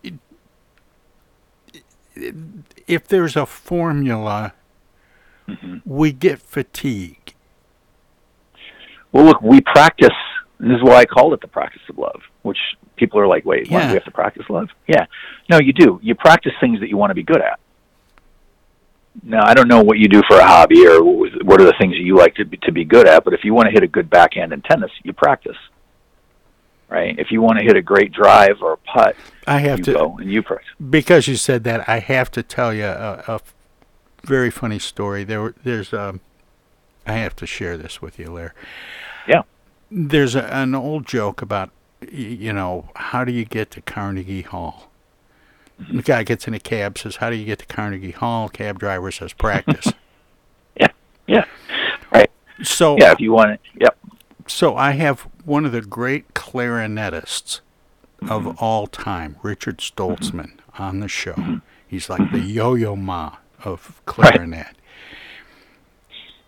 it, 0.03 0.15
it, 2.15 2.35
if 2.87 3.09
there's 3.09 3.37
a 3.37 3.47
formula, 3.47 4.55
Mm-hmm. 5.49 5.79
we 5.85 6.13
get 6.13 6.41
fatigue. 6.41 7.35
Well, 9.13 9.25
look, 9.27 9.43
we 9.43 9.61
practice. 9.61 10.11
This 10.61 10.77
is 10.77 10.83
why 10.83 10.97
I 10.97 11.07
call 11.07 11.33
it 11.33 11.41
the 11.41 11.49
practice 11.49 11.81
of 11.89 11.97
love, 11.97 12.21
which 12.43 12.59
people 12.97 13.19
are 13.19 13.27
like, 13.27 13.45
wait, 13.47 13.71
what, 13.71 13.81
Yeah. 13.83 13.89
we 13.89 13.95
have 13.95 14.05
to 14.05 14.11
practice 14.11 14.45
love? 14.51 14.69
Yeah. 14.87 15.07
No, 15.49 15.59
you 15.59 15.73
do. 15.73 15.99
You 16.03 16.15
practice 16.15 16.53
things 16.61 16.81
that 16.81 16.89
you 16.91 16.97
want 16.99 17.11
to 17.11 17.15
be 17.15 17.23
good 17.23 17.41
at. 17.41 17.59
Now, 19.23 19.45
I 19.45 19.55
don't 19.55 19.69
know 19.69 19.83
what 19.83 19.99
you 19.99 20.07
do 20.07 20.23
for 20.29 20.37
a 20.39 20.47
hobby 20.47 20.87
or 20.87 21.03
what 21.03 21.61
are 21.61 21.65
the 21.65 21.75
things 21.81 21.95
that 21.95 22.03
you 22.03 22.17
like 22.17 22.35
to 22.37 22.45
be, 22.45 22.59
to 22.59 22.73
be 22.73 22.85
good 22.85 23.09
at, 23.09 23.25
but 23.25 23.33
if 23.33 23.43
you 23.43 23.55
want 23.55 23.67
to 23.67 23.73
hit 23.73 23.83
a 23.83 23.89
good 23.89 24.09
backhand 24.09 24.53
in 24.53 24.61
tennis, 24.63 24.91
you 25.03 25.13
practice. 25.13 25.57
Right? 26.89 27.19
If 27.19 27.31
you 27.31 27.41
want 27.41 27.59
to 27.59 27.65
hit 27.65 27.77
a 27.77 27.83
great 27.83 28.13
drive 28.13 28.59
or 28.63 28.75
a 28.75 28.77
putt, 28.77 29.17
I 29.47 29.61
have 29.61 29.79
you 29.79 29.85
to 29.87 29.93
go 29.95 30.17
and 30.21 30.31
you 30.31 30.43
practice. 30.43 30.69
because 30.91 31.27
you 31.29 31.37
said 31.37 31.65
that. 31.65 31.89
I 31.89 32.01
have 32.01 32.31
to 32.33 32.43
tell 32.43 32.75
you 32.75 32.85
a, 32.85 33.25
a 33.29 33.41
very 34.25 34.51
funny 34.51 34.79
story. 34.79 35.23
There, 35.25 35.55
there's 35.65 35.93
um, 35.93 36.21
I 37.07 37.13
have 37.15 37.35
to 37.37 37.47
share 37.47 37.77
this 37.77 38.03
with 38.03 38.19
you, 38.19 38.31
Lair. 38.33 38.55
Yeah. 39.29 39.43
There's 39.91 40.35
a, 40.35 40.45
an 40.55 40.75
old 40.75 41.07
joke 41.07 41.43
about 41.43 41.71
you 42.11 42.53
know 42.53 42.89
how 42.97 43.25
do 43.25 43.33
you 43.33 43.45
get 43.45 43.71
to 43.73 43.81
Carnegie 43.81 44.43
Hall? 44.43 44.91
The 45.93 46.03
guy 46.03 46.23
gets 46.25 46.47
in 46.47 46.55
a 46.55 46.61
cab, 46.61 46.99
says, 46.99 47.17
"How 47.17 47.31
do 47.31 47.37
you 47.37 47.45
get 47.45 47.59
to 47.61 47.67
Carnegie 47.67 48.11
Hall?" 48.11 48.49
Cab 48.49 48.79
driver 48.79 49.11
says, 49.11 49.33
"Practice." 49.33 49.93
Yeah. 50.77 50.93
Yeah, 51.27 51.45
right. 52.13 52.31
So 52.63 52.97
Yeah, 52.99 53.13
if 53.13 53.21
you 53.21 53.33
want 53.33 53.51
it. 53.51 53.61
Yep. 53.79 53.99
So 54.47 54.77
I 54.77 54.93
have 54.93 55.27
one 55.45 55.67
of 55.67 55.73
the 55.73 55.83
great 55.83 56.33
clarinetists 56.33 57.61
of 58.23 58.43
mm-hmm. 58.43 58.65
all 58.65 58.87
time, 58.87 59.37
Richard 59.43 59.79
Stoltzman, 59.79 60.53
mm-hmm. 60.57 60.83
on 60.83 61.01
the 61.01 61.09
show. 61.09 61.33
Mm-hmm. 61.33 61.57
He's 61.87 62.09
like 62.09 62.31
the 62.31 62.39
Yo-Yo 62.39 62.97
Ma 62.97 63.37
of 63.65 64.01
clarinet, 64.07 64.77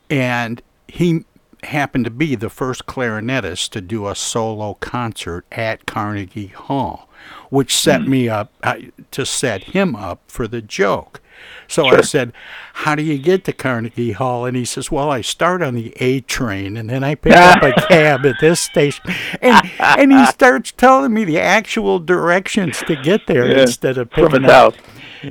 and 0.09 0.63
he 0.89 1.25
happened 1.65 2.05
to 2.05 2.11
be 2.11 2.35
the 2.35 2.51
first 2.51 2.87
clarinetist 2.87 3.71
to 3.71 3.81
do 3.81 4.07
a 4.09 4.15
solo 4.15 4.75
concert 4.75 5.45
at 5.53 5.87
Carnegie 5.87 6.49
Hall, 6.49 7.09
which 7.51 7.77
set 7.77 8.03
me 8.03 8.29
up 8.29 8.53
uh, 8.63 8.77
to 9.13 9.25
set 9.27 9.65
him 9.65 9.95
up 9.95 10.23
for 10.27 10.49
the 10.49 10.61
joke. 10.63 11.21
So 11.67 11.87
I 11.87 12.03
said, 12.03 12.33
"How 12.75 12.95
do 12.95 13.03
you 13.03 13.19
get 13.19 13.45
to 13.45 13.53
Carnegie 13.53 14.13
Hall?" 14.13 14.45
And 14.47 14.57
he 14.57 14.65
says, 14.65 14.91
"Well, 14.93 15.11
I 15.11 15.23
start 15.23 15.63
on 15.63 15.75
the 15.75 15.93
A 15.97 16.21
train, 16.21 16.77
and 16.77 16.89
then 16.91 17.03
I 17.03 17.15
pick 17.17 17.33
up 17.35 17.63
a 17.63 17.73
cab 17.89 18.25
at 18.27 18.37
this 18.41 18.61
station." 18.61 19.05
And 19.41 19.69
and 19.81 20.13
he 20.13 20.25
starts 20.31 20.71
telling 20.73 21.13
me 21.13 21.25
the 21.25 21.41
actual 21.41 21.99
directions 21.99 22.79
to 22.87 22.95
get 22.97 23.27
there 23.27 23.47
Yeah, 23.47 23.63
instead 23.63 23.99
of 23.99 24.11
picking 24.11 24.45
up. 24.45 24.75
house. 24.77 24.85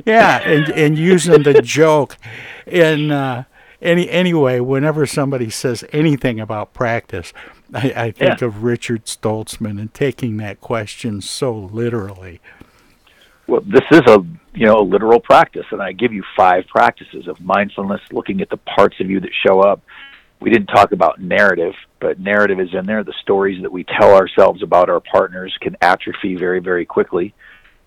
Yeah, 0.06 0.40
and 0.40 0.70
and 0.74 0.98
using 0.98 1.44
the 1.44 1.62
joke. 1.62 2.18
And 2.66 3.12
uh, 3.12 3.44
any 3.82 4.10
anyway, 4.10 4.60
whenever 4.60 5.06
somebody 5.06 5.50
says 5.50 5.84
anything 5.92 6.40
about 6.40 6.74
practice, 6.74 7.34
I, 7.74 7.94
I 7.96 8.12
think 8.12 8.42
Yeah. 8.42 8.48
of 8.48 8.64
Richard 8.64 9.06
Stoltzman 9.06 9.80
and 9.80 9.94
taking 9.94 10.38
that 10.38 10.62
question 10.62 11.22
so 11.22 11.54
literally. 11.54 12.40
Well, 13.48 13.62
this 13.66 13.84
is 13.92 14.02
a 14.08 14.24
you 14.54 14.66
know 14.66 14.80
a 14.80 14.84
literal 14.84 15.20
practice, 15.20 15.66
and 15.72 15.82
I 15.82 15.92
give 15.92 16.14
you 16.14 16.24
five 16.38 16.66
practices 16.68 17.28
of 17.28 17.40
mindfulness, 17.42 18.02
looking 18.12 18.42
at 18.42 18.50
the 18.50 18.58
parts 18.58 19.00
of 19.00 19.10
you 19.10 19.20
that 19.20 19.32
show 19.46 19.62
up. 19.62 19.82
We 20.40 20.50
didn't 20.50 20.68
talk 20.68 20.92
about 20.92 21.20
narrative, 21.22 21.74
but 22.00 22.20
narrative 22.20 22.60
is 22.60 22.74
in 22.74 22.86
there. 22.86 23.04
The 23.04 23.14
stories 23.22 23.62
that 23.62 23.72
we 23.72 23.84
tell 23.84 24.16
ourselves 24.16 24.64
about 24.64 24.90
our 24.90 25.00
partners 25.00 25.56
can 25.62 25.78
atrophy 25.82 26.36
very, 26.36 26.60
very 26.60 26.86
quickly, 26.86 27.34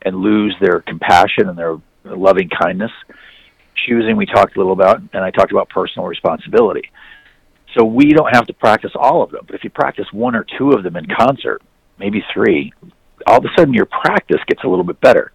and 0.03 0.17
lose 0.17 0.55
their 0.61 0.81
compassion 0.81 1.49
and 1.49 1.59
their 1.59 1.79
loving 2.05 2.49
kindness. 2.49 2.93
Choosing, 3.87 4.17
we 4.17 4.27
talked 4.27 4.57
a 4.57 4.59
little 4.59 4.73
about, 4.73 5.01
and 5.13 5.25
I 5.25 5.31
talked 5.31 5.53
about 5.53 5.69
personal 5.69 6.07
responsibility. 6.07 6.91
So 7.77 7.85
we 7.85 8.11
don't 8.11 8.33
have 8.33 8.47
to 8.47 8.55
practice 8.55 8.93
all 8.95 9.23
of 9.23 9.31
them, 9.31 9.43
but 9.47 9.57
if 9.57 9.65
you 9.65 9.71
practice 9.71 10.07
one 10.13 10.37
or 10.37 10.47
two 10.59 10.71
of 10.71 10.85
them 10.85 10.97
in 10.97 11.07
concert, 11.07 11.61
maybe 11.99 12.23
three, 12.33 12.73
all 13.27 13.39
of 13.39 13.45
a 13.45 13.49
sudden 13.57 13.75
your 13.75 13.87
practice 13.87 14.41
gets 14.47 14.63
a 14.65 14.69
little 14.69 14.85
bit 14.85 15.01
better. 15.01 15.33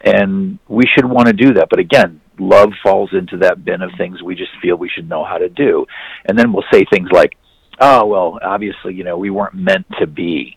And 0.00 0.58
we 0.68 0.84
should 0.94 1.04
want 1.04 1.26
to 1.26 1.32
do 1.32 1.54
that 1.54 1.68
but 1.70 1.80
again 1.80 2.20
love 2.38 2.70
falls 2.84 3.10
into 3.12 3.38
that 3.38 3.64
bin 3.64 3.82
of 3.82 3.90
things 3.98 4.22
we 4.22 4.36
just 4.36 4.52
feel 4.62 4.76
we 4.76 4.88
should 4.88 5.08
know 5.08 5.24
how 5.24 5.38
to 5.38 5.48
do. 5.48 5.86
And 6.24 6.38
then 6.38 6.52
we'll 6.52 6.64
say 6.72 6.84
things 6.84 7.10
like 7.10 7.36
oh 7.80 8.06
well 8.06 8.38
obviously 8.42 8.94
you 8.94 9.04
know 9.04 9.18
we 9.18 9.30
weren't 9.30 9.54
meant 9.54 9.86
to 9.98 10.06
be. 10.06 10.56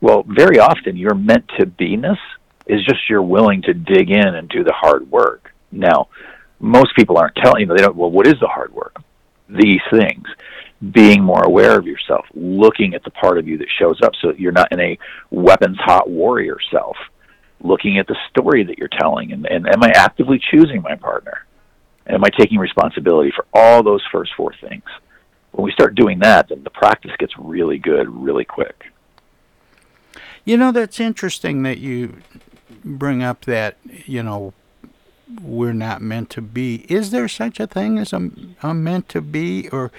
Well 0.00 0.24
very 0.26 0.58
often 0.58 0.96
your 0.96 1.14
meant 1.14 1.48
to 1.58 1.66
be-ness 1.66 2.18
is 2.66 2.84
just 2.84 3.08
you're 3.08 3.22
willing 3.22 3.62
to 3.62 3.74
dig 3.74 4.10
in 4.10 4.34
and 4.34 4.48
do 4.48 4.64
the 4.64 4.72
hard 4.72 5.08
work. 5.10 5.52
Now 5.70 6.08
most 6.60 6.94
people 6.96 7.18
aren't 7.18 7.34
telling 7.36 7.60
you 7.60 7.66
know, 7.66 7.74
they 7.74 7.82
don't 7.82 7.96
well 7.96 8.10
what 8.10 8.26
is 8.26 8.34
the 8.40 8.46
hard 8.46 8.72
work 8.72 8.96
these 9.48 9.80
things 9.90 10.26
being 10.90 11.22
more 11.22 11.42
aware 11.44 11.78
of 11.78 11.86
yourself 11.86 12.26
looking 12.34 12.94
at 12.94 13.02
the 13.04 13.10
part 13.10 13.38
of 13.38 13.46
you 13.46 13.56
that 13.58 13.68
shows 13.78 14.00
up 14.02 14.12
so 14.20 14.32
you're 14.36 14.52
not 14.52 14.70
in 14.72 14.80
a 14.80 14.98
weapons 15.30 15.78
hot 15.80 16.08
warrior 16.08 16.58
self 16.70 16.96
looking 17.64 17.98
at 17.98 18.06
the 18.06 18.16
story 18.28 18.62
that 18.62 18.78
you're 18.78 18.88
telling 18.88 19.32
and, 19.32 19.46
and 19.46 19.66
am 19.66 19.82
I 19.82 19.90
actively 19.94 20.40
choosing 20.50 20.82
my 20.82 20.94
partner? 20.94 21.46
Am 22.06 22.22
I 22.22 22.28
taking 22.28 22.58
responsibility 22.58 23.32
for 23.34 23.46
all 23.54 23.82
those 23.82 24.02
first 24.12 24.32
four 24.36 24.54
things? 24.60 24.84
When 25.52 25.64
we 25.64 25.72
start 25.72 25.94
doing 25.94 26.18
that, 26.18 26.50
then 26.50 26.62
the 26.62 26.70
practice 26.70 27.12
gets 27.18 27.32
really 27.38 27.78
good 27.78 28.08
really 28.08 28.44
quick. 28.44 28.92
You 30.44 30.58
know, 30.58 30.72
that's 30.72 31.00
interesting 31.00 31.62
that 31.62 31.78
you 31.78 32.18
bring 32.84 33.22
up 33.22 33.46
that, 33.46 33.78
you 34.04 34.22
know, 34.22 34.52
we're 35.42 35.72
not 35.72 36.02
meant 36.02 36.30
to 36.30 36.42
be. 36.42 36.86
Is 36.88 37.10
there 37.10 37.28
such 37.28 37.60
a 37.60 37.66
thing 37.66 37.98
as 37.98 38.12
a, 38.12 38.30
a 38.62 38.74
meant 38.74 39.08
to 39.10 39.20
be, 39.20 39.68
or 39.70 39.90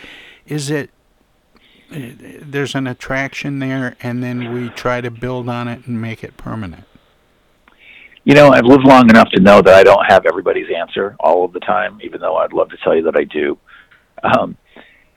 is 0.48 0.70
it 0.70 0.90
there's 1.92 2.74
an 2.74 2.88
attraction 2.88 3.60
there 3.60 3.96
and 4.02 4.24
then 4.24 4.52
we 4.52 4.70
try 4.70 5.02
to 5.02 5.12
build 5.12 5.48
on 5.48 5.68
it 5.68 5.86
and 5.86 6.02
make 6.02 6.24
it 6.24 6.38
permanent? 6.38 6.84
You 8.24 8.34
know, 8.34 8.50
I've 8.50 8.66
lived 8.66 8.86
long 8.86 9.08
enough 9.10 9.30
to 9.34 9.40
know 9.40 9.62
that 9.62 9.74
I 9.76 9.84
don't 9.84 10.04
have 10.06 10.26
everybody's 10.26 10.68
answer 10.76 11.16
all 11.20 11.46
of 11.46 11.54
the 11.54 11.60
time, 11.60 12.00
even 12.02 12.20
though 12.20 12.38
I'd 12.38 12.54
love 12.54 12.70
to 12.70 12.78
tell 12.78 12.96
you 12.96 13.04
that 13.04 13.16
I 13.16 13.24
do. 13.24 13.58
Um, 14.24 14.58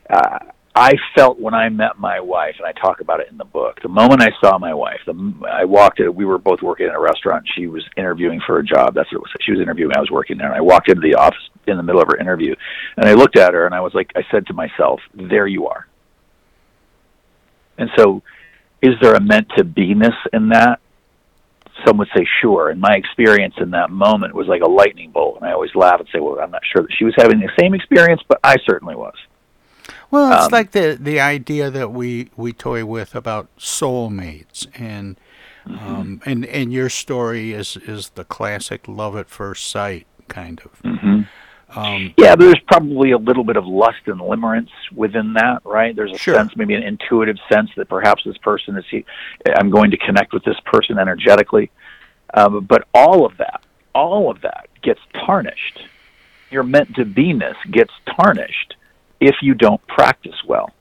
uh, 0.09 0.39
I 0.79 0.93
felt 1.13 1.37
when 1.37 1.53
I 1.53 1.67
met 1.67 1.99
my 1.99 2.21
wife, 2.21 2.55
and 2.57 2.65
I 2.65 2.71
talk 2.71 3.01
about 3.01 3.19
it 3.19 3.27
in 3.29 3.37
the 3.37 3.43
book. 3.43 3.81
The 3.81 3.89
moment 3.89 4.23
I 4.23 4.29
saw 4.39 4.57
my 4.57 4.73
wife, 4.73 5.01
the, 5.05 5.33
I 5.45 5.65
walked 5.65 5.99
in. 5.99 6.15
We 6.15 6.23
were 6.23 6.37
both 6.37 6.61
working 6.61 6.87
in 6.87 6.93
a 6.93 6.99
restaurant. 6.99 7.45
She 7.53 7.67
was 7.67 7.83
interviewing 7.97 8.39
for 8.47 8.59
a 8.59 8.63
job. 8.63 8.93
That's 8.93 9.11
what 9.11 9.23
was. 9.23 9.31
She 9.41 9.51
was 9.51 9.59
interviewing. 9.59 9.91
I 9.93 9.99
was 9.99 10.09
working 10.09 10.37
there, 10.37 10.47
and 10.47 10.55
I 10.55 10.61
walked 10.61 10.87
into 10.87 11.01
the 11.01 11.15
office 11.15 11.49
in 11.67 11.75
the 11.75 11.83
middle 11.83 12.01
of 12.01 12.07
her 12.07 12.15
interview, 12.15 12.55
and 12.95 13.09
I 13.09 13.13
looked 13.13 13.37
at 13.37 13.53
her, 13.53 13.65
and 13.65 13.75
I 13.75 13.81
was 13.81 13.93
like, 13.93 14.09
I 14.15 14.21
said 14.31 14.47
to 14.47 14.53
myself, 14.53 15.01
"There 15.13 15.47
you 15.47 15.67
are." 15.67 15.85
And 17.77 17.89
so, 17.97 18.23
is 18.81 18.93
there 19.01 19.15
a 19.15 19.21
meant 19.21 19.49
to 19.57 19.65
be-ness 19.65 20.15
in 20.31 20.47
that? 20.49 20.79
Some 21.85 21.97
would 21.97 22.07
say 22.15 22.25
sure. 22.41 22.69
And 22.69 22.79
my 22.79 22.93
experience 22.95 23.55
in 23.57 23.71
that 23.71 23.89
moment 23.89 24.33
was 24.33 24.47
like 24.47 24.61
a 24.61 24.69
lightning 24.69 25.11
bolt. 25.11 25.41
And 25.41 25.45
I 25.45 25.51
always 25.51 25.75
laugh 25.75 25.99
and 25.99 26.07
say, 26.13 26.19
well, 26.19 26.39
I'm 26.39 26.51
not 26.51 26.61
sure 26.73 26.83
that 26.83 26.93
she 26.97 27.05
was 27.05 27.13
having 27.17 27.39
the 27.39 27.49
same 27.59 27.73
experience, 27.73 28.21
but 28.27 28.39
I 28.43 28.57
certainly 28.65 28.95
was. 28.95 29.15
Well, 30.11 30.33
it's 30.33 30.45
Um, 30.45 30.51
like 30.51 30.71
the 30.71 30.97
the 30.99 31.19
idea 31.19 31.69
that 31.69 31.91
we 31.91 32.29
we 32.35 32.53
toy 32.53 32.85
with 32.85 33.15
about 33.15 33.47
soulmates, 33.57 34.67
and 34.79 35.17
um, 35.65 36.21
and 36.25 36.45
and 36.45 36.73
your 36.73 36.89
story 36.89 37.53
is 37.53 37.77
is 37.77 38.09
the 38.11 38.23
classic 38.23 38.87
love 38.87 39.15
at 39.15 39.29
first 39.29 39.69
sight 39.69 40.07
kind 40.27 40.61
of. 40.65 40.71
hmm 40.81 41.21
Um, 41.77 42.13
Yeah, 42.17 42.35
but 42.35 42.39
there's 42.39 42.59
probably 42.67 43.11
a 43.11 43.17
little 43.17 43.43
bit 43.43 43.55
of 43.55 43.65
lust 43.67 44.07
and 44.07 44.19
limerence 44.19 44.69
within 44.95 45.33
that, 45.33 45.61
right? 45.63 45.95
There's 45.95 46.11
a 46.11 46.17
Sure. 46.17 46.35
sense, 46.35 46.55
maybe 46.55 46.73
an 46.73 46.81
intuitive 46.83 47.37
sense 47.51 47.69
that 47.77 47.87
perhaps 47.89 48.23
this 48.23 48.37
person 48.39 48.75
is, 48.77 48.85
he, 48.89 49.05
I'm 49.55 49.69
going 49.69 49.91
to 49.91 49.97
connect 49.97 50.33
with 50.33 50.43
this 50.43 50.59
person 50.65 50.97
energetically. 50.97 51.69
Um, 52.33 52.65
but 52.65 52.87
all 52.93 53.25
of 53.25 53.37
that, 53.37 53.61
all 53.93 54.31
of 54.31 54.41
that 54.41 54.67
gets 54.81 54.99
tarnished. 55.25 55.79
Your 56.49 56.63
meant 56.63 56.95
to 56.95 57.05
be-ness 57.05 57.55
gets 57.69 57.93
tarnished 58.15 58.75
if 59.19 59.35
you 59.41 59.53
don't 59.53 59.85
practice 59.87 60.35
well. 60.47 60.71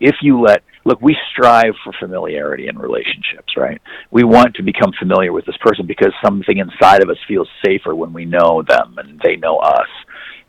If 0.00 0.16
you 0.22 0.40
let 0.40 0.62
look, 0.84 1.00
we 1.00 1.16
strive 1.32 1.74
for 1.82 1.92
familiarity 1.98 2.68
in 2.68 2.78
relationships, 2.78 3.56
right? 3.56 3.80
We 4.10 4.24
want 4.24 4.54
to 4.56 4.62
become 4.62 4.92
familiar 4.98 5.32
with 5.32 5.46
this 5.46 5.56
person 5.58 5.86
because 5.86 6.12
something 6.22 6.58
inside 6.58 7.02
of 7.02 7.08
us 7.08 7.16
feels 7.26 7.48
safer 7.64 7.94
when 7.94 8.12
we 8.12 8.24
know 8.24 8.62
them 8.68 8.96
and 8.98 9.20
they 9.20 9.36
know 9.36 9.56
us, 9.58 9.88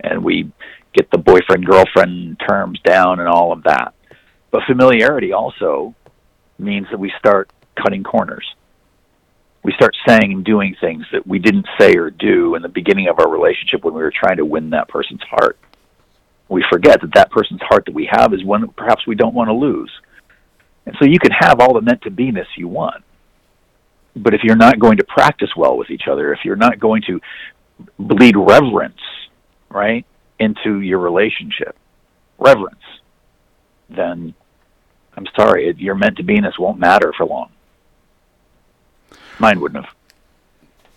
and 0.01 0.23
we 0.23 0.51
get 0.93 1.09
the 1.11 1.17
boyfriend 1.17 1.65
girlfriend 1.65 2.41
terms 2.47 2.79
down 2.83 3.19
and 3.19 3.29
all 3.29 3.51
of 3.51 3.63
that. 3.63 3.93
But 4.51 4.63
familiarity 4.67 5.33
also 5.33 5.95
means 6.57 6.87
that 6.91 6.99
we 6.99 7.11
start 7.19 7.49
cutting 7.75 8.03
corners. 8.03 8.45
We 9.63 9.73
start 9.73 9.95
saying 10.07 10.31
and 10.31 10.45
doing 10.45 10.75
things 10.79 11.05
that 11.11 11.25
we 11.25 11.39
didn't 11.39 11.65
say 11.79 11.95
or 11.95 12.11
do 12.11 12.55
in 12.55 12.61
the 12.61 12.69
beginning 12.69 13.07
of 13.07 13.19
our 13.19 13.29
relationship 13.29 13.83
when 13.83 13.93
we 13.93 14.01
were 14.01 14.13
trying 14.17 14.37
to 14.37 14.45
win 14.45 14.69
that 14.69 14.87
person's 14.87 15.23
heart. 15.23 15.57
We 16.47 16.63
forget 16.71 17.01
that 17.01 17.13
that 17.15 17.31
person's 17.31 17.61
heart 17.61 17.85
that 17.85 17.93
we 17.93 18.07
have 18.11 18.33
is 18.33 18.43
one 18.43 18.61
that 18.61 18.75
perhaps 18.75 19.07
we 19.07 19.15
don't 19.15 19.33
want 19.33 19.49
to 19.49 19.53
lose. 19.53 19.91
And 20.85 20.95
so 20.99 21.05
you 21.05 21.19
can 21.19 21.31
have 21.31 21.59
all 21.59 21.73
the 21.73 21.81
meant 21.81 22.03
to 22.03 22.11
be-ness 22.11 22.47
you 22.55 22.67
want. 22.67 23.03
But 24.15 24.33
if 24.33 24.43
you're 24.43 24.55
not 24.55 24.79
going 24.79 24.97
to 24.97 25.03
practice 25.03 25.49
well 25.57 25.77
with 25.77 25.89
each 25.89 26.07
other, 26.09 26.33
if 26.33 26.45
you're 26.45 26.55
not 26.55 26.79
going 26.79 27.01
to 27.07 27.19
bleed 27.99 28.37
reverence, 28.37 29.01
right, 29.69 30.05
into 30.39 30.81
your 30.81 30.99
relationship, 30.99 31.75
reverence, 32.37 32.83
then 33.89 34.33
I'm 35.17 35.27
sorry, 35.35 35.73
your 35.77 35.95
meant 35.95 36.17
to 36.17 36.23
be-ness 36.23 36.59
won't 36.59 36.79
matter 36.79 37.13
for 37.17 37.25
long. 37.25 37.49
Mine 39.39 39.59
wouldn't 39.59 39.83
have. 39.83 39.93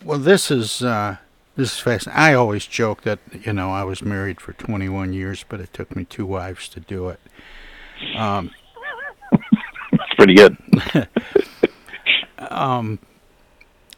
Well, 0.05 0.19
this 0.19 0.51
is 0.51 0.83
uh, 0.83 1.17
this 1.59 1.73
is 1.73 1.81
fascinating. 1.81 2.23
I 2.23 2.35
always 2.35 2.67
joke 2.67 3.03
that 3.03 3.19
you 3.33 3.53
know 3.53 3.73
I 3.73 3.83
was 3.83 4.01
married 4.01 4.41
for 4.41 4.53
21 4.53 5.13
years, 5.13 5.45
but 5.47 5.59
it 5.61 5.75
took 5.75 5.97
me 5.97 6.05
two 6.05 6.25
wives 6.25 6.69
to 6.69 6.81
do 6.81 7.09
it. 7.09 7.21
Um, 8.17 8.53
That's 9.91 10.15
pretty 10.17 10.35
good. 10.35 10.57
um, 12.39 13.01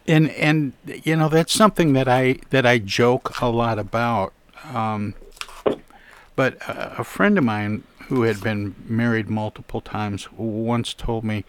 and 0.07 0.31
and 0.31 0.73
you 1.03 1.15
know 1.15 1.29
that's 1.29 1.53
something 1.53 1.93
that 1.93 2.07
I 2.07 2.39
that 2.49 2.65
I 2.65 2.79
joke 2.79 3.39
a 3.41 3.49
lot 3.49 3.77
about. 3.77 4.33
Um, 4.73 5.13
but 6.35 6.55
a, 6.67 7.01
a 7.01 7.03
friend 7.03 7.37
of 7.37 7.43
mine 7.43 7.83
who 8.07 8.23
had 8.23 8.41
been 8.41 8.73
married 8.87 9.29
multiple 9.29 9.81
times 9.81 10.31
once 10.31 10.95
told 10.95 11.23
me, 11.23 11.45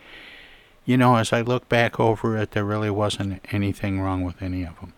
you 0.85 0.99
know, 0.99 1.17
as 1.17 1.33
I 1.33 1.41
look 1.41 1.71
back 1.71 1.99
over 1.99 2.37
it, 2.37 2.51
there 2.51 2.67
really 2.67 2.91
wasn't 2.91 3.41
anything 3.51 3.99
wrong 3.99 4.23
with 4.25 4.43
any 4.43 4.65
of 4.65 4.79
them. 4.79 4.93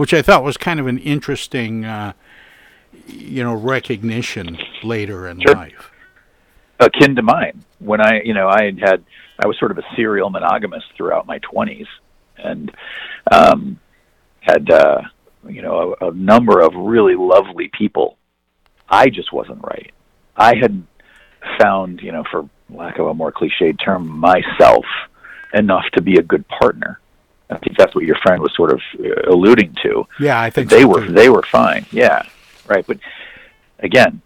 Which 0.00 0.14
I 0.14 0.22
thought 0.22 0.42
was 0.42 0.56
kind 0.56 0.80
of 0.80 0.86
an 0.86 0.96
interesting, 0.96 1.84
uh, 1.84 2.14
you 3.06 3.44
know, 3.44 3.52
recognition 3.52 4.56
later 4.82 5.28
in 5.28 5.42
Sure. 5.42 5.54
life. 5.54 5.90
akin 6.78 7.14
to 7.16 7.20
mine. 7.20 7.62
When 7.80 8.00
I, 8.00 8.22
you 8.22 8.32
know, 8.32 8.48
I 8.48 8.64
had 8.64 8.78
had, 8.78 9.04
I 9.38 9.46
was 9.46 9.58
sort 9.58 9.72
of 9.72 9.76
a 9.76 9.82
serial 9.96 10.30
monogamist 10.30 10.86
throughout 10.96 11.26
my 11.26 11.38
twenties, 11.40 11.86
and 12.38 12.72
um, 13.30 13.78
had, 14.40 14.70
uh, 14.70 15.02
you 15.46 15.60
know, 15.60 15.94
a, 16.00 16.08
a 16.08 16.12
number 16.14 16.60
of 16.60 16.72
really 16.74 17.14
lovely 17.14 17.68
people. 17.68 18.16
I 18.88 19.10
just 19.10 19.34
wasn't 19.34 19.62
right. 19.62 19.92
I 20.34 20.56
had 20.56 20.82
found, 21.60 22.00
you 22.00 22.12
know, 22.12 22.24
for 22.30 22.48
lack 22.70 22.98
of 22.98 23.06
a 23.06 23.12
more 23.12 23.32
cliched 23.32 23.84
term, 23.84 24.08
myself 24.08 24.86
enough 25.52 25.84
to 25.92 26.00
be 26.00 26.14
a 26.16 26.22
good 26.22 26.48
partner. 26.48 26.98
I 27.50 27.58
think 27.58 27.76
that's 27.76 27.94
what 27.94 28.04
your 28.04 28.16
friend 28.16 28.40
was 28.40 28.54
sort 28.54 28.72
of 28.72 28.80
uh, 28.98 29.32
alluding 29.32 29.76
to. 29.82 30.06
Yeah, 30.18 30.40
I 30.40 30.50
think 30.50 30.70
they 30.70 30.82
so, 30.82 30.88
were 30.88 31.06
too. 31.06 31.12
they 31.12 31.28
were 31.28 31.42
fine. 31.42 31.86
Yeah, 31.90 32.22
right. 32.66 32.86
But 32.86 32.98
again, 33.78 34.22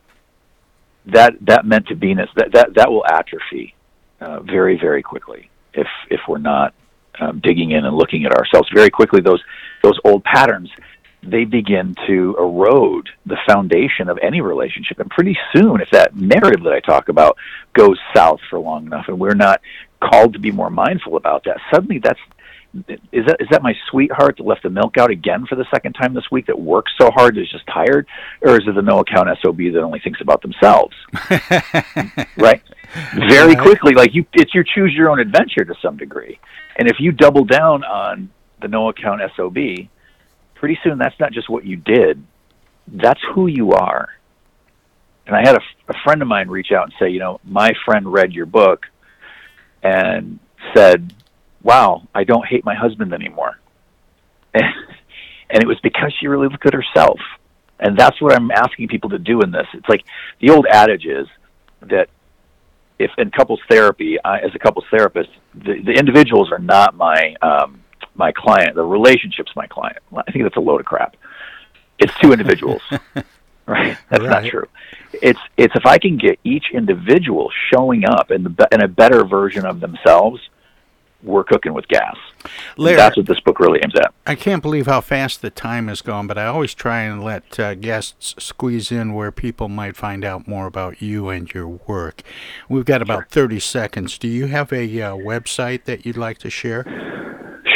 that 1.07 1.35
that 1.43 1.65
meant 1.65 1.89
to 1.89 1.97
beiness 1.97 2.29
that 2.37 2.53
that 2.53 2.75
that 2.75 2.91
will 2.91 3.07
atrophy 3.07 3.75
uh, 4.21 4.41
very 4.41 4.79
very 4.79 5.03
quickly 5.03 5.51
if 5.73 5.89
if 6.11 6.21
we're 6.29 6.39
not 6.39 6.75
um, 7.21 7.41
digging 7.41 7.71
in 7.73 7.85
and 7.85 7.97
looking 7.97 8.25
at 8.25 8.33
ourselves 8.33 8.69
very 8.75 8.91
quickly. 8.91 9.21
Those 9.21 9.43
those 9.83 9.99
old 10.05 10.25
patterns 10.25 10.71
they 11.27 11.45
begin 11.45 11.95
to 12.07 12.37
erode 12.39 13.09
the 13.27 13.39
foundation 13.47 14.09
of 14.09 14.19
any 14.23 14.41
relationship. 14.41 14.99
And 14.99 15.11
pretty 15.11 15.37
soon, 15.55 15.81
if 15.81 15.91
that 15.91 16.15
narrative 16.17 16.63
that 16.65 16.73
I 16.73 16.81
talk 16.81 17.09
about 17.09 17.37
goes 17.73 17.99
south 18.15 18.41
for 18.51 18.59
long 18.59 18.87
enough, 18.87 19.07
and 19.09 19.19
we're 19.19 19.35
not 19.35 19.61
called 20.01 20.35
to 20.35 20.39
be 20.39 20.51
more 20.51 20.71
mindful 20.71 21.17
about 21.17 21.45
that, 21.45 21.59
suddenly 21.73 21.99
that's 21.99 22.21
is 23.13 23.27
that 23.27 23.37
is 23.41 23.49
that 23.51 23.63
my 23.63 23.75
sweetheart 23.91 24.37
that 24.37 24.45
left 24.45 24.63
the 24.63 24.71
milk 24.71 24.99
out 24.99 25.11
again 25.11 25.47
for 25.47 25.55
the 25.55 25.67
second 25.73 25.93
time 25.93 26.13
this 26.15 26.31
week 26.31 26.47
that 26.47 26.59
works 26.59 26.93
so 27.01 27.11
hard 27.11 27.39
is 27.39 27.51
just 27.51 27.67
tired, 27.67 28.07
or 28.43 28.57
is 28.57 28.67
it 28.67 28.75
the 28.75 28.83
no 28.83 29.01
account 29.01 29.29
sob 29.43 29.59
that 29.59 29.83
only 29.83 30.01
thinks 30.01 30.21
about 30.21 30.43
themselves? 30.43 30.95
right. 32.37 32.63
Very 33.29 33.55
quickly, 33.55 33.95
like 33.95 34.15
you, 34.15 34.27
it's 34.33 34.55
your 34.55 34.65
choose 34.65 34.93
your 34.95 35.11
own 35.11 35.21
adventure 35.21 35.65
to 35.65 35.75
some 35.81 35.97
degree, 35.97 36.39
and 36.77 36.89
if 36.89 36.97
you 36.99 37.13
double 37.13 37.45
down 37.45 37.85
on 37.85 38.31
the 38.61 38.69
no 38.69 38.89
account 38.89 39.21
sob, 39.37 39.57
pretty 40.55 40.79
soon 40.83 40.99
that's 40.99 41.19
not 41.21 41.33
just 41.33 41.49
what 41.49 41.65
you 41.65 41.77
did, 41.77 42.25
that's 42.89 43.21
who 43.35 43.47
you 43.47 43.73
are. 43.73 44.09
And 45.27 45.35
I 45.35 45.41
had 45.41 45.57
a, 45.57 45.61
a 45.89 45.95
friend 46.05 46.23
of 46.23 46.29
mine 46.29 46.49
reach 46.49 46.73
out 46.73 46.85
and 46.85 46.95
say, 46.99 47.09
you 47.09 47.19
know, 47.19 47.41
my 47.45 47.71
friend 47.85 48.13
read 48.13 48.33
your 48.33 48.47
book 48.47 48.87
and 49.83 50.39
said, 50.75 51.15
wow, 51.65 52.07
I 52.15 52.23
don't 52.23 52.47
hate 52.47 52.65
my 52.65 52.75
husband 52.75 53.13
anymore. 53.13 53.59
And, 54.53 54.65
and 55.51 55.63
it 55.63 55.67
was 55.67 55.81
because 55.81 56.13
she 56.21 56.29
really 56.29 56.47
looked 56.49 56.67
at 56.67 56.75
herself. 56.75 57.19
And 57.81 57.99
that's 57.99 58.21
what 58.21 58.33
I'm 58.33 58.53
asking 58.53 58.89
people 58.89 59.11
to 59.11 59.19
do 59.19 59.41
in 59.41 59.51
this. 59.51 59.67
It's 59.75 59.89
like 59.89 60.05
the 60.41 60.51
old 60.51 60.67
adage 60.67 61.07
is 61.07 61.27
that 61.81 62.09
if 62.99 63.11
in 63.19 63.31
couples 63.31 63.61
therapy, 63.69 64.19
I, 64.25 64.39
as 64.39 64.55
a 64.55 64.59
couples 64.59 64.85
therapist, 64.91 65.31
the, 65.55 65.83
the 65.83 65.93
individuals 65.93 66.53
are 66.53 66.59
not 66.59 66.95
my 66.95 67.35
um, 67.43 67.83
my 68.15 68.33
client. 68.33 68.77
The 68.77 68.85
relationship's 68.85 69.53
my 69.57 69.67
client. 69.67 69.99
I 70.17 70.31
think 70.31 70.45
that's 70.45 70.57
a 70.57 70.61
load 70.61 70.81
of 70.81 70.87
crap. 70.87 71.17
It's 71.99 72.13
two 72.21 72.33
individuals, 72.33 72.83
right? 73.67 73.99
That's 74.09 74.25
not 74.25 74.45
true. 74.45 74.69
It's 75.13 75.41
it's 75.57 75.75
if 75.75 75.87
I 75.87 75.99
can 75.99 76.17
get 76.17 76.39
each 76.45 76.67
individual 76.73 77.51
showing 77.73 78.05
up 78.05 78.31
in 78.31 78.45
the 78.45 78.69
in 78.71 78.83
a 78.83 78.89
better 78.89 79.25
version 79.25 79.67
of 79.67 79.81
themselves, 79.81 80.41
we're 81.25 81.45
cooking 81.45 81.73
with 81.73 81.89
gas. 81.89 82.17
Larry- 82.77 82.97
that's 82.97 83.17
what 83.17 83.27
this 83.27 83.41
book 83.41 83.59
really 83.59 83.81
aims 83.83 83.95
at. 83.97 84.13
I 84.27 84.35
can't 84.35 84.63
believe 84.63 84.87
how 84.87 85.01
fast 85.01 85.43
the 85.43 85.51
time 85.51 85.89
has 85.89 86.03
gone, 86.03 86.27
but 86.27 86.39
I 86.39 86.47
always 86.47 86.75
try 86.75 87.03
and 87.03 87.23
let 87.23 87.59
uh, 87.59 87.75
guests 87.75 88.35
squeeze 88.39 88.93
in 88.93 89.15
where 89.15 89.33
people 89.33 89.69
might 89.69 89.97
find 89.97 90.25
out 90.25 90.47
more 90.47 90.67
about 90.67 91.01
you 91.01 91.29
and 91.29 91.53
your 91.53 91.69
work. 91.69 92.23
We've 92.69 92.85
got 92.85 93.03
about 93.03 93.31
30 93.31 93.61
seconds. 93.61 94.19
Do 94.19 94.29
you 94.29 94.47
have 94.47 94.73
a 94.73 94.85
uh, 95.01 95.17
website 95.17 95.85
that 95.85 96.05
you'd 96.05 96.17
like 96.17 96.39
to 96.39 96.51
share? 96.51 96.85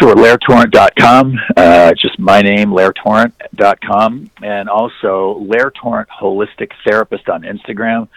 Sure, 0.01 0.14
LairTorrent.com. 0.14 1.34
Uh, 1.57 1.92
just 1.94 2.18
my 2.18 2.40
name, 2.40 2.70
LairTorrent.com. 2.70 4.30
And 4.42 4.68
also 4.68 5.44
Lair 5.49 5.72
Torrent 5.72 6.09
Holistic 6.09 6.70
Therapist 6.86 7.28
on 7.28 7.42
Instagram. 7.42 8.09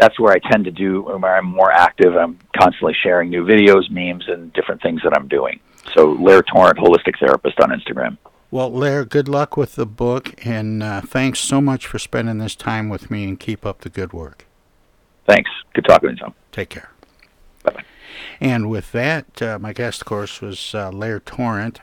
That's 0.00 0.18
where 0.18 0.32
I 0.32 0.38
tend 0.50 0.64
to 0.64 0.70
do, 0.70 1.02
where 1.02 1.36
I'm 1.36 1.44
more 1.44 1.70
active. 1.70 2.16
I'm 2.16 2.38
constantly 2.56 2.94
sharing 2.94 3.28
new 3.28 3.44
videos, 3.44 3.90
memes, 3.90 4.24
and 4.28 4.50
different 4.54 4.80
things 4.80 5.02
that 5.04 5.12
I'm 5.14 5.28
doing. 5.28 5.60
So 5.94 6.12
Lair 6.12 6.42
Torrent 6.42 6.78
Holistic 6.78 7.18
Therapist 7.20 7.60
on 7.60 7.68
Instagram. 7.68 8.16
Well, 8.50 8.72
Lair, 8.72 9.04
good 9.04 9.28
luck 9.28 9.56
with 9.56 9.74
the 9.74 9.86
book, 9.86 10.34
and 10.44 10.82
uh, 10.82 11.02
thanks 11.02 11.38
so 11.38 11.60
much 11.60 11.86
for 11.86 11.98
spending 11.98 12.38
this 12.38 12.56
time 12.56 12.88
with 12.88 13.10
me, 13.10 13.24
and 13.24 13.38
keep 13.38 13.66
up 13.66 13.82
the 13.82 13.90
good 13.90 14.12
work. 14.12 14.46
Thanks. 15.26 15.50
Good 15.74 15.84
talking 15.84 16.08
to 16.08 16.14
you, 16.14 16.20
Tom. 16.20 16.34
Take 16.50 16.70
care. 16.70 16.90
Bye-bye. 17.62 17.84
And 18.40 18.70
with 18.70 18.90
that, 18.92 19.42
uh, 19.42 19.58
my 19.60 19.72
guest, 19.72 20.00
of 20.00 20.06
course, 20.06 20.40
was 20.40 20.74
uh, 20.74 20.90
Lair 20.90 21.20
Torrent, 21.20 21.80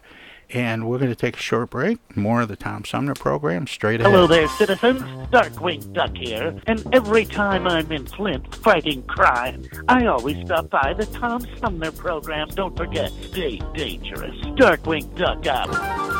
and 0.49 0.87
we're 0.87 0.97
going 0.97 1.09
to 1.09 1.15
take 1.15 1.37
a 1.37 1.41
short 1.41 1.69
break. 1.69 1.97
More 2.15 2.41
of 2.41 2.47
the 2.47 2.55
Tom 2.55 2.85
Sumner 2.85 3.13
program 3.13 3.67
straight 3.67 3.99
ahead. 3.99 4.11
Hello 4.11 4.27
there, 4.27 4.47
citizens. 4.47 5.01
Darkwing 5.31 5.93
Duck 5.93 6.15
here. 6.15 6.59
And 6.67 6.85
every 6.93 7.25
time 7.25 7.67
I'm 7.67 7.91
in 7.91 8.05
Flint 8.05 8.55
fighting 8.55 9.03
crime, 9.03 9.65
I 9.87 10.05
always 10.05 10.43
stop 10.45 10.69
by 10.69 10.93
the 10.93 11.05
Tom 11.07 11.45
Sumner 11.59 11.91
program. 11.91 12.47
Don't 12.49 12.75
forget, 12.75 13.11
stay 13.23 13.61
dangerous. 13.73 14.35
Darkwing 14.55 15.13
Duck 15.15 15.45
out. 15.47 16.17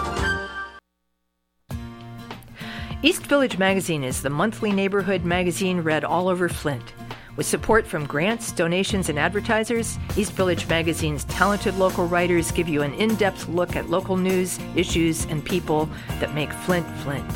East 3.04 3.28
Village 3.28 3.60
Magazine 3.60 4.04
is 4.04 4.24
the 4.24 4.30
monthly 4.30 4.72
neighborhood 4.72 5.24
magazine 5.24 5.82
read 5.82 6.04
all 6.04 6.28
over 6.28 6.50
Flint. 6.50 6.94
With 7.38 7.46
support 7.46 7.86
from 7.86 8.08
grants, 8.08 8.52
donations, 8.52 9.10
and 9.10 9.20
advertisers, 9.20 10.00
East 10.18 10.32
Village 10.32 10.68
Magazine's 10.68 11.24
talented 11.26 11.76
local 11.76 12.08
writers 12.08 12.52
give 12.52 12.68
you 12.68 12.82
an 12.82 12.96
in 12.96 13.14
depth 13.16 13.48
look 13.48 13.76
at 13.76 13.92
local 13.92 14.18
news, 14.18 14.58
issues, 14.76 15.26
and 15.26 15.46
people 15.46 15.88
that 16.20 16.34
make 16.34 16.52
Flint 16.52 16.88
Flint. 17.02 17.30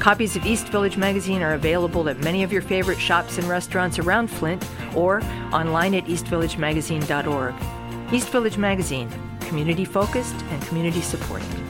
Copies 0.00 0.34
of 0.34 0.44
East 0.44 0.68
Village 0.70 0.96
Magazine 0.96 1.42
are 1.42 1.54
available 1.54 2.08
at 2.08 2.18
many 2.18 2.42
of 2.42 2.52
your 2.52 2.62
favorite 2.62 2.98
shops 2.98 3.38
and 3.38 3.46
restaurants 3.48 4.00
around 4.00 4.26
Flint 4.26 4.66
or 4.96 5.22
online 5.52 5.94
at 5.94 6.06
eastvillagemagazine.org. 6.06 7.54
East 8.12 8.30
Village 8.30 8.58
Magazine, 8.58 9.08
community 9.42 9.84
focused 9.84 10.34
and 10.50 10.60
community 10.62 11.00
supported. 11.00 11.69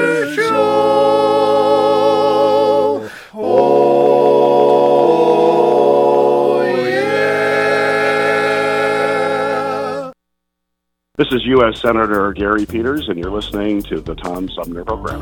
This 11.21 11.33
is 11.33 11.45
U.S. 11.45 11.79
Senator 11.79 12.33
Gary 12.33 12.65
Peters, 12.65 13.07
and 13.07 13.19
you're 13.19 13.29
listening 13.29 13.83
to 13.83 14.01
the 14.01 14.15
Tom 14.15 14.49
Sumner 14.49 14.83
Program. 14.83 15.21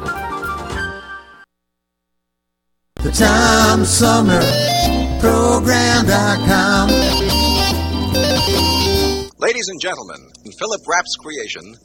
The 2.96 3.12
Tom 3.12 3.84
Sumner 3.84 4.40
Program.com. 5.20 6.90
Ladies 9.40 9.68
and 9.68 9.82
gentlemen, 9.82 10.32
in 10.46 10.54
Philip 10.54 10.80
Rapp's 10.88 11.18
creation, 11.18 11.76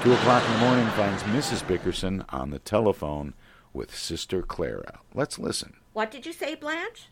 Two 0.03 0.13
o'clock 0.13 0.47
in 0.47 0.53
the 0.53 0.59
morning 0.61 0.87
finds 0.91 1.25
Mrs. 1.25 1.67
Bickerson 1.67 2.25
on 2.29 2.51
the 2.51 2.61
telephone 2.61 3.35
with 3.73 3.93
Sister 3.93 4.41
Clara. 4.41 5.01
Let's 5.13 5.41
listen. 5.41 5.75
What 5.93 6.13
did 6.13 6.25
you 6.25 6.33
say, 6.33 6.55
Blanche? 6.55 7.09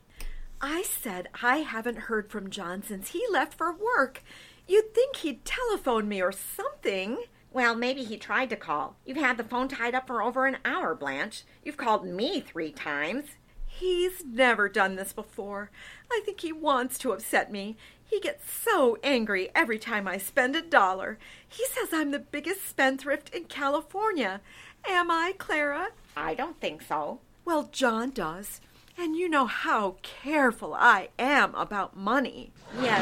I 0.60 0.82
said 0.82 1.30
I 1.42 1.56
haven't 1.56 2.06
heard 2.06 2.30
from 2.30 2.50
John 2.50 2.84
since 2.84 3.10
he 3.10 3.24
left 3.28 3.54
for 3.54 3.72
work. 3.72 4.22
You'd 4.68 4.94
think 4.94 5.16
he'd 5.16 5.44
telephone 5.44 6.06
me 6.06 6.22
or 6.22 6.30
something. 6.30 7.24
Well, 7.58 7.74
maybe 7.74 8.04
he 8.04 8.16
tried 8.18 8.50
to 8.50 8.56
call. 8.56 8.94
You've 9.04 9.16
had 9.16 9.36
the 9.36 9.42
phone 9.42 9.66
tied 9.66 9.92
up 9.92 10.06
for 10.06 10.22
over 10.22 10.46
an 10.46 10.58
hour, 10.64 10.94
Blanche. 10.94 11.42
You've 11.64 11.76
called 11.76 12.06
me 12.06 12.40
three 12.40 12.70
times. 12.70 13.30
He's 13.66 14.24
never 14.24 14.68
done 14.68 14.94
this 14.94 15.12
before. 15.12 15.72
I 16.08 16.20
think 16.24 16.40
he 16.40 16.52
wants 16.52 16.98
to 16.98 17.10
upset 17.10 17.50
me. 17.50 17.76
He 18.04 18.20
gets 18.20 18.48
so 18.48 18.96
angry 19.02 19.50
every 19.56 19.80
time 19.80 20.06
I 20.06 20.18
spend 20.18 20.54
a 20.54 20.62
dollar. 20.62 21.18
He 21.48 21.64
says 21.66 21.88
I'm 21.92 22.12
the 22.12 22.20
biggest 22.20 22.64
spendthrift 22.64 23.34
in 23.34 23.46
California. 23.46 24.40
Am 24.88 25.10
I, 25.10 25.34
Clara? 25.36 25.88
I 26.16 26.34
don't 26.34 26.60
think 26.60 26.82
so. 26.82 27.18
Well, 27.44 27.70
John 27.72 28.10
does. 28.10 28.60
And 28.96 29.16
you 29.16 29.28
know 29.28 29.46
how 29.46 29.96
careful 30.02 30.74
I 30.74 31.08
am 31.18 31.56
about 31.56 31.96
money. 31.96 32.52
Yes, 32.80 33.00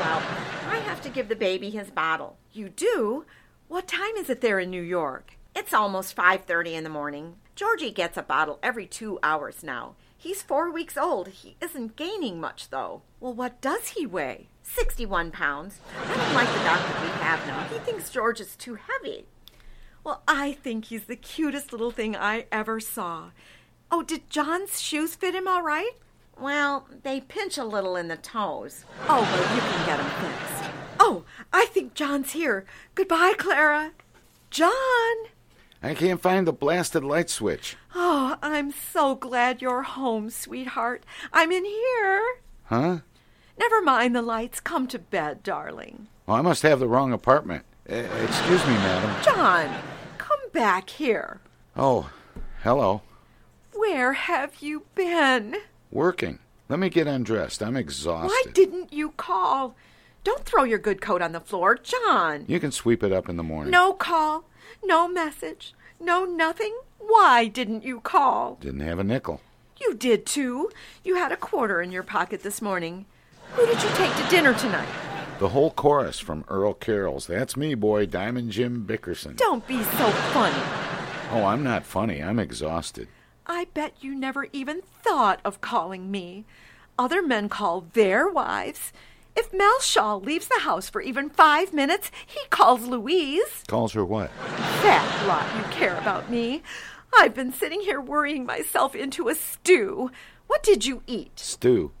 Well, 0.00 0.22
I 0.72 0.76
have 0.78 1.02
to 1.02 1.10
give 1.10 1.28
the 1.28 1.36
baby 1.36 1.68
his 1.68 1.90
bottle. 1.90 2.38
You 2.54 2.70
do? 2.70 3.26
What 3.72 3.88
time 3.88 4.16
is 4.18 4.28
it 4.28 4.42
there 4.42 4.58
in 4.58 4.68
New 4.68 4.82
York? 4.82 5.38
It's 5.56 5.72
almost 5.72 6.14
5:30 6.14 6.74
in 6.74 6.84
the 6.84 6.90
morning. 6.90 7.36
Georgie 7.54 7.90
gets 7.90 8.18
a 8.18 8.22
bottle 8.22 8.58
every 8.62 8.86
2 8.86 9.18
hours 9.22 9.62
now. 9.62 9.94
He's 10.14 10.42
four 10.42 10.70
weeks 10.70 10.98
old. 10.98 11.28
He 11.28 11.56
isn't 11.58 11.96
gaining 11.96 12.38
much, 12.38 12.68
though. 12.68 13.00
Well, 13.18 13.32
what 13.32 13.62
does 13.62 13.88
he 13.96 14.04
weigh? 14.04 14.48
61 14.62 15.30
pounds. 15.30 15.80
I 15.98 16.14
don't 16.14 16.34
like 16.34 16.52
the 16.52 16.64
doctor 16.64 17.00
we 17.00 17.08
have 17.22 17.46
now. 17.46 17.62
He 17.62 17.78
thinks 17.78 18.10
George 18.10 18.42
is 18.42 18.56
too 18.56 18.74
heavy. 18.74 19.24
Well, 20.04 20.22
I 20.28 20.52
think 20.52 20.84
he's 20.84 21.06
the 21.06 21.16
cutest 21.16 21.72
little 21.72 21.92
thing 21.92 22.14
I 22.14 22.44
ever 22.52 22.78
saw. 22.78 23.30
Oh, 23.90 24.02
did 24.02 24.28
John's 24.28 24.82
shoes 24.82 25.14
fit 25.14 25.34
him 25.34 25.48
all 25.48 25.62
right? 25.62 25.92
Well, 26.38 26.88
they 27.04 27.22
pinch 27.22 27.56
a 27.56 27.64
little 27.64 27.96
in 27.96 28.08
the 28.08 28.18
toes. 28.18 28.84
Oh, 29.08 29.22
well, 29.22 29.54
you 29.54 29.60
can 29.62 29.86
get 29.86 29.96
them 29.96 30.10
fixed. 30.20 30.71
Oh, 31.04 31.24
I 31.52 31.66
think 31.66 31.94
John's 31.94 32.30
here. 32.30 32.64
Goodbye, 32.94 33.34
Clara. 33.36 33.90
John! 34.50 35.16
I 35.82 35.94
can't 35.96 36.22
find 36.22 36.46
the 36.46 36.52
blasted 36.52 37.02
light 37.02 37.28
switch. 37.28 37.76
Oh, 37.92 38.36
I'm 38.40 38.70
so 38.70 39.16
glad 39.16 39.60
you're 39.60 39.82
home, 39.82 40.30
sweetheart. 40.30 41.02
I'm 41.32 41.50
in 41.50 41.64
here. 41.64 42.22
Huh? 42.66 42.98
Never 43.58 43.82
mind 43.82 44.14
the 44.14 44.22
lights. 44.22 44.60
Come 44.60 44.86
to 44.86 44.98
bed, 45.00 45.42
darling. 45.42 46.06
Oh, 46.28 46.34
I 46.34 46.40
must 46.40 46.62
have 46.62 46.78
the 46.78 46.86
wrong 46.86 47.12
apartment. 47.12 47.64
Uh, 47.90 47.94
excuse 47.94 48.64
me, 48.64 48.74
madam. 48.74 49.22
John, 49.24 49.82
come 50.18 50.38
back 50.52 50.88
here. 50.88 51.40
Oh, 51.76 52.10
hello. 52.62 53.02
Where 53.74 54.12
have 54.12 54.62
you 54.62 54.84
been? 54.94 55.56
Working. 55.90 56.38
Let 56.68 56.78
me 56.78 56.90
get 56.90 57.08
undressed. 57.08 57.60
I'm 57.60 57.76
exhausted. 57.76 58.28
Why 58.28 58.44
didn't 58.52 58.92
you 58.92 59.10
call? 59.16 59.74
Don't 60.24 60.44
throw 60.44 60.62
your 60.62 60.78
good 60.78 61.00
coat 61.00 61.20
on 61.20 61.32
the 61.32 61.40
floor, 61.40 61.76
John. 61.76 62.44
You 62.46 62.60
can 62.60 62.70
sweep 62.72 63.02
it 63.02 63.12
up 63.12 63.28
in 63.28 63.36
the 63.36 63.42
morning. 63.42 63.70
No 63.70 63.92
call, 63.92 64.44
no 64.84 65.08
message, 65.08 65.74
no 65.98 66.24
nothing. 66.24 66.76
Why 66.98 67.46
didn't 67.48 67.82
you 67.84 68.00
call? 68.00 68.56
Didn't 68.60 68.80
have 68.80 69.00
a 69.00 69.04
nickel. 69.04 69.40
You 69.80 69.94
did 69.94 70.24
too. 70.24 70.70
You 71.02 71.16
had 71.16 71.32
a 71.32 71.36
quarter 71.36 71.82
in 71.82 71.90
your 71.90 72.04
pocket 72.04 72.42
this 72.42 72.62
morning. 72.62 73.06
Who 73.54 73.66
did 73.66 73.82
you 73.82 73.88
take 73.90 74.14
to 74.14 74.28
dinner 74.30 74.54
tonight? 74.54 74.88
The 75.40 75.48
whole 75.48 75.72
chorus 75.72 76.20
from 76.20 76.44
Earl 76.48 76.74
Carroll's. 76.74 77.26
That's 77.26 77.56
me, 77.56 77.74
boy, 77.74 78.06
Diamond 78.06 78.52
Jim 78.52 78.84
Bickerson. 78.84 79.34
Don't 79.34 79.66
be 79.66 79.82
so 79.82 80.10
funny. 80.32 80.62
Oh, 81.32 81.44
I'm 81.46 81.64
not 81.64 81.84
funny. 81.84 82.22
I'm 82.22 82.38
exhausted. 82.38 83.08
I 83.44 83.66
bet 83.74 83.94
you 84.00 84.14
never 84.14 84.46
even 84.52 84.82
thought 84.82 85.40
of 85.44 85.60
calling 85.60 86.12
me. 86.12 86.44
Other 86.96 87.22
men 87.22 87.48
call 87.48 87.86
their 87.92 88.28
wives. 88.28 88.92
If 89.34 89.52
Mel 89.52 89.80
Shaw 89.80 90.16
leaves 90.16 90.48
the 90.48 90.60
house 90.60 90.90
for 90.90 91.00
even 91.00 91.30
five 91.30 91.72
minutes, 91.72 92.10
he 92.26 92.40
calls 92.50 92.86
Louise. 92.86 93.64
Calls 93.66 93.92
her 93.94 94.04
what? 94.04 94.30
That 94.82 95.24
lot 95.26 95.46
you 95.56 95.72
care 95.72 95.96
about 95.98 96.30
me. 96.30 96.62
I've 97.14 97.34
been 97.34 97.52
sitting 97.52 97.80
here 97.80 98.00
worrying 98.00 98.44
myself 98.44 98.94
into 98.94 99.28
a 99.28 99.34
stew. 99.34 100.10
What 100.46 100.62
did 100.62 100.84
you 100.84 101.02
eat? 101.06 101.38
Stew. 101.38 101.92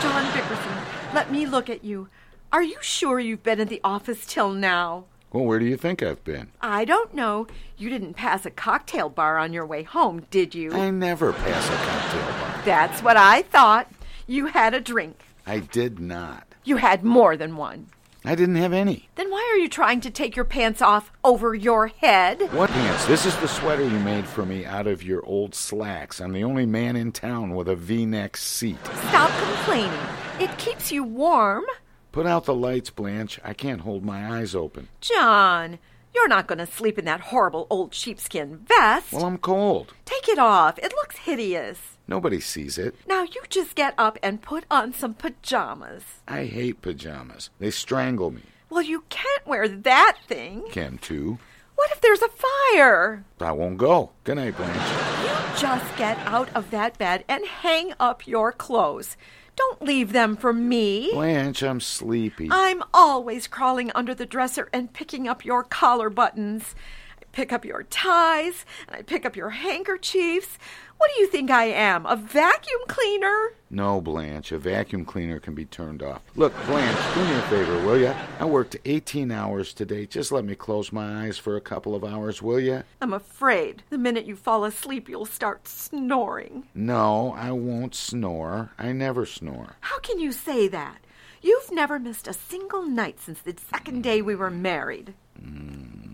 John 0.00 0.32
Bickerson, 0.34 0.78
let 1.14 1.30
me 1.30 1.46
look 1.46 1.68
at 1.68 1.84
you. 1.84 2.08
Are 2.52 2.62
you 2.62 2.78
sure 2.80 3.20
you've 3.20 3.42
been 3.42 3.60
in 3.60 3.68
the 3.68 3.80
office 3.84 4.24
till 4.26 4.50
now? 4.50 5.04
Well, 5.32 5.44
where 5.44 5.58
do 5.58 5.66
you 5.66 5.76
think 5.76 6.02
I've 6.02 6.24
been? 6.24 6.48
I 6.62 6.84
don't 6.84 7.12
know. 7.12 7.46
You 7.76 7.90
didn't 7.90 8.14
pass 8.14 8.46
a 8.46 8.50
cocktail 8.50 9.10
bar 9.10 9.36
on 9.36 9.52
your 9.52 9.66
way 9.66 9.82
home, 9.82 10.24
did 10.30 10.54
you? 10.54 10.72
I 10.72 10.90
never 10.90 11.32
pass 11.32 11.68
a 11.68 11.76
cocktail 11.76 12.40
bar. 12.40 12.62
That's 12.64 13.02
what 13.02 13.16
I 13.18 13.42
thought. 13.42 13.90
You 14.26 14.46
had 14.46 14.72
a 14.72 14.80
drink. 14.80 15.25
I 15.46 15.60
did 15.60 16.00
not. 16.00 16.54
You 16.64 16.76
had 16.76 17.04
more 17.04 17.36
than 17.36 17.56
one. 17.56 17.86
I 18.24 18.34
didn't 18.34 18.56
have 18.56 18.72
any. 18.72 19.08
Then 19.14 19.30
why 19.30 19.48
are 19.52 19.58
you 19.58 19.68
trying 19.68 20.00
to 20.00 20.10
take 20.10 20.34
your 20.34 20.44
pants 20.44 20.82
off 20.82 21.12
over 21.22 21.54
your 21.54 21.86
head? 21.86 22.52
What 22.52 22.70
pants? 22.70 23.06
This 23.06 23.24
is 23.24 23.36
the 23.36 23.46
sweater 23.46 23.84
you 23.84 24.00
made 24.00 24.26
for 24.26 24.44
me 24.44 24.64
out 24.64 24.88
of 24.88 25.04
your 25.04 25.24
old 25.24 25.54
slacks. 25.54 26.20
I'm 26.20 26.32
the 26.32 26.42
only 26.42 26.66
man 26.66 26.96
in 26.96 27.12
town 27.12 27.54
with 27.54 27.68
a 27.68 27.76
v 27.76 28.04
neck 28.04 28.36
seat. 28.36 28.84
Stop 28.84 29.30
complaining. 29.40 29.92
It 30.40 30.58
keeps 30.58 30.90
you 30.90 31.04
warm. 31.04 31.64
Put 32.10 32.26
out 32.26 32.46
the 32.46 32.54
lights, 32.54 32.90
Blanche. 32.90 33.38
I 33.44 33.52
can't 33.52 33.82
hold 33.82 34.04
my 34.04 34.38
eyes 34.38 34.56
open. 34.56 34.88
John, 35.00 35.78
you're 36.12 36.26
not 36.26 36.48
going 36.48 36.58
to 36.58 36.66
sleep 36.66 36.98
in 36.98 37.04
that 37.04 37.20
horrible 37.20 37.68
old 37.70 37.94
sheepskin 37.94 38.56
vest. 38.66 39.12
Well, 39.12 39.24
I'm 39.24 39.38
cold. 39.38 39.94
Take 40.04 40.28
it 40.28 40.38
off. 40.40 40.78
It 40.80 40.92
looks 40.96 41.18
hideous. 41.18 41.95
Nobody 42.08 42.40
sees 42.40 42.78
it. 42.78 42.94
Now 43.06 43.22
you 43.22 43.42
just 43.48 43.74
get 43.74 43.94
up 43.98 44.18
and 44.22 44.42
put 44.42 44.64
on 44.70 44.92
some 44.92 45.14
pajamas. 45.14 46.04
I 46.28 46.44
hate 46.44 46.82
pajamas. 46.82 47.50
They 47.58 47.70
strangle 47.70 48.30
me. 48.30 48.42
Well, 48.70 48.82
you 48.82 49.04
can't 49.08 49.46
wear 49.46 49.68
that 49.68 50.18
thing. 50.26 50.64
Can 50.70 50.98
too. 50.98 51.38
What 51.74 51.90
if 51.92 52.00
there's 52.00 52.22
a 52.22 52.28
fire? 52.28 53.24
I 53.40 53.52
won't 53.52 53.76
go. 53.78 54.10
Good 54.24 54.36
night, 54.36 54.56
Blanche. 54.56 55.22
You 55.22 55.60
just 55.60 55.96
get 55.96 56.18
out 56.20 56.48
of 56.54 56.70
that 56.70 56.96
bed 56.96 57.24
and 57.28 57.44
hang 57.44 57.92
up 58.00 58.26
your 58.26 58.50
clothes. 58.50 59.16
Don't 59.56 59.82
leave 59.82 60.12
them 60.12 60.36
for 60.36 60.52
me. 60.52 61.10
Blanche, 61.12 61.62
I'm 61.62 61.80
sleepy. 61.80 62.48
I'm 62.50 62.82
always 62.92 63.46
crawling 63.46 63.90
under 63.94 64.14
the 64.14 64.26
dresser 64.26 64.68
and 64.72 64.92
picking 64.92 65.28
up 65.28 65.44
your 65.44 65.62
collar 65.62 66.10
buttons. 66.10 66.74
I 67.20 67.24
pick 67.32 67.52
up 67.52 67.64
your 67.64 67.82
ties, 67.84 68.64
and 68.86 68.96
I 68.96 69.02
pick 69.02 69.24
up 69.24 69.36
your 69.36 69.50
handkerchiefs. 69.50 70.58
What 70.98 71.10
do 71.14 71.20
you 71.20 71.28
think 71.28 71.50
I 71.50 71.64
am, 71.66 72.06
a 72.06 72.16
vacuum 72.16 72.80
cleaner? 72.88 73.52
No, 73.68 74.00
Blanche, 74.00 74.52
a 74.52 74.58
vacuum 74.58 75.04
cleaner 75.04 75.38
can 75.38 75.54
be 75.54 75.64
turned 75.64 76.02
off. 76.02 76.22
Look, 76.36 76.54
Blanche, 76.66 77.14
do 77.14 77.24
me 77.24 77.34
a 77.34 77.42
favor, 77.42 77.84
will 77.84 77.98
you? 77.98 78.14
I 78.40 78.44
worked 78.44 78.76
18 78.84 79.30
hours 79.30 79.74
today. 79.74 80.06
Just 80.06 80.32
let 80.32 80.44
me 80.44 80.54
close 80.54 80.92
my 80.92 81.24
eyes 81.24 81.36
for 81.36 81.56
a 81.56 81.60
couple 81.60 81.94
of 81.94 82.04
hours, 82.04 82.40
will 82.40 82.60
you? 82.60 82.82
I'm 83.02 83.12
afraid 83.12 83.82
the 83.90 83.98
minute 83.98 84.24
you 84.24 84.36
fall 84.36 84.64
asleep, 84.64 85.08
you'll 85.08 85.26
start 85.26 85.68
snoring. 85.68 86.64
No, 86.74 87.34
I 87.36 87.50
won't 87.50 87.94
snore. 87.94 88.70
I 88.78 88.92
never 88.92 89.26
snore. 89.26 89.76
How 89.80 89.98
can 89.98 90.18
you 90.18 90.32
say 90.32 90.68
that? 90.68 90.98
You've 91.42 91.70
never 91.72 91.98
missed 91.98 92.26
a 92.26 92.32
single 92.32 92.82
night 92.82 93.20
since 93.20 93.40
the 93.40 93.54
second 93.70 94.02
day 94.02 94.22
we 94.22 94.34
were 94.34 94.50
married. 94.50 95.14
Mm. 95.40 96.05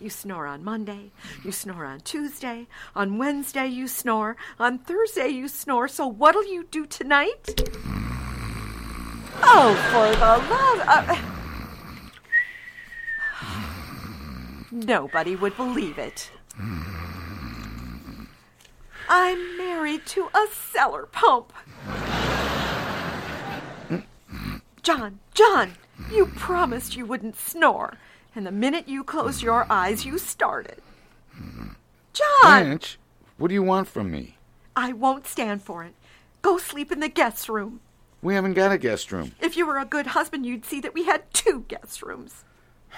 You 0.00 0.08
snore 0.08 0.46
on 0.46 0.64
Monday. 0.64 1.10
You 1.44 1.52
snore 1.52 1.84
on 1.84 2.00
Tuesday. 2.00 2.66
On 2.96 3.18
Wednesday, 3.18 3.66
you 3.66 3.86
snore. 3.86 4.34
On 4.58 4.78
Thursday, 4.78 5.28
you 5.28 5.46
snore. 5.46 5.88
So 5.88 6.06
what'll 6.06 6.46
you 6.46 6.64
do 6.70 6.86
tonight? 6.86 7.70
Oh, 9.42 9.74
for 9.92 10.10
the 10.16 10.38
love 10.48 10.80
of. 11.10 11.40
Nobody 14.72 15.36
would 15.36 15.56
believe 15.56 15.98
it. 15.98 16.30
I'm 19.08 19.58
married 19.58 20.06
to 20.06 20.28
a 20.34 20.46
cellar 20.72 21.06
pump. 21.06 21.52
John, 24.82 25.18
John, 25.34 25.74
you 26.10 26.26
promised 26.26 26.96
you 26.96 27.04
wouldn't 27.04 27.36
snore. 27.36 27.98
And 28.34 28.46
the 28.46 28.52
minute 28.52 28.88
you 28.88 29.02
closed 29.02 29.42
your 29.42 29.66
eyes, 29.70 30.04
you 30.04 30.18
started. 30.18 30.80
John! 32.12 32.40
Blanche, 32.42 32.98
what 33.38 33.48
do 33.48 33.54
you 33.54 33.62
want 33.62 33.88
from 33.88 34.10
me? 34.10 34.36
I 34.76 34.92
won't 34.92 35.26
stand 35.26 35.62
for 35.62 35.84
it. 35.84 35.94
Go 36.42 36.58
sleep 36.58 36.92
in 36.92 37.00
the 37.00 37.08
guest 37.08 37.48
room. 37.48 37.80
We 38.22 38.34
haven't 38.34 38.54
got 38.54 38.72
a 38.72 38.78
guest 38.78 39.12
room. 39.12 39.32
If 39.40 39.56
you 39.56 39.66
were 39.66 39.78
a 39.78 39.84
good 39.84 40.08
husband, 40.08 40.44
you'd 40.44 40.64
see 40.64 40.80
that 40.80 40.94
we 40.94 41.04
had 41.04 41.32
two 41.32 41.64
guest 41.68 42.02
rooms. 42.02 42.44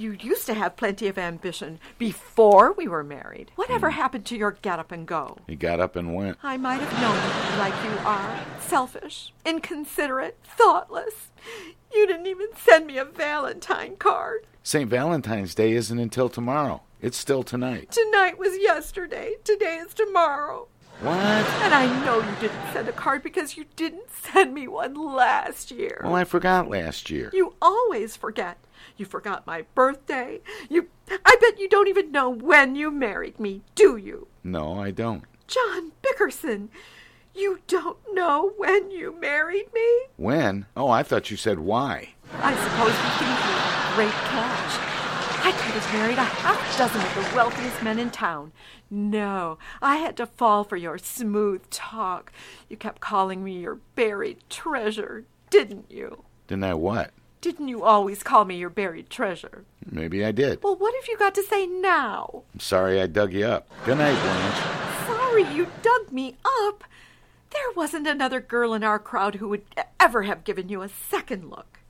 You 0.00 0.12
used 0.12 0.46
to 0.46 0.54
have 0.54 0.76
plenty 0.76 1.08
of 1.08 1.18
ambition 1.18 1.80
before 1.98 2.72
we 2.72 2.86
were 2.86 3.02
married. 3.02 3.50
Whatever 3.56 3.90
hmm. 3.90 3.96
happened 3.96 4.26
to 4.26 4.36
your 4.36 4.52
get 4.52 4.78
up 4.78 4.92
and 4.92 5.04
go? 5.04 5.38
He 5.48 5.56
got 5.56 5.80
up 5.80 5.96
and 5.96 6.14
went. 6.14 6.38
I 6.40 6.56
might 6.56 6.80
have 6.80 7.02
known 7.02 7.16
you 7.50 7.58
like 7.58 7.74
you 7.82 8.06
are 8.06 8.46
selfish, 8.60 9.32
inconsiderate, 9.44 10.38
thoughtless. 10.44 11.32
You 11.92 12.06
didn't 12.06 12.26
even 12.26 12.48
send 12.56 12.86
me 12.86 12.98
a 12.98 13.04
Valentine 13.04 13.96
card. 13.96 14.46
St. 14.62 14.88
Valentine's 14.88 15.54
Day 15.54 15.72
isn't 15.72 15.98
until 15.98 16.28
tomorrow. 16.28 16.82
It's 17.00 17.16
still 17.16 17.42
tonight. 17.42 17.90
Tonight 17.92 18.38
was 18.38 18.58
yesterday. 18.58 19.36
Today 19.44 19.76
is 19.76 19.94
tomorrow. 19.94 20.68
What? 21.00 21.14
And 21.16 21.72
I 21.72 21.86
know 22.04 22.18
you 22.18 22.36
didn't 22.40 22.72
send 22.72 22.88
a 22.88 22.92
card 22.92 23.22
because 23.22 23.56
you 23.56 23.66
didn't 23.76 24.10
send 24.10 24.52
me 24.52 24.66
one 24.66 24.94
last 24.94 25.70
year. 25.70 26.00
Well, 26.02 26.16
I 26.16 26.24
forgot 26.24 26.68
last 26.68 27.08
year. 27.08 27.30
You 27.32 27.54
always 27.62 28.16
forget. 28.16 28.58
You 28.96 29.06
forgot 29.06 29.46
my 29.46 29.62
birthday. 29.74 30.40
You 30.68 30.88
I 31.24 31.36
bet 31.40 31.58
you 31.58 31.68
don't 31.68 31.88
even 31.88 32.10
know 32.10 32.28
when 32.28 32.74
you 32.74 32.90
married 32.90 33.38
me, 33.38 33.62
do 33.76 33.96
you? 33.96 34.26
No, 34.42 34.80
I 34.80 34.90
don't. 34.90 35.24
John 35.46 35.92
Bickerson, 36.02 36.68
you 37.38 37.60
don't 37.66 37.98
know 38.12 38.52
when 38.56 38.90
you 38.90 39.18
married 39.20 39.72
me? 39.72 39.88
When? 40.16 40.66
Oh, 40.76 40.88
I 40.88 41.02
thought 41.02 41.30
you 41.30 41.36
said 41.36 41.60
why. 41.60 42.10
I 42.34 42.54
suppose 42.54 42.92
you 42.92 43.10
think 43.18 43.38
you're 43.46 43.94
great 43.94 44.24
catch. 44.28 44.88
I 45.44 45.52
could 45.52 45.80
have 45.80 45.94
married 45.94 46.18
a 46.18 46.24
half 46.24 46.76
dozen 46.76 47.00
of 47.00 47.14
the 47.14 47.36
wealthiest 47.36 47.82
men 47.82 47.98
in 47.98 48.10
town. 48.10 48.52
No, 48.90 49.58
I 49.80 49.96
had 49.96 50.16
to 50.16 50.26
fall 50.26 50.64
for 50.64 50.76
your 50.76 50.98
smooth 50.98 51.68
talk. 51.70 52.32
You 52.68 52.76
kept 52.76 53.00
calling 53.00 53.44
me 53.44 53.58
your 53.60 53.76
buried 53.94 54.38
treasure, 54.50 55.24
didn't 55.50 55.90
you? 55.90 56.24
Didn't 56.48 56.64
I 56.64 56.74
what? 56.74 57.12
Didn't 57.40 57.68
you 57.68 57.84
always 57.84 58.24
call 58.24 58.44
me 58.44 58.56
your 58.56 58.68
buried 58.70 59.10
treasure? 59.10 59.64
Maybe 59.88 60.24
I 60.24 60.32
did. 60.32 60.62
Well, 60.62 60.74
what 60.76 60.94
have 60.94 61.06
you 61.08 61.16
got 61.16 61.34
to 61.36 61.42
say 61.42 61.66
now? 61.66 62.42
I'm 62.52 62.60
sorry 62.60 63.00
I 63.00 63.06
dug 63.06 63.32
you 63.32 63.46
up. 63.46 63.68
Good 63.84 63.98
night, 63.98 64.20
Blanche. 64.20 65.06
sorry 65.06 65.44
you 65.54 65.68
dug 65.82 66.10
me 66.12 66.36
up. 66.66 66.82
There 67.50 67.72
wasn't 67.74 68.06
another 68.06 68.40
girl 68.40 68.74
in 68.74 68.84
our 68.84 68.98
crowd 68.98 69.36
who 69.36 69.48
would 69.48 69.62
ever 69.98 70.22
have 70.24 70.44
given 70.44 70.68
you 70.68 70.82
a 70.82 70.88
second 70.88 71.50
look. 71.50 71.80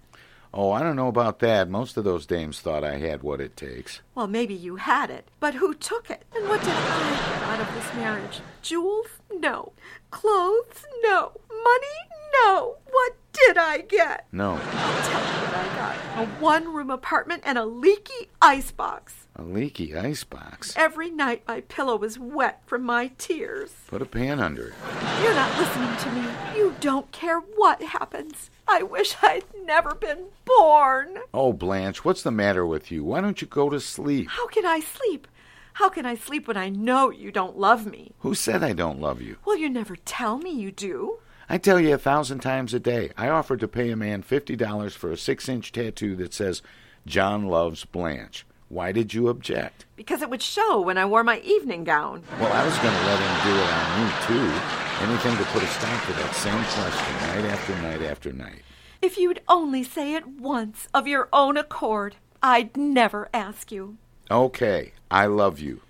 Oh, 0.52 0.72
I 0.72 0.82
don't 0.82 0.96
know 0.96 1.08
about 1.08 1.40
that. 1.40 1.68
Most 1.68 1.96
of 1.96 2.04
those 2.04 2.24
dames 2.24 2.60
thought 2.60 2.82
I 2.82 2.96
had 2.96 3.22
what 3.22 3.40
it 3.40 3.56
takes. 3.56 4.00
Well, 4.14 4.26
maybe 4.26 4.54
you 4.54 4.76
had 4.76 5.10
it, 5.10 5.28
but 5.40 5.54
who 5.54 5.74
took 5.74 6.08
it? 6.08 6.24
And 6.34 6.48
what 6.48 6.60
did 6.60 6.70
I 6.70 7.10
get 7.10 7.42
out 7.42 7.60
of 7.60 7.74
this 7.74 7.94
marriage? 7.94 8.40
Jewels? 8.62 9.08
No. 9.30 9.72
Clothes? 10.10 10.86
No. 11.02 11.32
Money? 11.50 11.98
No. 12.44 12.76
What 12.90 13.16
did 13.34 13.58
I 13.58 13.82
get? 13.82 14.26
No. 14.32 14.52
I'll 14.52 15.02
tell 15.02 15.20
you 15.20 15.46
what 15.46 15.54
I 15.54 15.76
got 15.76 15.96
a 16.18 16.26
one 16.40 16.72
room 16.72 16.90
apartment 16.90 17.42
and 17.44 17.58
a 17.58 17.64
leaky 17.66 18.30
icebox. 18.40 19.27
A 19.40 19.44
leaky 19.44 19.96
icebox. 19.96 20.74
Every 20.76 21.10
night 21.10 21.44
my 21.46 21.60
pillow 21.60 21.96
was 21.96 22.18
wet 22.18 22.60
from 22.66 22.82
my 22.82 23.12
tears. 23.18 23.72
Put 23.86 24.02
a 24.02 24.04
pan 24.04 24.40
under 24.40 24.68
it. 24.68 24.74
You're 25.22 25.32
not 25.32 25.56
listening 25.56 25.96
to 25.96 26.10
me. 26.10 26.58
You 26.58 26.74
don't 26.80 27.10
care 27.12 27.38
what 27.38 27.80
happens. 27.80 28.50
I 28.66 28.82
wish 28.82 29.14
I'd 29.22 29.44
never 29.64 29.94
been 29.94 30.24
born. 30.44 31.18
Oh, 31.32 31.52
Blanche, 31.52 32.04
what's 32.04 32.24
the 32.24 32.32
matter 32.32 32.66
with 32.66 32.90
you? 32.90 33.04
Why 33.04 33.20
don't 33.20 33.40
you 33.40 33.46
go 33.46 33.70
to 33.70 33.78
sleep? 33.78 34.26
How 34.28 34.48
can 34.48 34.66
I 34.66 34.80
sleep? 34.80 35.28
How 35.74 35.88
can 35.88 36.04
I 36.04 36.16
sleep 36.16 36.48
when 36.48 36.56
I 36.56 36.68
know 36.68 37.10
you 37.10 37.30
don't 37.30 37.56
love 37.56 37.86
me? 37.86 38.10
Who 38.18 38.34
said 38.34 38.64
I 38.64 38.72
don't 38.72 39.00
love 39.00 39.22
you? 39.22 39.36
Well, 39.44 39.56
you 39.56 39.70
never 39.70 39.94
tell 39.94 40.38
me 40.38 40.50
you 40.50 40.72
do. 40.72 41.20
I 41.48 41.58
tell 41.58 41.78
you 41.78 41.94
a 41.94 41.98
thousand 41.98 42.40
times 42.40 42.74
a 42.74 42.80
day. 42.80 43.10
I 43.16 43.28
offered 43.28 43.60
to 43.60 43.68
pay 43.68 43.90
a 43.90 43.96
man 43.96 44.24
$50 44.24 44.92
for 44.94 45.12
a 45.12 45.16
six 45.16 45.48
inch 45.48 45.70
tattoo 45.70 46.16
that 46.16 46.34
says, 46.34 46.60
John 47.06 47.46
loves 47.46 47.84
Blanche. 47.84 48.44
Why 48.68 48.92
did 48.92 49.14
you 49.14 49.28
object? 49.28 49.86
Because 49.96 50.20
it 50.22 50.28
would 50.30 50.42
show 50.42 50.80
when 50.80 50.98
I 50.98 51.06
wore 51.06 51.24
my 51.24 51.40
evening 51.40 51.84
gown. 51.84 52.22
Well, 52.38 52.52
I 52.52 52.64
was 52.64 52.76
going 52.78 52.94
to 52.94 53.06
let 53.06 53.18
him 53.18 53.34
do 53.46 53.54
it 53.58 53.70
on 53.72 54.04
me, 54.04 54.12
too. 54.26 54.60
Anything 55.04 55.36
to 55.38 55.44
put 55.52 55.62
a 55.62 55.66
stop 55.68 56.06
to 56.06 56.12
that 56.12 56.34
same 56.34 56.62
question 56.74 57.14
night 57.28 57.50
after 57.52 57.74
night 57.82 58.02
after 58.02 58.32
night. 58.32 58.62
If 59.00 59.16
you'd 59.16 59.40
only 59.48 59.84
say 59.84 60.14
it 60.14 60.26
once 60.26 60.88
of 60.92 61.06
your 61.06 61.28
own 61.32 61.56
accord, 61.56 62.16
I'd 62.42 62.76
never 62.76 63.28
ask 63.32 63.72
you. 63.72 63.96
Okay, 64.30 64.92
I 65.10 65.26
love 65.26 65.58
you. 65.60 65.80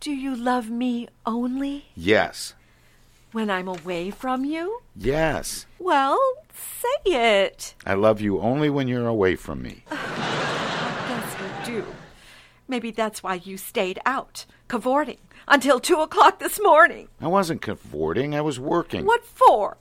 Do 0.00 0.12
you 0.12 0.36
love 0.36 0.68
me 0.68 1.08
only 1.24 1.86
Yes. 1.96 2.52
when 3.32 3.48
I'm 3.50 3.68
away 3.68 4.10
from 4.10 4.44
you? 4.44 4.80
Yes. 4.94 5.64
Well, 5.78 6.20
say 6.52 7.10
it. 7.10 7.74
I 7.86 7.94
love 7.94 8.20
you 8.20 8.40
only 8.40 8.68
when 8.68 8.88
you're 8.88 9.06
away 9.06 9.36
from 9.36 9.62
me. 9.62 9.84
Yes, 12.66 12.76
you 12.76 12.80
do. 12.80 12.86
Maybe 12.86 12.90
that's 12.90 13.22
why 13.22 13.34
you 13.34 13.56
stayed 13.56 14.00
out, 14.06 14.46
cavorting, 14.68 15.18
until 15.46 15.80
two 15.80 16.00
o'clock 16.00 16.38
this 16.38 16.60
morning. 16.62 17.08
I 17.20 17.26
wasn't 17.28 17.62
cavorting, 17.62 18.34
I 18.34 18.40
was 18.40 18.58
working. 18.58 19.04
What 19.04 19.24
for? 19.24 19.76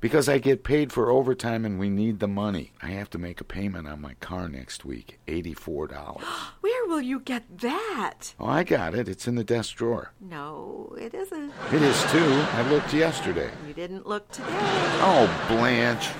Because 0.00 0.28
I 0.28 0.36
get 0.36 0.64
paid 0.64 0.92
for 0.92 1.10
overtime 1.10 1.64
and 1.64 1.78
we 1.78 1.88
need 1.88 2.18
the 2.20 2.28
money. 2.28 2.72
I 2.82 2.88
have 2.88 3.08
to 3.10 3.18
make 3.18 3.40
a 3.40 3.44
payment 3.44 3.88
on 3.88 4.02
my 4.02 4.12
car 4.20 4.50
next 4.50 4.84
week 4.84 5.18
$84. 5.26 6.20
Where 6.60 6.86
will 6.86 7.00
you 7.00 7.20
get 7.20 7.60
that? 7.60 8.34
Oh, 8.38 8.44
I 8.46 8.64
got 8.64 8.94
it. 8.94 9.08
It's 9.08 9.26
in 9.26 9.36
the 9.36 9.44
desk 9.44 9.76
drawer. 9.76 10.12
No, 10.20 10.94
it 11.00 11.14
isn't. 11.14 11.52
It 11.72 11.80
is 11.82 12.02
too. 12.12 12.18
I 12.52 12.68
looked 12.68 12.92
yesterday. 12.92 13.50
You 13.66 13.72
didn't 13.72 14.06
look 14.06 14.30
today. 14.30 14.46
Oh, 14.50 15.46
Blanche. 15.48 16.10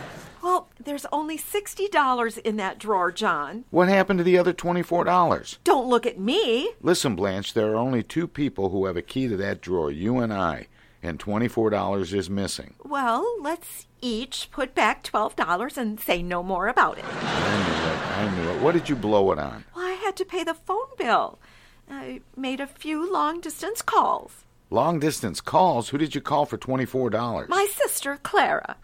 There's 0.85 1.07
only 1.13 1.39
$60 1.39 2.39
in 2.39 2.57
that 2.57 2.79
drawer, 2.79 3.11
John. 3.11 3.65
What 3.71 3.89
happened 3.89 4.19
to 4.19 4.25
the 4.25 4.37
other 4.39 4.53
$24? 4.53 5.59
Don't 5.65 5.89
look 5.89 6.05
at 6.07 6.19
me. 6.19 6.73
Listen, 6.83 7.17
Blanche, 7.17 7.55
there 7.55 7.73
are 7.73 7.77
only 7.77 8.03
two 8.03 8.27
people 8.29 8.71
who 8.71 8.85
have 8.87 8.97
a 8.97 9.03
key 9.03 9.29
to 9.29 9.37
that 9.39 9.61
drawer 9.61 9.91
you 9.91 10.19
and 10.19 10.33
I, 10.33 10.67
and 11.03 11.19
$24 11.19 12.13
is 12.13 12.29
missing. 12.29 12.75
Well, 12.85 13.27
let's 13.41 13.87
each 14.03 14.49
put 14.51 14.75
back 14.75 15.03
$12 15.03 15.77
and 15.79 15.99
say 15.99 16.23
no 16.23 16.43
more 16.43 16.69
about 16.69 16.99
it. 16.99 17.05
I 17.07 17.57
knew 17.57 17.91
it. 17.93 18.19
I 18.19 18.37
knew 18.37 18.51
it. 18.59 18.63
What 18.63 18.73
did 18.73 18.89
you 18.89 18.97
blow 18.97 19.33
it 19.33 19.39
on? 19.39 19.65
Well, 19.75 19.87
I 19.87 19.93
had 19.93 20.17
to 20.17 20.25
pay 20.25 20.45
the 20.45 20.55
phone 20.55 20.89
bill. 20.99 21.39
I 21.91 22.21
made 22.37 22.61
a 22.61 22.67
few 22.67 23.11
long 23.11 23.41
distance 23.41 23.81
calls. 23.81 24.45
Long 24.71 24.99
distance 24.99 25.41
calls? 25.41 25.89
Who 25.91 25.99
did 25.99 26.15
you 26.15 26.21
call 26.21 26.45
for 26.47 26.59
$24? 26.59 27.49
My 27.49 27.67
sister, 27.71 28.19
Clara. 28.23 28.77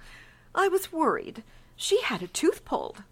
I 0.54 0.68
was 0.68 0.92
worried. 0.92 1.42
She 1.80 2.02
had 2.02 2.22
a 2.22 2.26
tooth 2.26 2.66
pulled. 2.66 3.04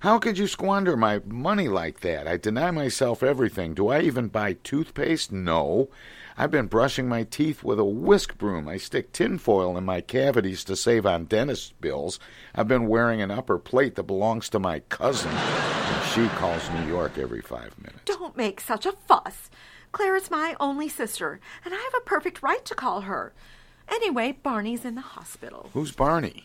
How 0.00 0.18
could 0.18 0.38
you 0.38 0.46
squander 0.46 0.96
my 0.96 1.20
money 1.26 1.68
like 1.68 2.00
that? 2.00 2.26
I 2.26 2.38
deny 2.38 2.70
myself 2.70 3.22
everything. 3.22 3.74
Do 3.74 3.88
I 3.88 4.00
even 4.00 4.28
buy 4.28 4.54
toothpaste? 4.54 5.32
No. 5.32 5.90
I've 6.38 6.50
been 6.50 6.66
brushing 6.66 7.10
my 7.10 7.24
teeth 7.24 7.62
with 7.62 7.78
a 7.78 7.84
whisk 7.84 8.38
broom. 8.38 8.68
I 8.68 8.78
stick 8.78 9.12
tinfoil 9.12 9.76
in 9.76 9.84
my 9.84 10.00
cavities 10.00 10.64
to 10.64 10.76
save 10.76 11.04
on 11.04 11.26
dentist 11.26 11.78
bills. 11.82 12.18
I've 12.54 12.68
been 12.68 12.88
wearing 12.88 13.20
an 13.20 13.30
upper 13.30 13.58
plate 13.58 13.96
that 13.96 14.04
belongs 14.04 14.48
to 14.48 14.58
my 14.58 14.80
cousin, 14.88 15.30
and 15.32 16.04
she 16.06 16.26
calls 16.38 16.70
New 16.70 16.86
York 16.86 17.18
every 17.18 17.42
five 17.42 17.78
minutes. 17.78 18.00
Don't 18.06 18.34
make 18.34 18.62
such 18.62 18.86
a 18.86 18.92
fuss. 18.92 19.50
Clara's 19.92 20.30
my 20.30 20.56
only 20.58 20.88
sister, 20.88 21.38
and 21.66 21.74
I 21.74 21.76
have 21.76 21.94
a 21.94 22.08
perfect 22.08 22.42
right 22.42 22.64
to 22.64 22.74
call 22.74 23.02
her. 23.02 23.34
Anyway, 23.90 24.38
Barney's 24.42 24.86
in 24.86 24.94
the 24.94 25.02
hospital. 25.02 25.68
Who's 25.74 25.92
Barney? 25.92 26.44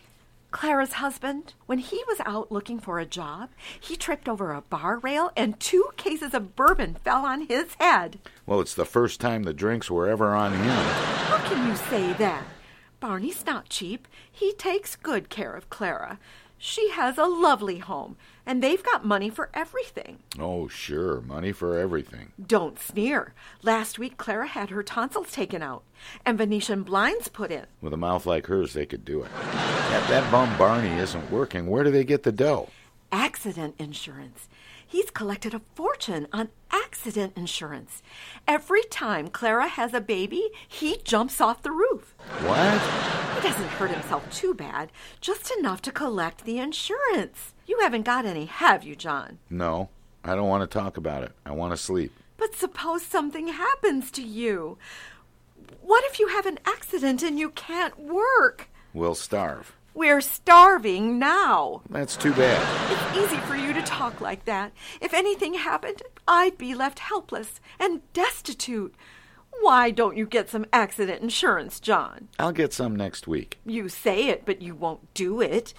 Clara's 0.51 0.93
husband, 0.93 1.53
when 1.65 1.79
he 1.79 2.03
was 2.07 2.19
out 2.25 2.51
looking 2.51 2.79
for 2.79 2.99
a 2.99 3.05
job, 3.05 3.49
he 3.79 3.95
tripped 3.95 4.27
over 4.27 4.51
a 4.51 4.61
bar 4.61 4.99
rail 4.99 5.31
and 5.35 5.59
two 5.59 5.89
cases 5.95 6.33
of 6.33 6.57
bourbon 6.57 6.97
fell 7.03 7.25
on 7.25 7.47
his 7.47 7.73
head. 7.79 8.19
Well, 8.45 8.59
it's 8.59 8.73
the 8.73 8.85
first 8.85 9.21
time 9.21 9.43
the 9.43 9.53
drinks 9.53 9.89
were 9.89 10.09
ever 10.09 10.35
on 10.35 10.51
him. 10.53 10.69
How 10.69 11.37
can 11.47 11.69
you 11.69 11.75
say 11.75 12.13
that? 12.13 12.43
Barney's 12.99 13.45
not 13.45 13.69
cheap. 13.69 14.07
He 14.29 14.53
takes 14.53 14.95
good 14.95 15.29
care 15.29 15.53
of 15.53 15.69
Clara. 15.69 16.19
She 16.63 16.91
has 16.91 17.17
a 17.17 17.25
lovely 17.25 17.79
home, 17.79 18.17
and 18.45 18.61
they've 18.61 18.83
got 18.83 19.03
money 19.03 19.31
for 19.31 19.49
everything. 19.51 20.19
Oh, 20.37 20.67
sure, 20.67 21.19
money 21.21 21.51
for 21.51 21.75
everything. 21.75 22.33
Don't 22.39 22.77
sneer. 22.77 23.33
Last 23.63 23.97
week, 23.97 24.15
Clara 24.17 24.45
had 24.45 24.69
her 24.69 24.83
tonsils 24.83 25.31
taken 25.31 25.63
out 25.63 25.81
and 26.23 26.37
Venetian 26.37 26.83
blinds 26.83 27.29
put 27.29 27.51
in. 27.51 27.65
With 27.81 27.93
a 27.93 27.97
mouth 27.97 28.27
like 28.27 28.45
hers, 28.45 28.73
they 28.73 28.85
could 28.85 29.03
do 29.03 29.23
it. 29.23 29.31
If 29.39 30.07
that 30.09 30.31
bum 30.31 30.55
Barney 30.59 30.95
isn't 30.99 31.31
working, 31.31 31.65
where 31.65 31.83
do 31.83 31.89
they 31.89 32.03
get 32.03 32.21
the 32.21 32.31
dough? 32.31 32.69
Accident 33.11 33.73
insurance. 33.79 34.47
He's 34.91 35.09
collected 35.09 35.53
a 35.53 35.61
fortune 35.73 36.27
on 36.33 36.49
accident 36.69 37.37
insurance. 37.37 38.03
Every 38.45 38.83
time 38.83 39.29
Clara 39.29 39.69
has 39.69 39.93
a 39.93 40.01
baby, 40.01 40.49
he 40.67 40.97
jumps 40.97 41.39
off 41.39 41.61
the 41.61 41.71
roof. 41.71 42.13
What? 42.41 42.81
He 43.35 43.47
doesn't 43.47 43.69
hurt 43.69 43.91
himself 43.91 44.29
too 44.29 44.53
bad, 44.53 44.91
just 45.21 45.49
enough 45.57 45.81
to 45.83 45.93
collect 45.93 46.43
the 46.43 46.59
insurance. 46.59 47.53
You 47.65 47.79
haven't 47.79 48.01
got 48.03 48.25
any, 48.25 48.47
have 48.47 48.83
you, 48.83 48.97
John? 48.97 49.39
No, 49.49 49.87
I 50.25 50.35
don't 50.35 50.49
want 50.49 50.69
to 50.69 50.79
talk 50.79 50.97
about 50.97 51.23
it. 51.23 51.31
I 51.45 51.53
want 51.53 51.71
to 51.71 51.77
sleep. 51.77 52.11
But 52.35 52.53
suppose 52.53 53.01
something 53.01 53.47
happens 53.47 54.11
to 54.11 54.21
you. 54.21 54.77
What 55.79 56.03
if 56.07 56.19
you 56.19 56.27
have 56.27 56.45
an 56.45 56.59
accident 56.65 57.23
and 57.23 57.39
you 57.39 57.51
can't 57.51 57.97
work? 57.97 58.67
We'll 58.93 59.15
starve. 59.15 59.73
We're 59.93 60.21
starving 60.21 61.19
now. 61.19 61.81
That's 61.89 62.15
too 62.15 62.33
bad. 62.33 62.91
It's 62.91 63.17
easy 63.17 63.41
for 63.41 63.55
you 63.55 63.73
to 63.73 63.81
talk 63.81 64.21
like 64.21 64.45
that. 64.45 64.71
If 65.01 65.13
anything 65.13 65.55
happened, 65.55 66.01
I'd 66.27 66.57
be 66.57 66.73
left 66.73 66.99
helpless 66.99 67.59
and 67.77 68.01
destitute. 68.13 68.95
Why 69.59 69.91
don't 69.91 70.15
you 70.15 70.25
get 70.25 70.49
some 70.49 70.65
accident 70.71 71.21
insurance, 71.21 71.81
John? 71.81 72.29
I'll 72.39 72.53
get 72.53 72.71
some 72.71 72.95
next 72.95 73.27
week. 73.27 73.59
You 73.65 73.89
say 73.89 74.29
it, 74.29 74.45
but 74.45 74.61
you 74.61 74.75
won't 74.75 75.13
do 75.13 75.41
it. 75.41 75.73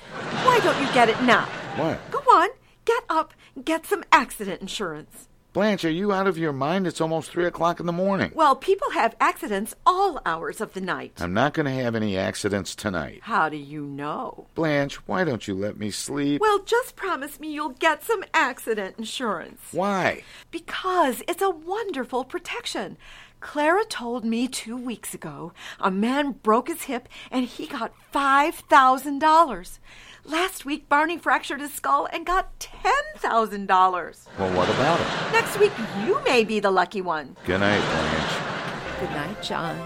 Why 0.44 0.60
don't 0.60 0.80
you 0.86 0.92
get 0.92 1.08
it 1.08 1.22
now? 1.22 1.46
What? 1.76 1.98
Go 2.10 2.18
on, 2.18 2.50
get 2.84 3.04
up, 3.08 3.32
get 3.64 3.86
some 3.86 4.04
accident 4.12 4.60
insurance. 4.60 5.28
Blanche, 5.52 5.84
are 5.84 5.90
you 5.90 6.12
out 6.12 6.26
of 6.26 6.38
your 6.38 6.54
mind? 6.54 6.86
It's 6.86 7.00
almost 7.00 7.30
three 7.30 7.44
o'clock 7.44 7.78
in 7.78 7.84
the 7.84 7.92
morning. 7.92 8.32
Well, 8.34 8.56
people 8.56 8.92
have 8.92 9.14
accidents 9.20 9.74
all 9.84 10.18
hours 10.24 10.62
of 10.62 10.72
the 10.72 10.80
night. 10.80 11.12
I'm 11.20 11.34
not 11.34 11.52
going 11.52 11.66
to 11.66 11.72
have 11.72 11.94
any 11.94 12.16
accidents 12.16 12.74
tonight. 12.74 13.20
How 13.24 13.50
do 13.50 13.58
you 13.58 13.84
know? 13.84 14.46
Blanche, 14.54 14.94
why 15.06 15.24
don't 15.24 15.46
you 15.46 15.54
let 15.54 15.76
me 15.76 15.90
sleep? 15.90 16.40
Well, 16.40 16.60
just 16.60 16.96
promise 16.96 17.38
me 17.38 17.52
you'll 17.52 17.68
get 17.68 18.02
some 18.02 18.24
accident 18.32 18.94
insurance. 18.96 19.60
Why? 19.72 20.22
Because 20.50 21.22
it's 21.28 21.42
a 21.42 21.50
wonderful 21.50 22.24
protection. 22.24 22.96
Clara 23.40 23.84
told 23.84 24.24
me 24.24 24.48
two 24.48 24.76
weeks 24.76 25.12
ago 25.12 25.52
a 25.78 25.90
man 25.90 26.32
broke 26.42 26.68
his 26.68 26.84
hip 26.84 27.10
and 27.30 27.44
he 27.44 27.66
got 27.66 27.92
$5,000. 28.14 29.78
Last 30.24 30.64
week, 30.64 30.88
Barney 30.88 31.18
fractured 31.18 31.60
his 31.60 31.74
skull 31.74 32.06
and 32.12 32.24
got 32.24 32.56
$10,000. 32.60 34.28
Well, 34.38 34.56
what 34.56 34.70
about 34.70 35.00
it? 35.00 35.06
Next 35.32 35.58
week, 35.58 35.72
you 36.06 36.22
may 36.24 36.44
be 36.44 36.60
the 36.60 36.70
lucky 36.70 37.00
one. 37.00 37.36
Good 37.44 37.58
night, 37.58 37.80
Blanche. 37.80 39.00
Good 39.00 39.10
night, 39.10 39.42
John. 39.42 39.76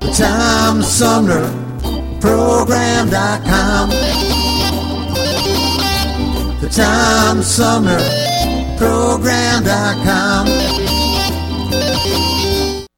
The 0.00 0.10
Tom 0.16 0.82
Program.com. 2.20 4.27
The 6.68 6.82
Tom 6.82 7.40
Sumner 7.42 7.98
Program.com. 8.76 10.46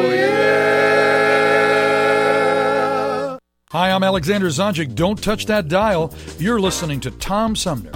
yeah. 0.01 0.99
Hi, 3.72 3.91
I'm 3.91 4.05
Alexander 4.05 4.47
Zonjic. 4.47 4.95
Don't 4.95 5.20
touch 5.20 5.47
that 5.47 5.66
dial. 5.66 6.14
You're 6.39 6.61
listening 6.61 7.01
to 7.01 7.11
Tom 7.11 7.57
Sumner. 7.57 7.91